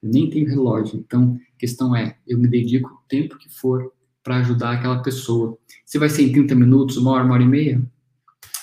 Eu 0.01 0.11
nem 0.11 0.31
tenho 0.31 0.49
relógio. 0.49 1.01
Então, 1.01 1.37
a 1.57 1.59
questão 1.59 1.95
é, 1.97 2.17
eu 2.25 2.39
me 2.39 2.47
dedico 2.47 2.89
o 2.89 3.09
tempo 3.09 3.37
que 3.37 3.53
for 3.53 3.93
para 4.23 4.37
ajudar 4.37 4.71
aquela 4.71 5.03
pessoa. 5.03 5.59
Se 5.85 5.99
vai 5.99 6.09
ser 6.09 6.23
em 6.23 6.33
30 6.33 6.55
minutos, 6.55 6.97
uma 6.97 7.11
hora, 7.11 7.25
uma 7.25 7.35
hora 7.35 7.43
e 7.43 7.49
meia, 7.49 7.83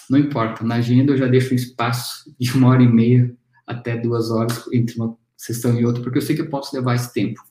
não 0.09 0.17
importa. 0.17 0.63
Na 0.63 0.75
agenda 0.75 1.11
eu 1.11 1.17
já 1.17 1.27
deixo 1.27 1.53
um 1.53 1.57
espaço 1.57 2.33
de 2.39 2.53
uma 2.53 2.69
hora 2.69 2.83
e 2.83 2.87
meia 2.87 3.35
até 3.65 3.97
duas 3.97 4.31
horas 4.31 4.63
entre 4.71 4.95
uma 4.95 5.17
sessão 5.35 5.77
e 5.77 5.85
outra, 5.85 6.01
porque 6.01 6.19
eu 6.19 6.21
sei 6.21 6.37
que 6.37 6.41
eu 6.41 6.49
posso 6.49 6.73
levar 6.73 6.95
esse 6.95 7.11
tempo. 7.11 7.41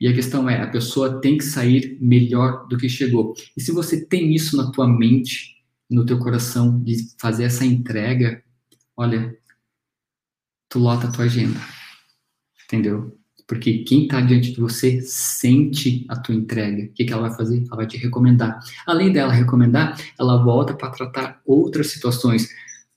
E 0.00 0.08
a 0.08 0.12
questão 0.12 0.48
é, 0.48 0.60
a 0.60 0.66
pessoa 0.66 1.20
tem 1.20 1.38
que 1.38 1.44
sair 1.44 1.96
melhor 2.00 2.66
do 2.68 2.76
que 2.76 2.88
chegou. 2.88 3.34
E 3.56 3.60
se 3.60 3.72
você 3.72 4.04
tem 4.04 4.34
isso 4.34 4.56
na 4.56 4.70
tua 4.70 4.86
mente, 4.86 5.56
no 5.88 6.04
teu 6.04 6.18
coração, 6.18 6.82
de 6.82 6.96
fazer 7.18 7.44
essa 7.44 7.64
entrega, 7.64 8.42
olha, 8.96 9.36
tu 10.68 10.78
lota 10.78 11.08
a 11.08 11.10
tua 11.10 11.24
agenda. 11.24 11.58
Entendeu? 12.64 13.16
Porque 13.46 13.84
quem 13.84 14.04
está 14.04 14.20
diante 14.20 14.52
de 14.52 14.60
você 14.60 15.00
sente 15.02 16.04
a 16.08 16.16
tua 16.16 16.34
entrega. 16.34 16.84
O 16.84 16.92
que, 16.92 17.04
que 17.04 17.12
ela 17.12 17.28
vai 17.28 17.36
fazer? 17.36 17.64
Ela 17.66 17.76
vai 17.76 17.86
te 17.86 17.96
recomendar. 17.96 18.58
Além 18.86 19.12
dela 19.12 19.32
recomendar, 19.32 19.98
ela 20.18 20.42
volta 20.42 20.74
para 20.74 20.90
tratar 20.90 21.40
outras 21.46 21.88
situações. 21.88 22.48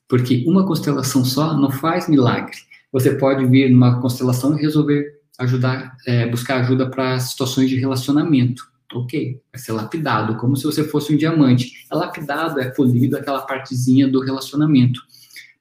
Porque 0.08 0.44
uma 0.46 0.66
constelação 0.66 1.24
só 1.24 1.56
não 1.56 1.70
faz 1.70 2.08
milagre 2.08 2.56
você 2.92 3.14
pode 3.14 3.46
vir 3.46 3.70
numa 3.70 4.00
constelação 4.00 4.58
e 4.58 4.62
resolver 4.62 5.19
ajudar, 5.40 5.96
é, 6.06 6.26
buscar 6.28 6.60
ajuda 6.60 6.88
para 6.88 7.18
situações 7.18 7.68
de 7.68 7.76
relacionamento. 7.76 8.68
Ok, 8.92 9.40
vai 9.52 9.60
ser 9.60 9.72
lapidado, 9.72 10.36
como 10.36 10.56
se 10.56 10.64
você 10.64 10.84
fosse 10.84 11.12
um 11.12 11.16
diamante. 11.16 11.86
É 11.90 11.94
lapidado, 11.94 12.60
é 12.60 12.68
polido 12.70 13.16
aquela 13.16 13.42
partezinha 13.42 14.08
do 14.08 14.20
relacionamento. 14.20 15.00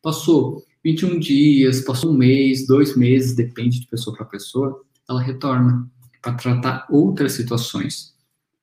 Passou 0.02 0.64
21 0.84 1.20
dias, 1.20 1.82
passou 1.82 2.12
um 2.12 2.18
mês, 2.18 2.66
dois 2.66 2.96
meses, 2.96 3.36
depende 3.36 3.80
de 3.80 3.88
pessoa 3.88 4.16
para 4.16 4.26
pessoa, 4.26 4.82
ela 5.08 5.22
retorna 5.22 5.88
para 6.22 6.34
tratar 6.34 6.88
outras 6.90 7.34
situações 7.34 8.14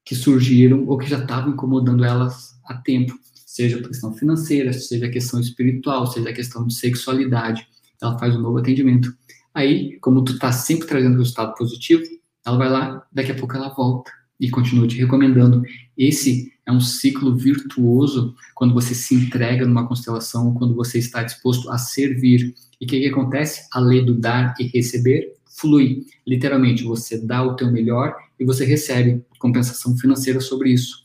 que 0.04 0.14
surgiram 0.14 0.86
ou 0.86 0.98
que 0.98 1.08
já 1.08 1.18
estavam 1.18 1.52
incomodando 1.52 2.04
elas 2.04 2.56
há 2.64 2.74
tempo, 2.74 3.18
seja 3.34 3.78
a 3.78 3.82
questão 3.82 4.12
financeira, 4.14 4.72
seja 4.72 5.06
a 5.06 5.10
questão 5.10 5.40
espiritual, 5.40 6.06
seja 6.06 6.30
a 6.30 6.32
questão 6.32 6.66
de 6.66 6.74
sexualidade 6.74 7.66
ela 8.00 8.18
faz 8.18 8.34
um 8.36 8.40
novo 8.40 8.58
atendimento. 8.58 9.14
Aí, 9.56 9.98
como 10.00 10.22
tu 10.22 10.38
tá 10.38 10.52
sempre 10.52 10.86
trazendo 10.86 11.16
resultado 11.16 11.54
positivo, 11.54 12.02
ela 12.44 12.58
vai 12.58 12.68
lá, 12.68 13.06
daqui 13.10 13.32
a 13.32 13.34
pouco 13.34 13.56
ela 13.56 13.70
volta 13.70 14.12
e 14.38 14.50
continua 14.50 14.86
te 14.86 14.98
recomendando. 14.98 15.62
Esse 15.96 16.52
é 16.66 16.70
um 16.70 16.78
ciclo 16.78 17.34
virtuoso 17.34 18.34
quando 18.54 18.74
você 18.74 18.94
se 18.94 19.14
entrega 19.14 19.64
numa 19.64 19.88
constelação, 19.88 20.52
quando 20.52 20.74
você 20.74 20.98
está 20.98 21.22
disposto 21.22 21.70
a 21.70 21.78
servir. 21.78 22.54
E 22.78 22.84
o 22.84 22.86
que, 22.86 23.00
que 23.00 23.08
acontece? 23.08 23.66
A 23.72 23.80
lei 23.80 24.04
do 24.04 24.12
dar 24.12 24.54
e 24.60 24.64
receber 24.64 25.32
flui. 25.58 26.04
Literalmente, 26.26 26.84
você 26.84 27.16
dá 27.16 27.42
o 27.42 27.56
teu 27.56 27.72
melhor 27.72 28.14
e 28.38 28.44
você 28.44 28.62
recebe 28.66 29.24
compensação 29.38 29.96
financeira 29.96 30.38
sobre 30.38 30.68
isso. 30.68 30.98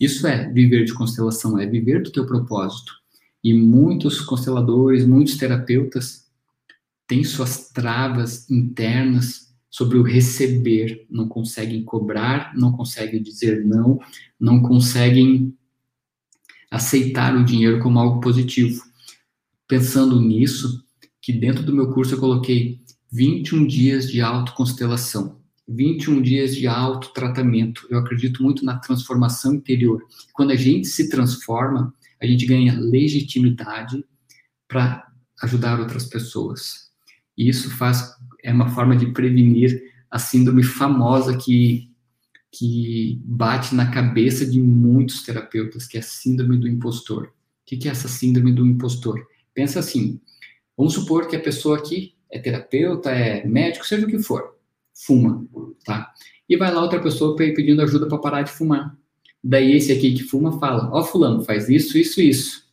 Isso 0.00 0.26
é 0.26 0.52
viver 0.52 0.86
de 0.86 0.92
constelação, 0.92 1.56
é 1.56 1.64
viver 1.64 2.02
do 2.02 2.10
teu 2.10 2.26
propósito. 2.26 2.92
E 3.44 3.54
muitos 3.54 4.20
consteladores, 4.20 5.06
muitos 5.06 5.36
terapeutas 5.36 6.25
têm 7.06 7.24
suas 7.24 7.70
travas 7.70 8.48
internas 8.50 9.54
sobre 9.70 9.98
o 9.98 10.02
receber, 10.02 11.06
não 11.10 11.28
conseguem 11.28 11.84
cobrar, 11.84 12.56
não 12.56 12.72
conseguem 12.72 13.22
dizer 13.22 13.64
não, 13.64 14.00
não 14.40 14.62
conseguem 14.62 15.54
aceitar 16.70 17.36
o 17.36 17.44
dinheiro 17.44 17.80
como 17.80 17.98
algo 17.98 18.20
positivo. 18.20 18.82
Pensando 19.68 20.20
nisso, 20.20 20.84
que 21.20 21.32
dentro 21.32 21.62
do 21.62 21.74
meu 21.74 21.92
curso 21.92 22.14
eu 22.14 22.20
coloquei 22.20 22.80
21 23.12 23.66
dias 23.66 24.10
de 24.10 24.20
autoconstelação, 24.20 25.40
21 25.68 26.22
dias 26.22 26.54
de 26.54 26.66
autotratamento. 26.66 27.86
Eu 27.90 27.98
acredito 27.98 28.42
muito 28.42 28.64
na 28.64 28.78
transformação 28.78 29.54
interior. 29.54 30.02
Quando 30.32 30.52
a 30.52 30.56
gente 30.56 30.86
se 30.86 31.08
transforma, 31.08 31.92
a 32.20 32.26
gente 32.26 32.46
ganha 32.46 32.78
legitimidade 32.78 34.04
para 34.68 35.06
ajudar 35.42 35.80
outras 35.80 36.06
pessoas. 36.06 36.85
E 37.36 37.48
isso 37.48 37.70
faz 37.76 38.14
é 38.42 38.52
uma 38.52 38.68
forma 38.68 38.96
de 38.96 39.06
prevenir 39.06 39.92
a 40.10 40.18
síndrome 40.18 40.62
famosa 40.62 41.36
que 41.36 41.90
que 42.58 43.20
bate 43.22 43.74
na 43.74 43.90
cabeça 43.90 44.46
de 44.46 44.58
muitos 44.58 45.22
terapeutas, 45.22 45.86
que 45.86 45.98
é 45.98 46.00
a 46.00 46.02
síndrome 46.02 46.56
do 46.56 46.66
impostor. 46.66 47.26
O 47.26 47.30
que 47.66 47.86
é 47.86 47.90
essa 47.90 48.08
síndrome 48.08 48.50
do 48.50 48.64
impostor? 48.64 49.26
Pensa 49.52 49.80
assim, 49.80 50.18
vamos 50.74 50.94
supor 50.94 51.28
que 51.28 51.36
a 51.36 51.40
pessoa 51.40 51.76
aqui 51.76 52.14
é 52.30 52.38
terapeuta, 52.38 53.10
é 53.10 53.46
médico, 53.46 53.86
seja 53.86 54.06
o 54.06 54.08
que 54.08 54.18
for, 54.18 54.56
fuma, 54.94 55.44
tá? 55.84 56.14
E 56.48 56.56
vai 56.56 56.72
lá 56.72 56.80
outra 56.80 57.02
pessoa 57.02 57.36
pedindo 57.36 57.82
ajuda 57.82 58.08
para 58.08 58.18
parar 58.18 58.42
de 58.42 58.52
fumar. 58.52 58.96
Daí 59.42 59.72
esse 59.72 59.92
aqui 59.92 60.14
que 60.14 60.22
fuma 60.22 60.58
fala: 60.58 60.90
Ó, 60.92 61.00
oh, 61.00 61.04
Fulano, 61.04 61.44
faz 61.44 61.68
isso, 61.68 61.98
isso, 61.98 62.20
isso. 62.20 62.64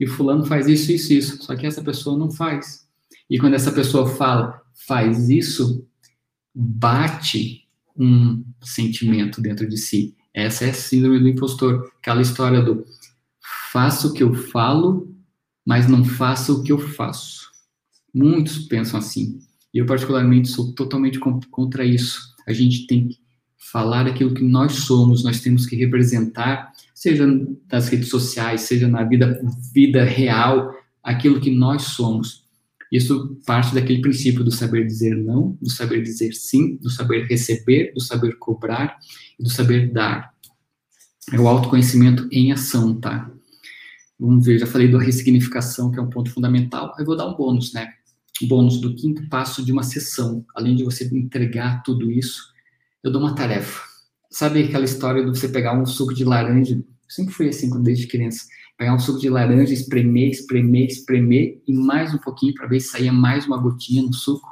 E 0.00 0.06
Fulano 0.06 0.44
faz 0.44 0.66
isso, 0.66 0.90
isso, 0.90 1.12
isso. 1.12 1.42
Só 1.42 1.54
que 1.54 1.66
essa 1.66 1.82
pessoa 1.82 2.18
não 2.18 2.30
faz. 2.30 2.87
E 3.28 3.38
quando 3.38 3.54
essa 3.54 3.72
pessoa 3.72 4.08
fala, 4.08 4.62
faz 4.86 5.28
isso, 5.28 5.86
bate 6.54 7.68
um 7.96 8.44
sentimento 8.62 9.40
dentro 9.40 9.68
de 9.68 9.76
si. 9.76 10.14
Essa 10.32 10.66
é 10.66 10.70
a 10.70 10.74
síndrome 10.74 11.20
do 11.20 11.28
impostor. 11.28 11.90
Aquela 11.98 12.22
história 12.22 12.62
do 12.62 12.84
faço 13.72 14.08
o 14.08 14.12
que 14.12 14.22
eu 14.22 14.34
falo, 14.34 15.14
mas 15.66 15.88
não 15.88 16.04
faço 16.04 16.60
o 16.60 16.62
que 16.62 16.72
eu 16.72 16.78
faço. 16.78 17.48
Muitos 18.14 18.58
pensam 18.60 18.98
assim. 18.98 19.40
E 19.72 19.78
eu, 19.78 19.86
particularmente, 19.86 20.48
sou 20.48 20.72
totalmente 20.72 21.18
contra 21.18 21.84
isso. 21.84 22.34
A 22.46 22.52
gente 22.52 22.86
tem 22.86 23.08
que 23.08 23.18
falar 23.70 24.06
aquilo 24.06 24.32
que 24.32 24.42
nós 24.42 24.72
somos, 24.72 25.22
nós 25.22 25.40
temos 25.40 25.66
que 25.66 25.76
representar, 25.76 26.72
seja 26.94 27.26
nas 27.70 27.88
redes 27.88 28.08
sociais, 28.08 28.62
seja 28.62 28.88
na 28.88 29.04
vida, 29.04 29.40
vida 29.74 30.04
real, 30.04 30.74
aquilo 31.02 31.40
que 31.40 31.50
nós 31.50 31.82
somos. 31.82 32.47
Isso 32.90 33.38
parte 33.44 33.74
daquele 33.74 34.00
princípio 34.00 34.42
do 34.42 34.50
saber 34.50 34.86
dizer 34.86 35.14
não, 35.16 35.58
do 35.60 35.70
saber 35.70 36.02
dizer 36.02 36.32
sim, 36.32 36.76
do 36.76 36.88
saber 36.88 37.26
receber, 37.26 37.92
do 37.94 38.00
saber 38.00 38.38
cobrar 38.38 38.98
e 39.38 39.42
do 39.42 39.50
saber 39.50 39.92
dar. 39.92 40.32
É 41.32 41.38
o 41.38 41.46
autoconhecimento 41.46 42.26
em 42.32 42.50
ação, 42.50 42.98
tá? 42.98 43.30
Vamos 44.18 44.44
ver, 44.44 44.58
já 44.58 44.66
falei 44.66 44.90
da 44.90 44.98
ressignificação, 44.98 45.90
que 45.90 45.98
é 45.98 46.02
um 46.02 46.10
ponto 46.10 46.30
fundamental. 46.30 46.94
Eu 46.98 47.04
vou 47.04 47.16
dar 47.16 47.26
um 47.26 47.36
bônus, 47.36 47.72
né? 47.72 47.92
Bônus 48.42 48.80
do 48.80 48.94
quinto 48.94 49.28
passo 49.28 49.64
de 49.64 49.70
uma 49.70 49.82
sessão. 49.82 50.44
Além 50.54 50.74
de 50.74 50.84
você 50.84 51.04
entregar 51.04 51.82
tudo 51.82 52.10
isso, 52.10 52.42
eu 53.02 53.12
dou 53.12 53.20
uma 53.20 53.34
tarefa. 53.34 53.82
Sabe 54.30 54.62
aquela 54.62 54.84
história 54.84 55.24
de 55.24 55.28
você 55.28 55.48
pegar 55.48 55.78
um 55.78 55.86
suco 55.86 56.14
de 56.14 56.24
laranja? 56.24 56.74
Eu 56.74 56.84
sempre 57.08 57.34
fui 57.34 57.48
assim 57.48 57.70
quando 57.70 57.84
desde 57.84 58.06
criança. 58.06 58.46
Pegar 58.78 58.94
um 58.94 58.98
suco 59.00 59.18
de 59.18 59.28
laranja, 59.28 59.74
espremer, 59.74 60.30
espremer, 60.30 60.86
espremer 60.86 61.60
e 61.66 61.72
mais 61.72 62.14
um 62.14 62.18
pouquinho 62.18 62.54
para 62.54 62.68
ver 62.68 62.78
se 62.78 62.90
saía 62.90 63.12
mais 63.12 63.44
uma 63.44 63.58
gotinha 63.58 64.02
no 64.04 64.14
suco. 64.14 64.48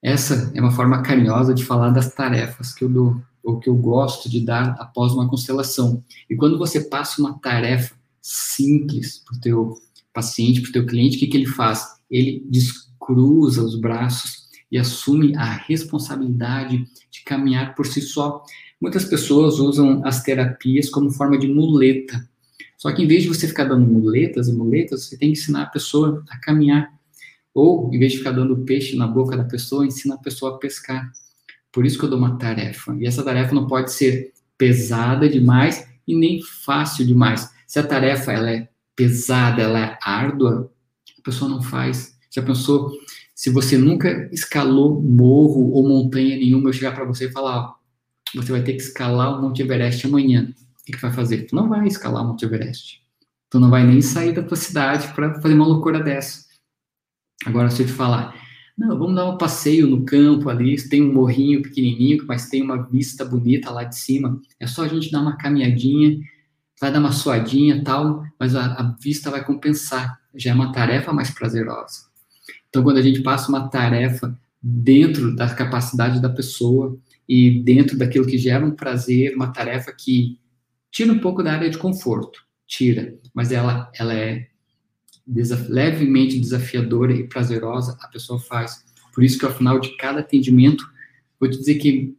Essa 0.00 0.52
é 0.54 0.60
uma 0.60 0.70
forma 0.70 1.02
carinhosa 1.02 1.52
de 1.52 1.64
falar 1.64 1.90
das 1.90 2.14
tarefas 2.14 2.72
que 2.72 2.84
eu 2.84 2.88
dou, 2.88 3.20
ou 3.42 3.58
que 3.58 3.68
eu 3.68 3.74
gosto 3.74 4.30
de 4.30 4.40
dar 4.40 4.76
após 4.78 5.12
uma 5.12 5.28
constelação. 5.28 6.04
E 6.30 6.36
quando 6.36 6.56
você 6.56 6.82
passa 6.82 7.20
uma 7.20 7.36
tarefa 7.40 7.96
simples 8.22 9.24
para 9.26 9.36
o 9.36 9.40
teu 9.40 9.74
paciente, 10.14 10.60
para 10.60 10.68
o 10.70 10.72
teu 10.72 10.86
cliente, 10.86 11.16
o 11.16 11.18
que, 11.18 11.26
que 11.26 11.36
ele 11.36 11.46
faz? 11.46 11.88
Ele 12.08 12.46
descruza 12.48 13.64
os 13.64 13.74
braços 13.80 14.46
e 14.70 14.78
assume 14.78 15.34
a 15.34 15.44
responsabilidade 15.44 16.86
de 17.10 17.24
caminhar 17.24 17.74
por 17.74 17.84
si 17.84 18.00
só. 18.00 18.44
Muitas 18.80 19.04
pessoas 19.04 19.58
usam 19.58 20.06
as 20.06 20.22
terapias 20.22 20.88
como 20.88 21.10
forma 21.10 21.36
de 21.36 21.48
muleta. 21.48 22.28
Só 22.78 22.92
que 22.92 23.02
em 23.02 23.08
vez 23.08 23.24
de 23.24 23.28
você 23.28 23.48
ficar 23.48 23.64
dando 23.64 23.84
muletas 23.84 24.48
e 24.48 24.52
muletas, 24.52 25.04
você 25.04 25.18
tem 25.18 25.32
que 25.32 25.38
ensinar 25.38 25.64
a 25.64 25.66
pessoa 25.66 26.24
a 26.30 26.38
caminhar. 26.38 26.90
Ou, 27.52 27.92
em 27.92 27.98
vez 27.98 28.12
de 28.12 28.18
ficar 28.18 28.30
dando 28.30 28.56
peixe 28.58 28.96
na 28.96 29.06
boca 29.06 29.36
da 29.36 29.44
pessoa, 29.44 29.84
ensina 29.84 30.14
a 30.14 30.18
pessoa 30.18 30.54
a 30.54 30.58
pescar. 30.58 31.10
Por 31.72 31.84
isso 31.84 31.98
que 31.98 32.04
eu 32.04 32.08
dou 32.08 32.18
uma 32.18 32.38
tarefa. 32.38 32.96
E 33.00 33.06
essa 33.06 33.24
tarefa 33.24 33.52
não 33.52 33.66
pode 33.66 33.92
ser 33.92 34.32
pesada 34.56 35.28
demais 35.28 35.86
e 36.06 36.16
nem 36.16 36.40
fácil 36.40 37.04
demais. 37.04 37.50
Se 37.66 37.80
a 37.80 37.86
tarefa 37.86 38.32
ela 38.32 38.50
é 38.50 38.68
pesada, 38.94 39.60
ela 39.60 39.78
é 39.80 39.98
árdua, 40.00 40.72
a 41.18 41.22
pessoa 41.22 41.50
não 41.50 41.60
faz. 41.60 42.16
Já 42.30 42.42
pensou 42.42 42.92
se 43.34 43.50
você 43.50 43.76
nunca 43.76 44.28
escalou 44.32 45.02
morro 45.02 45.70
ou 45.72 45.86
montanha 45.86 46.36
nenhuma, 46.36 46.68
eu 46.68 46.72
chegar 46.72 46.92
para 46.92 47.04
você 47.04 47.26
e 47.26 47.32
falar, 47.32 47.58
ó, 47.60 47.74
você 48.34 48.52
vai 48.52 48.62
ter 48.62 48.72
que 48.72 48.82
escalar 48.82 49.38
o 49.38 49.42
Monte 49.42 49.62
Everest 49.62 50.06
amanhã. 50.06 50.52
Que, 50.88 50.92
que 50.92 51.02
vai 51.02 51.12
fazer? 51.12 51.42
Tu 51.44 51.54
não 51.54 51.68
vai 51.68 51.86
escalar 51.86 52.24
o 52.24 52.28
Monte 52.28 52.44
Everest. 52.44 53.02
Tu 53.50 53.60
não 53.60 53.68
vai 53.68 53.84
nem 53.84 54.00
sair 54.00 54.32
da 54.32 54.42
tua 54.42 54.56
cidade 54.56 55.08
para 55.14 55.40
fazer 55.40 55.54
uma 55.54 55.66
loucura 55.66 56.00
dessa. 56.00 56.46
Agora, 57.44 57.68
se 57.68 57.82
eu 57.82 57.86
te 57.86 57.92
falar, 57.92 58.34
não, 58.76 58.98
vamos 58.98 59.14
dar 59.14 59.28
um 59.28 59.36
passeio 59.36 59.86
no 59.86 60.04
campo 60.04 60.48
ali, 60.48 60.76
tem 60.88 61.02
um 61.02 61.12
morrinho 61.12 61.62
pequenininho, 61.62 62.24
mas 62.26 62.48
tem 62.48 62.62
uma 62.62 62.82
vista 62.88 63.24
bonita 63.24 63.70
lá 63.70 63.84
de 63.84 63.96
cima. 63.96 64.40
É 64.58 64.66
só 64.66 64.84
a 64.84 64.88
gente 64.88 65.10
dar 65.10 65.20
uma 65.20 65.36
caminhadinha 65.36 66.18
vai 66.80 66.92
dar 66.92 67.00
uma 67.00 67.12
suadinha 67.12 67.82
tal, 67.82 68.24
mas 68.38 68.54
a, 68.54 68.66
a 68.74 68.96
vista 69.00 69.30
vai 69.30 69.44
compensar. 69.44 70.18
Já 70.34 70.50
é 70.50 70.54
uma 70.54 70.72
tarefa 70.72 71.12
mais 71.12 71.30
prazerosa. 71.30 72.08
Então, 72.68 72.82
quando 72.82 72.98
a 72.98 73.02
gente 73.02 73.22
passa 73.22 73.48
uma 73.48 73.68
tarefa 73.68 74.38
dentro 74.62 75.34
da 75.34 75.52
capacidade 75.52 76.20
da 76.20 76.28
pessoa 76.28 76.96
e 77.28 77.62
dentro 77.62 77.96
daquilo 77.96 78.26
que 78.26 78.38
gera 78.38 78.64
um 78.64 78.70
prazer, 78.70 79.34
uma 79.34 79.52
tarefa 79.52 79.92
que 79.92 80.38
tira 80.90 81.12
um 81.12 81.18
pouco 81.18 81.42
da 81.42 81.52
área 81.52 81.70
de 81.70 81.78
conforto, 81.78 82.44
tira, 82.66 83.18
mas 83.34 83.52
ela, 83.52 83.90
ela 83.94 84.14
é 84.14 84.48
desaf 85.26 85.70
levemente 85.70 86.38
desafiadora 86.38 87.12
e 87.12 87.28
prazerosa, 87.28 87.96
a 88.00 88.08
pessoa 88.08 88.38
faz. 88.38 88.84
Por 89.14 89.22
isso 89.22 89.38
que 89.38 89.44
ao 89.44 89.54
final 89.54 89.78
de 89.78 89.96
cada 89.96 90.20
atendimento, 90.20 90.88
vou 91.38 91.50
te 91.50 91.58
dizer 91.58 91.74
que 91.76 92.16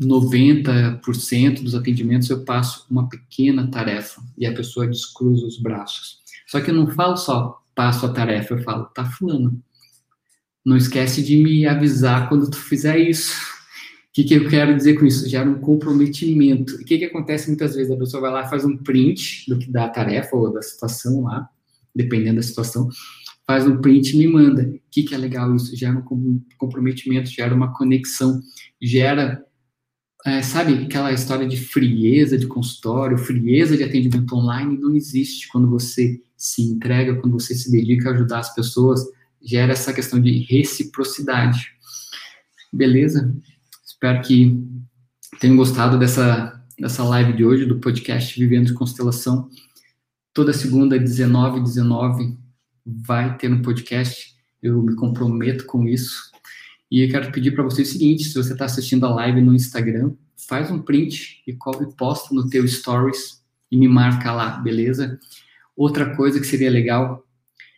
90% 0.00 1.62
dos 1.62 1.74
atendimentos 1.74 2.30
eu 2.30 2.44
passo 2.44 2.86
uma 2.88 3.08
pequena 3.08 3.68
tarefa 3.68 4.22
e 4.36 4.46
a 4.46 4.54
pessoa 4.54 4.86
descruza 4.86 5.46
os 5.46 5.58
braços. 5.58 6.18
Só 6.46 6.60
que 6.60 6.70
eu 6.70 6.74
não 6.74 6.88
falo 6.88 7.16
só 7.16 7.60
passo 7.74 8.06
a 8.06 8.12
tarefa, 8.12 8.54
eu 8.54 8.62
falo, 8.62 8.86
tá 8.86 9.04
fulano. 9.04 9.62
Não 10.64 10.76
esquece 10.76 11.22
de 11.22 11.36
me 11.36 11.66
avisar 11.66 12.28
quando 12.28 12.50
tu 12.50 12.56
fizer 12.56 12.98
isso. 12.98 13.57
O 14.10 14.12
que, 14.12 14.24
que 14.24 14.34
eu 14.34 14.48
quero 14.48 14.76
dizer 14.76 14.94
com 14.94 15.06
isso? 15.06 15.28
Gera 15.28 15.48
um 15.48 15.60
comprometimento. 15.60 16.74
O 16.76 16.84
que, 16.84 16.98
que 16.98 17.04
acontece 17.04 17.48
muitas 17.48 17.74
vezes? 17.74 17.92
A 17.92 17.96
pessoa 17.96 18.22
vai 18.22 18.32
lá, 18.32 18.48
faz 18.48 18.64
um 18.64 18.76
print 18.76 19.44
do 19.48 19.58
que 19.58 19.70
dá 19.70 19.84
a 19.84 19.90
tarefa 19.90 20.34
ou 20.34 20.52
da 20.52 20.62
situação 20.62 21.22
lá, 21.22 21.48
dependendo 21.94 22.36
da 22.36 22.42
situação, 22.42 22.88
faz 23.46 23.66
um 23.66 23.80
print 23.80 24.14
e 24.14 24.18
me 24.18 24.26
manda. 24.26 24.62
O 24.62 24.80
que, 24.90 25.02
que 25.02 25.14
é 25.14 25.18
legal 25.18 25.54
isso? 25.54 25.76
Gera 25.76 25.96
um 25.96 26.40
comprometimento, 26.56 27.30
gera 27.30 27.54
uma 27.54 27.72
conexão, 27.72 28.40
gera 28.80 29.44
é, 30.26 30.42
sabe, 30.42 30.74
aquela 30.84 31.12
história 31.12 31.46
de 31.46 31.56
frieza 31.56 32.36
de 32.36 32.46
consultório, 32.46 33.16
frieza 33.16 33.76
de 33.76 33.84
atendimento 33.84 34.34
online 34.34 34.76
não 34.76 34.94
existe 34.94 35.48
quando 35.48 35.70
você 35.70 36.20
se 36.36 36.62
entrega, 36.62 37.16
quando 37.16 37.32
você 37.32 37.54
se 37.54 37.70
dedica 37.70 38.10
a 38.10 38.12
ajudar 38.12 38.40
as 38.40 38.54
pessoas, 38.54 39.00
gera 39.40 39.72
essa 39.72 39.92
questão 39.92 40.20
de 40.20 40.44
reciprocidade. 40.44 41.72
Beleza? 42.72 43.34
Espero 43.98 44.22
que 44.22 44.64
tenham 45.40 45.56
gostado 45.56 45.98
dessa, 45.98 46.64
dessa 46.78 47.02
live 47.02 47.32
de 47.32 47.44
hoje, 47.44 47.64
do 47.64 47.80
podcast 47.80 48.38
Vivendo 48.38 48.66
de 48.66 48.72
Constelação. 48.72 49.50
Toda 50.32 50.52
segunda, 50.52 50.96
19 50.96 51.58
19, 51.58 52.38
vai 52.86 53.36
ter 53.36 53.52
um 53.52 53.60
podcast. 53.60 54.36
Eu 54.62 54.80
me 54.80 54.94
comprometo 54.94 55.66
com 55.66 55.84
isso. 55.84 56.30
E 56.88 57.00
eu 57.00 57.10
quero 57.10 57.32
pedir 57.32 57.50
para 57.50 57.64
você 57.64 57.82
o 57.82 57.86
seguinte, 57.86 58.22
se 58.22 58.34
você 58.34 58.52
está 58.52 58.66
assistindo 58.66 59.04
a 59.04 59.12
live 59.12 59.40
no 59.40 59.52
Instagram, 59.52 60.12
faz 60.48 60.70
um 60.70 60.80
print 60.80 61.42
e 61.44 61.52
posta 61.96 62.32
no 62.32 62.48
teu 62.48 62.68
stories 62.68 63.42
e 63.68 63.76
me 63.76 63.88
marca 63.88 64.30
lá, 64.30 64.60
beleza? 64.60 65.18
Outra 65.76 66.14
coisa 66.14 66.38
que 66.38 66.46
seria 66.46 66.70
legal, 66.70 67.26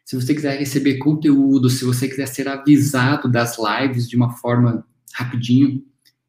se 0.04 0.16
você 0.16 0.34
quiser 0.34 0.58
receber 0.58 0.98
conteúdo, 0.98 1.70
se 1.70 1.82
você 1.82 2.06
quiser 2.06 2.26
ser 2.26 2.46
avisado 2.46 3.26
das 3.26 3.56
lives 3.58 4.06
de 4.06 4.16
uma 4.16 4.32
forma 4.34 4.86
rapidinho, 5.14 5.82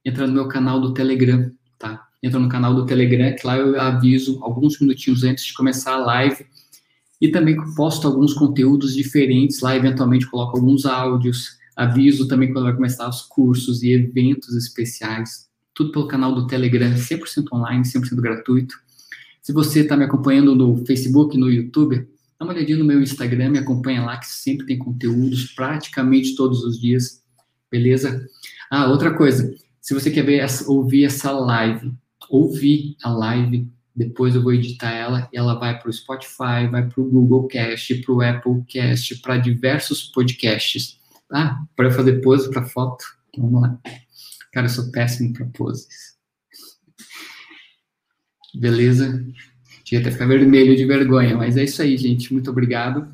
entra 0.03 0.27
no 0.27 0.33
meu 0.33 0.47
canal 0.47 0.79
do 0.79 0.93
Telegram, 0.93 1.51
tá? 1.77 2.07
Entra 2.21 2.39
no 2.39 2.49
canal 2.49 2.73
do 2.73 2.85
Telegram, 2.85 3.35
que 3.35 3.45
lá 3.45 3.57
eu 3.57 3.79
aviso 3.79 4.39
alguns 4.43 4.79
minutinhos 4.79 5.23
antes 5.23 5.45
de 5.45 5.53
começar 5.53 5.93
a 5.93 6.05
live 6.05 6.45
e 7.19 7.29
também 7.29 7.55
posto 7.75 8.07
alguns 8.07 8.33
conteúdos 8.33 8.93
diferentes 8.95 9.61
lá, 9.61 9.75
eventualmente 9.75 10.29
coloco 10.29 10.57
alguns 10.57 10.85
áudios, 10.85 11.61
Aviso 11.75 12.27
também 12.27 12.51
quando 12.51 12.65
vai 12.65 12.75
começar 12.75 13.07
os 13.07 13.21
cursos 13.21 13.81
e 13.81 13.91
eventos 13.91 14.55
especiais, 14.55 15.49
tudo 15.73 15.91
pelo 15.91 16.07
canal 16.07 16.35
do 16.35 16.45
Telegram, 16.45 16.93
100% 16.93 17.47
online, 17.51 17.83
100% 17.83 18.15
gratuito. 18.15 18.75
Se 19.41 19.53
você 19.53 19.79
está 19.79 19.95
me 19.95 20.03
acompanhando 20.03 20.53
no 20.53 20.85
Facebook, 20.85 21.37
no 21.37 21.49
YouTube, 21.49 22.07
dá 22.37 22.45
uma 22.45 22.53
olhadinha 22.53 22.77
no 22.77 22.85
meu 22.85 23.01
Instagram, 23.01 23.51
me 23.51 23.57
acompanha 23.57 24.03
lá, 24.03 24.17
que 24.17 24.27
sempre 24.27 24.65
tem 24.65 24.77
conteúdos 24.77 25.53
praticamente 25.53 26.35
todos 26.35 26.63
os 26.63 26.79
dias, 26.79 27.23
beleza? 27.71 28.27
Ah, 28.69 28.87
outra 28.87 29.15
coisa, 29.15 29.51
se 29.81 29.95
você 29.95 30.11
quer 30.11 30.23
ver, 30.23 30.45
ouvir 30.67 31.05
essa 31.05 31.31
live, 31.31 31.91
ouvir 32.29 32.95
a 33.03 33.09
live, 33.09 33.67
depois 33.95 34.35
eu 34.35 34.43
vou 34.43 34.53
editar 34.53 34.91
ela 34.91 35.27
e 35.33 35.37
ela 35.37 35.55
vai 35.55 35.77
para 35.77 35.89
o 35.89 35.93
Spotify, 35.93 36.67
vai 36.69 36.87
para 36.87 37.01
o 37.01 37.09
Google 37.09 37.47
Cast, 37.47 37.95
para 37.95 38.13
o 38.13 38.21
Apple 38.21 38.63
Cast, 38.67 39.19
para 39.21 39.37
diversos 39.37 40.03
podcasts. 40.03 40.99
Ah, 41.31 41.63
para 41.75 41.87
eu 41.87 41.91
fazer 41.91 42.21
pose 42.21 42.49
para 42.49 42.63
foto. 42.63 43.03
Vamos 43.35 43.61
lá. 43.61 43.79
Cara, 44.53 44.67
eu 44.67 44.69
sou 44.69 44.91
péssimo 44.91 45.33
para 45.33 45.45
poses. 45.47 46.15
Beleza? 48.53 49.25
Tinha 49.83 49.99
até 49.99 50.11
ficar 50.11 50.27
vermelho 50.27 50.75
de 50.75 50.85
vergonha, 50.85 51.35
mas 51.35 51.57
é 51.57 51.63
isso 51.63 51.81
aí, 51.81 51.97
gente. 51.97 52.31
Muito 52.31 52.51
obrigado. 52.51 53.13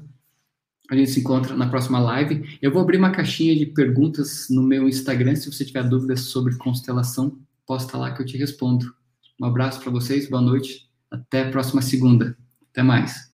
A 0.89 0.95
gente 0.95 1.11
se 1.11 1.19
encontra 1.19 1.55
na 1.55 1.67
próxima 1.67 1.99
live. 1.99 2.57
Eu 2.61 2.71
vou 2.71 2.81
abrir 2.81 2.97
uma 2.97 3.11
caixinha 3.11 3.55
de 3.55 3.65
perguntas 3.65 4.47
no 4.49 4.63
meu 4.63 4.87
Instagram. 4.87 5.35
Se 5.35 5.51
você 5.51 5.65
tiver 5.65 5.83
dúvidas 5.83 6.21
sobre 6.21 6.55
constelação, 6.55 7.37
posta 7.65 7.97
lá 7.97 8.11
que 8.11 8.21
eu 8.21 8.25
te 8.25 8.37
respondo. 8.37 8.93
Um 9.39 9.45
abraço 9.45 9.81
para 9.81 9.91
vocês, 9.91 10.29
boa 10.29 10.41
noite. 10.41 10.89
Até 11.11 11.43
a 11.43 11.51
próxima 11.51 11.81
segunda. 11.81 12.37
Até 12.71 12.83
mais. 12.83 13.25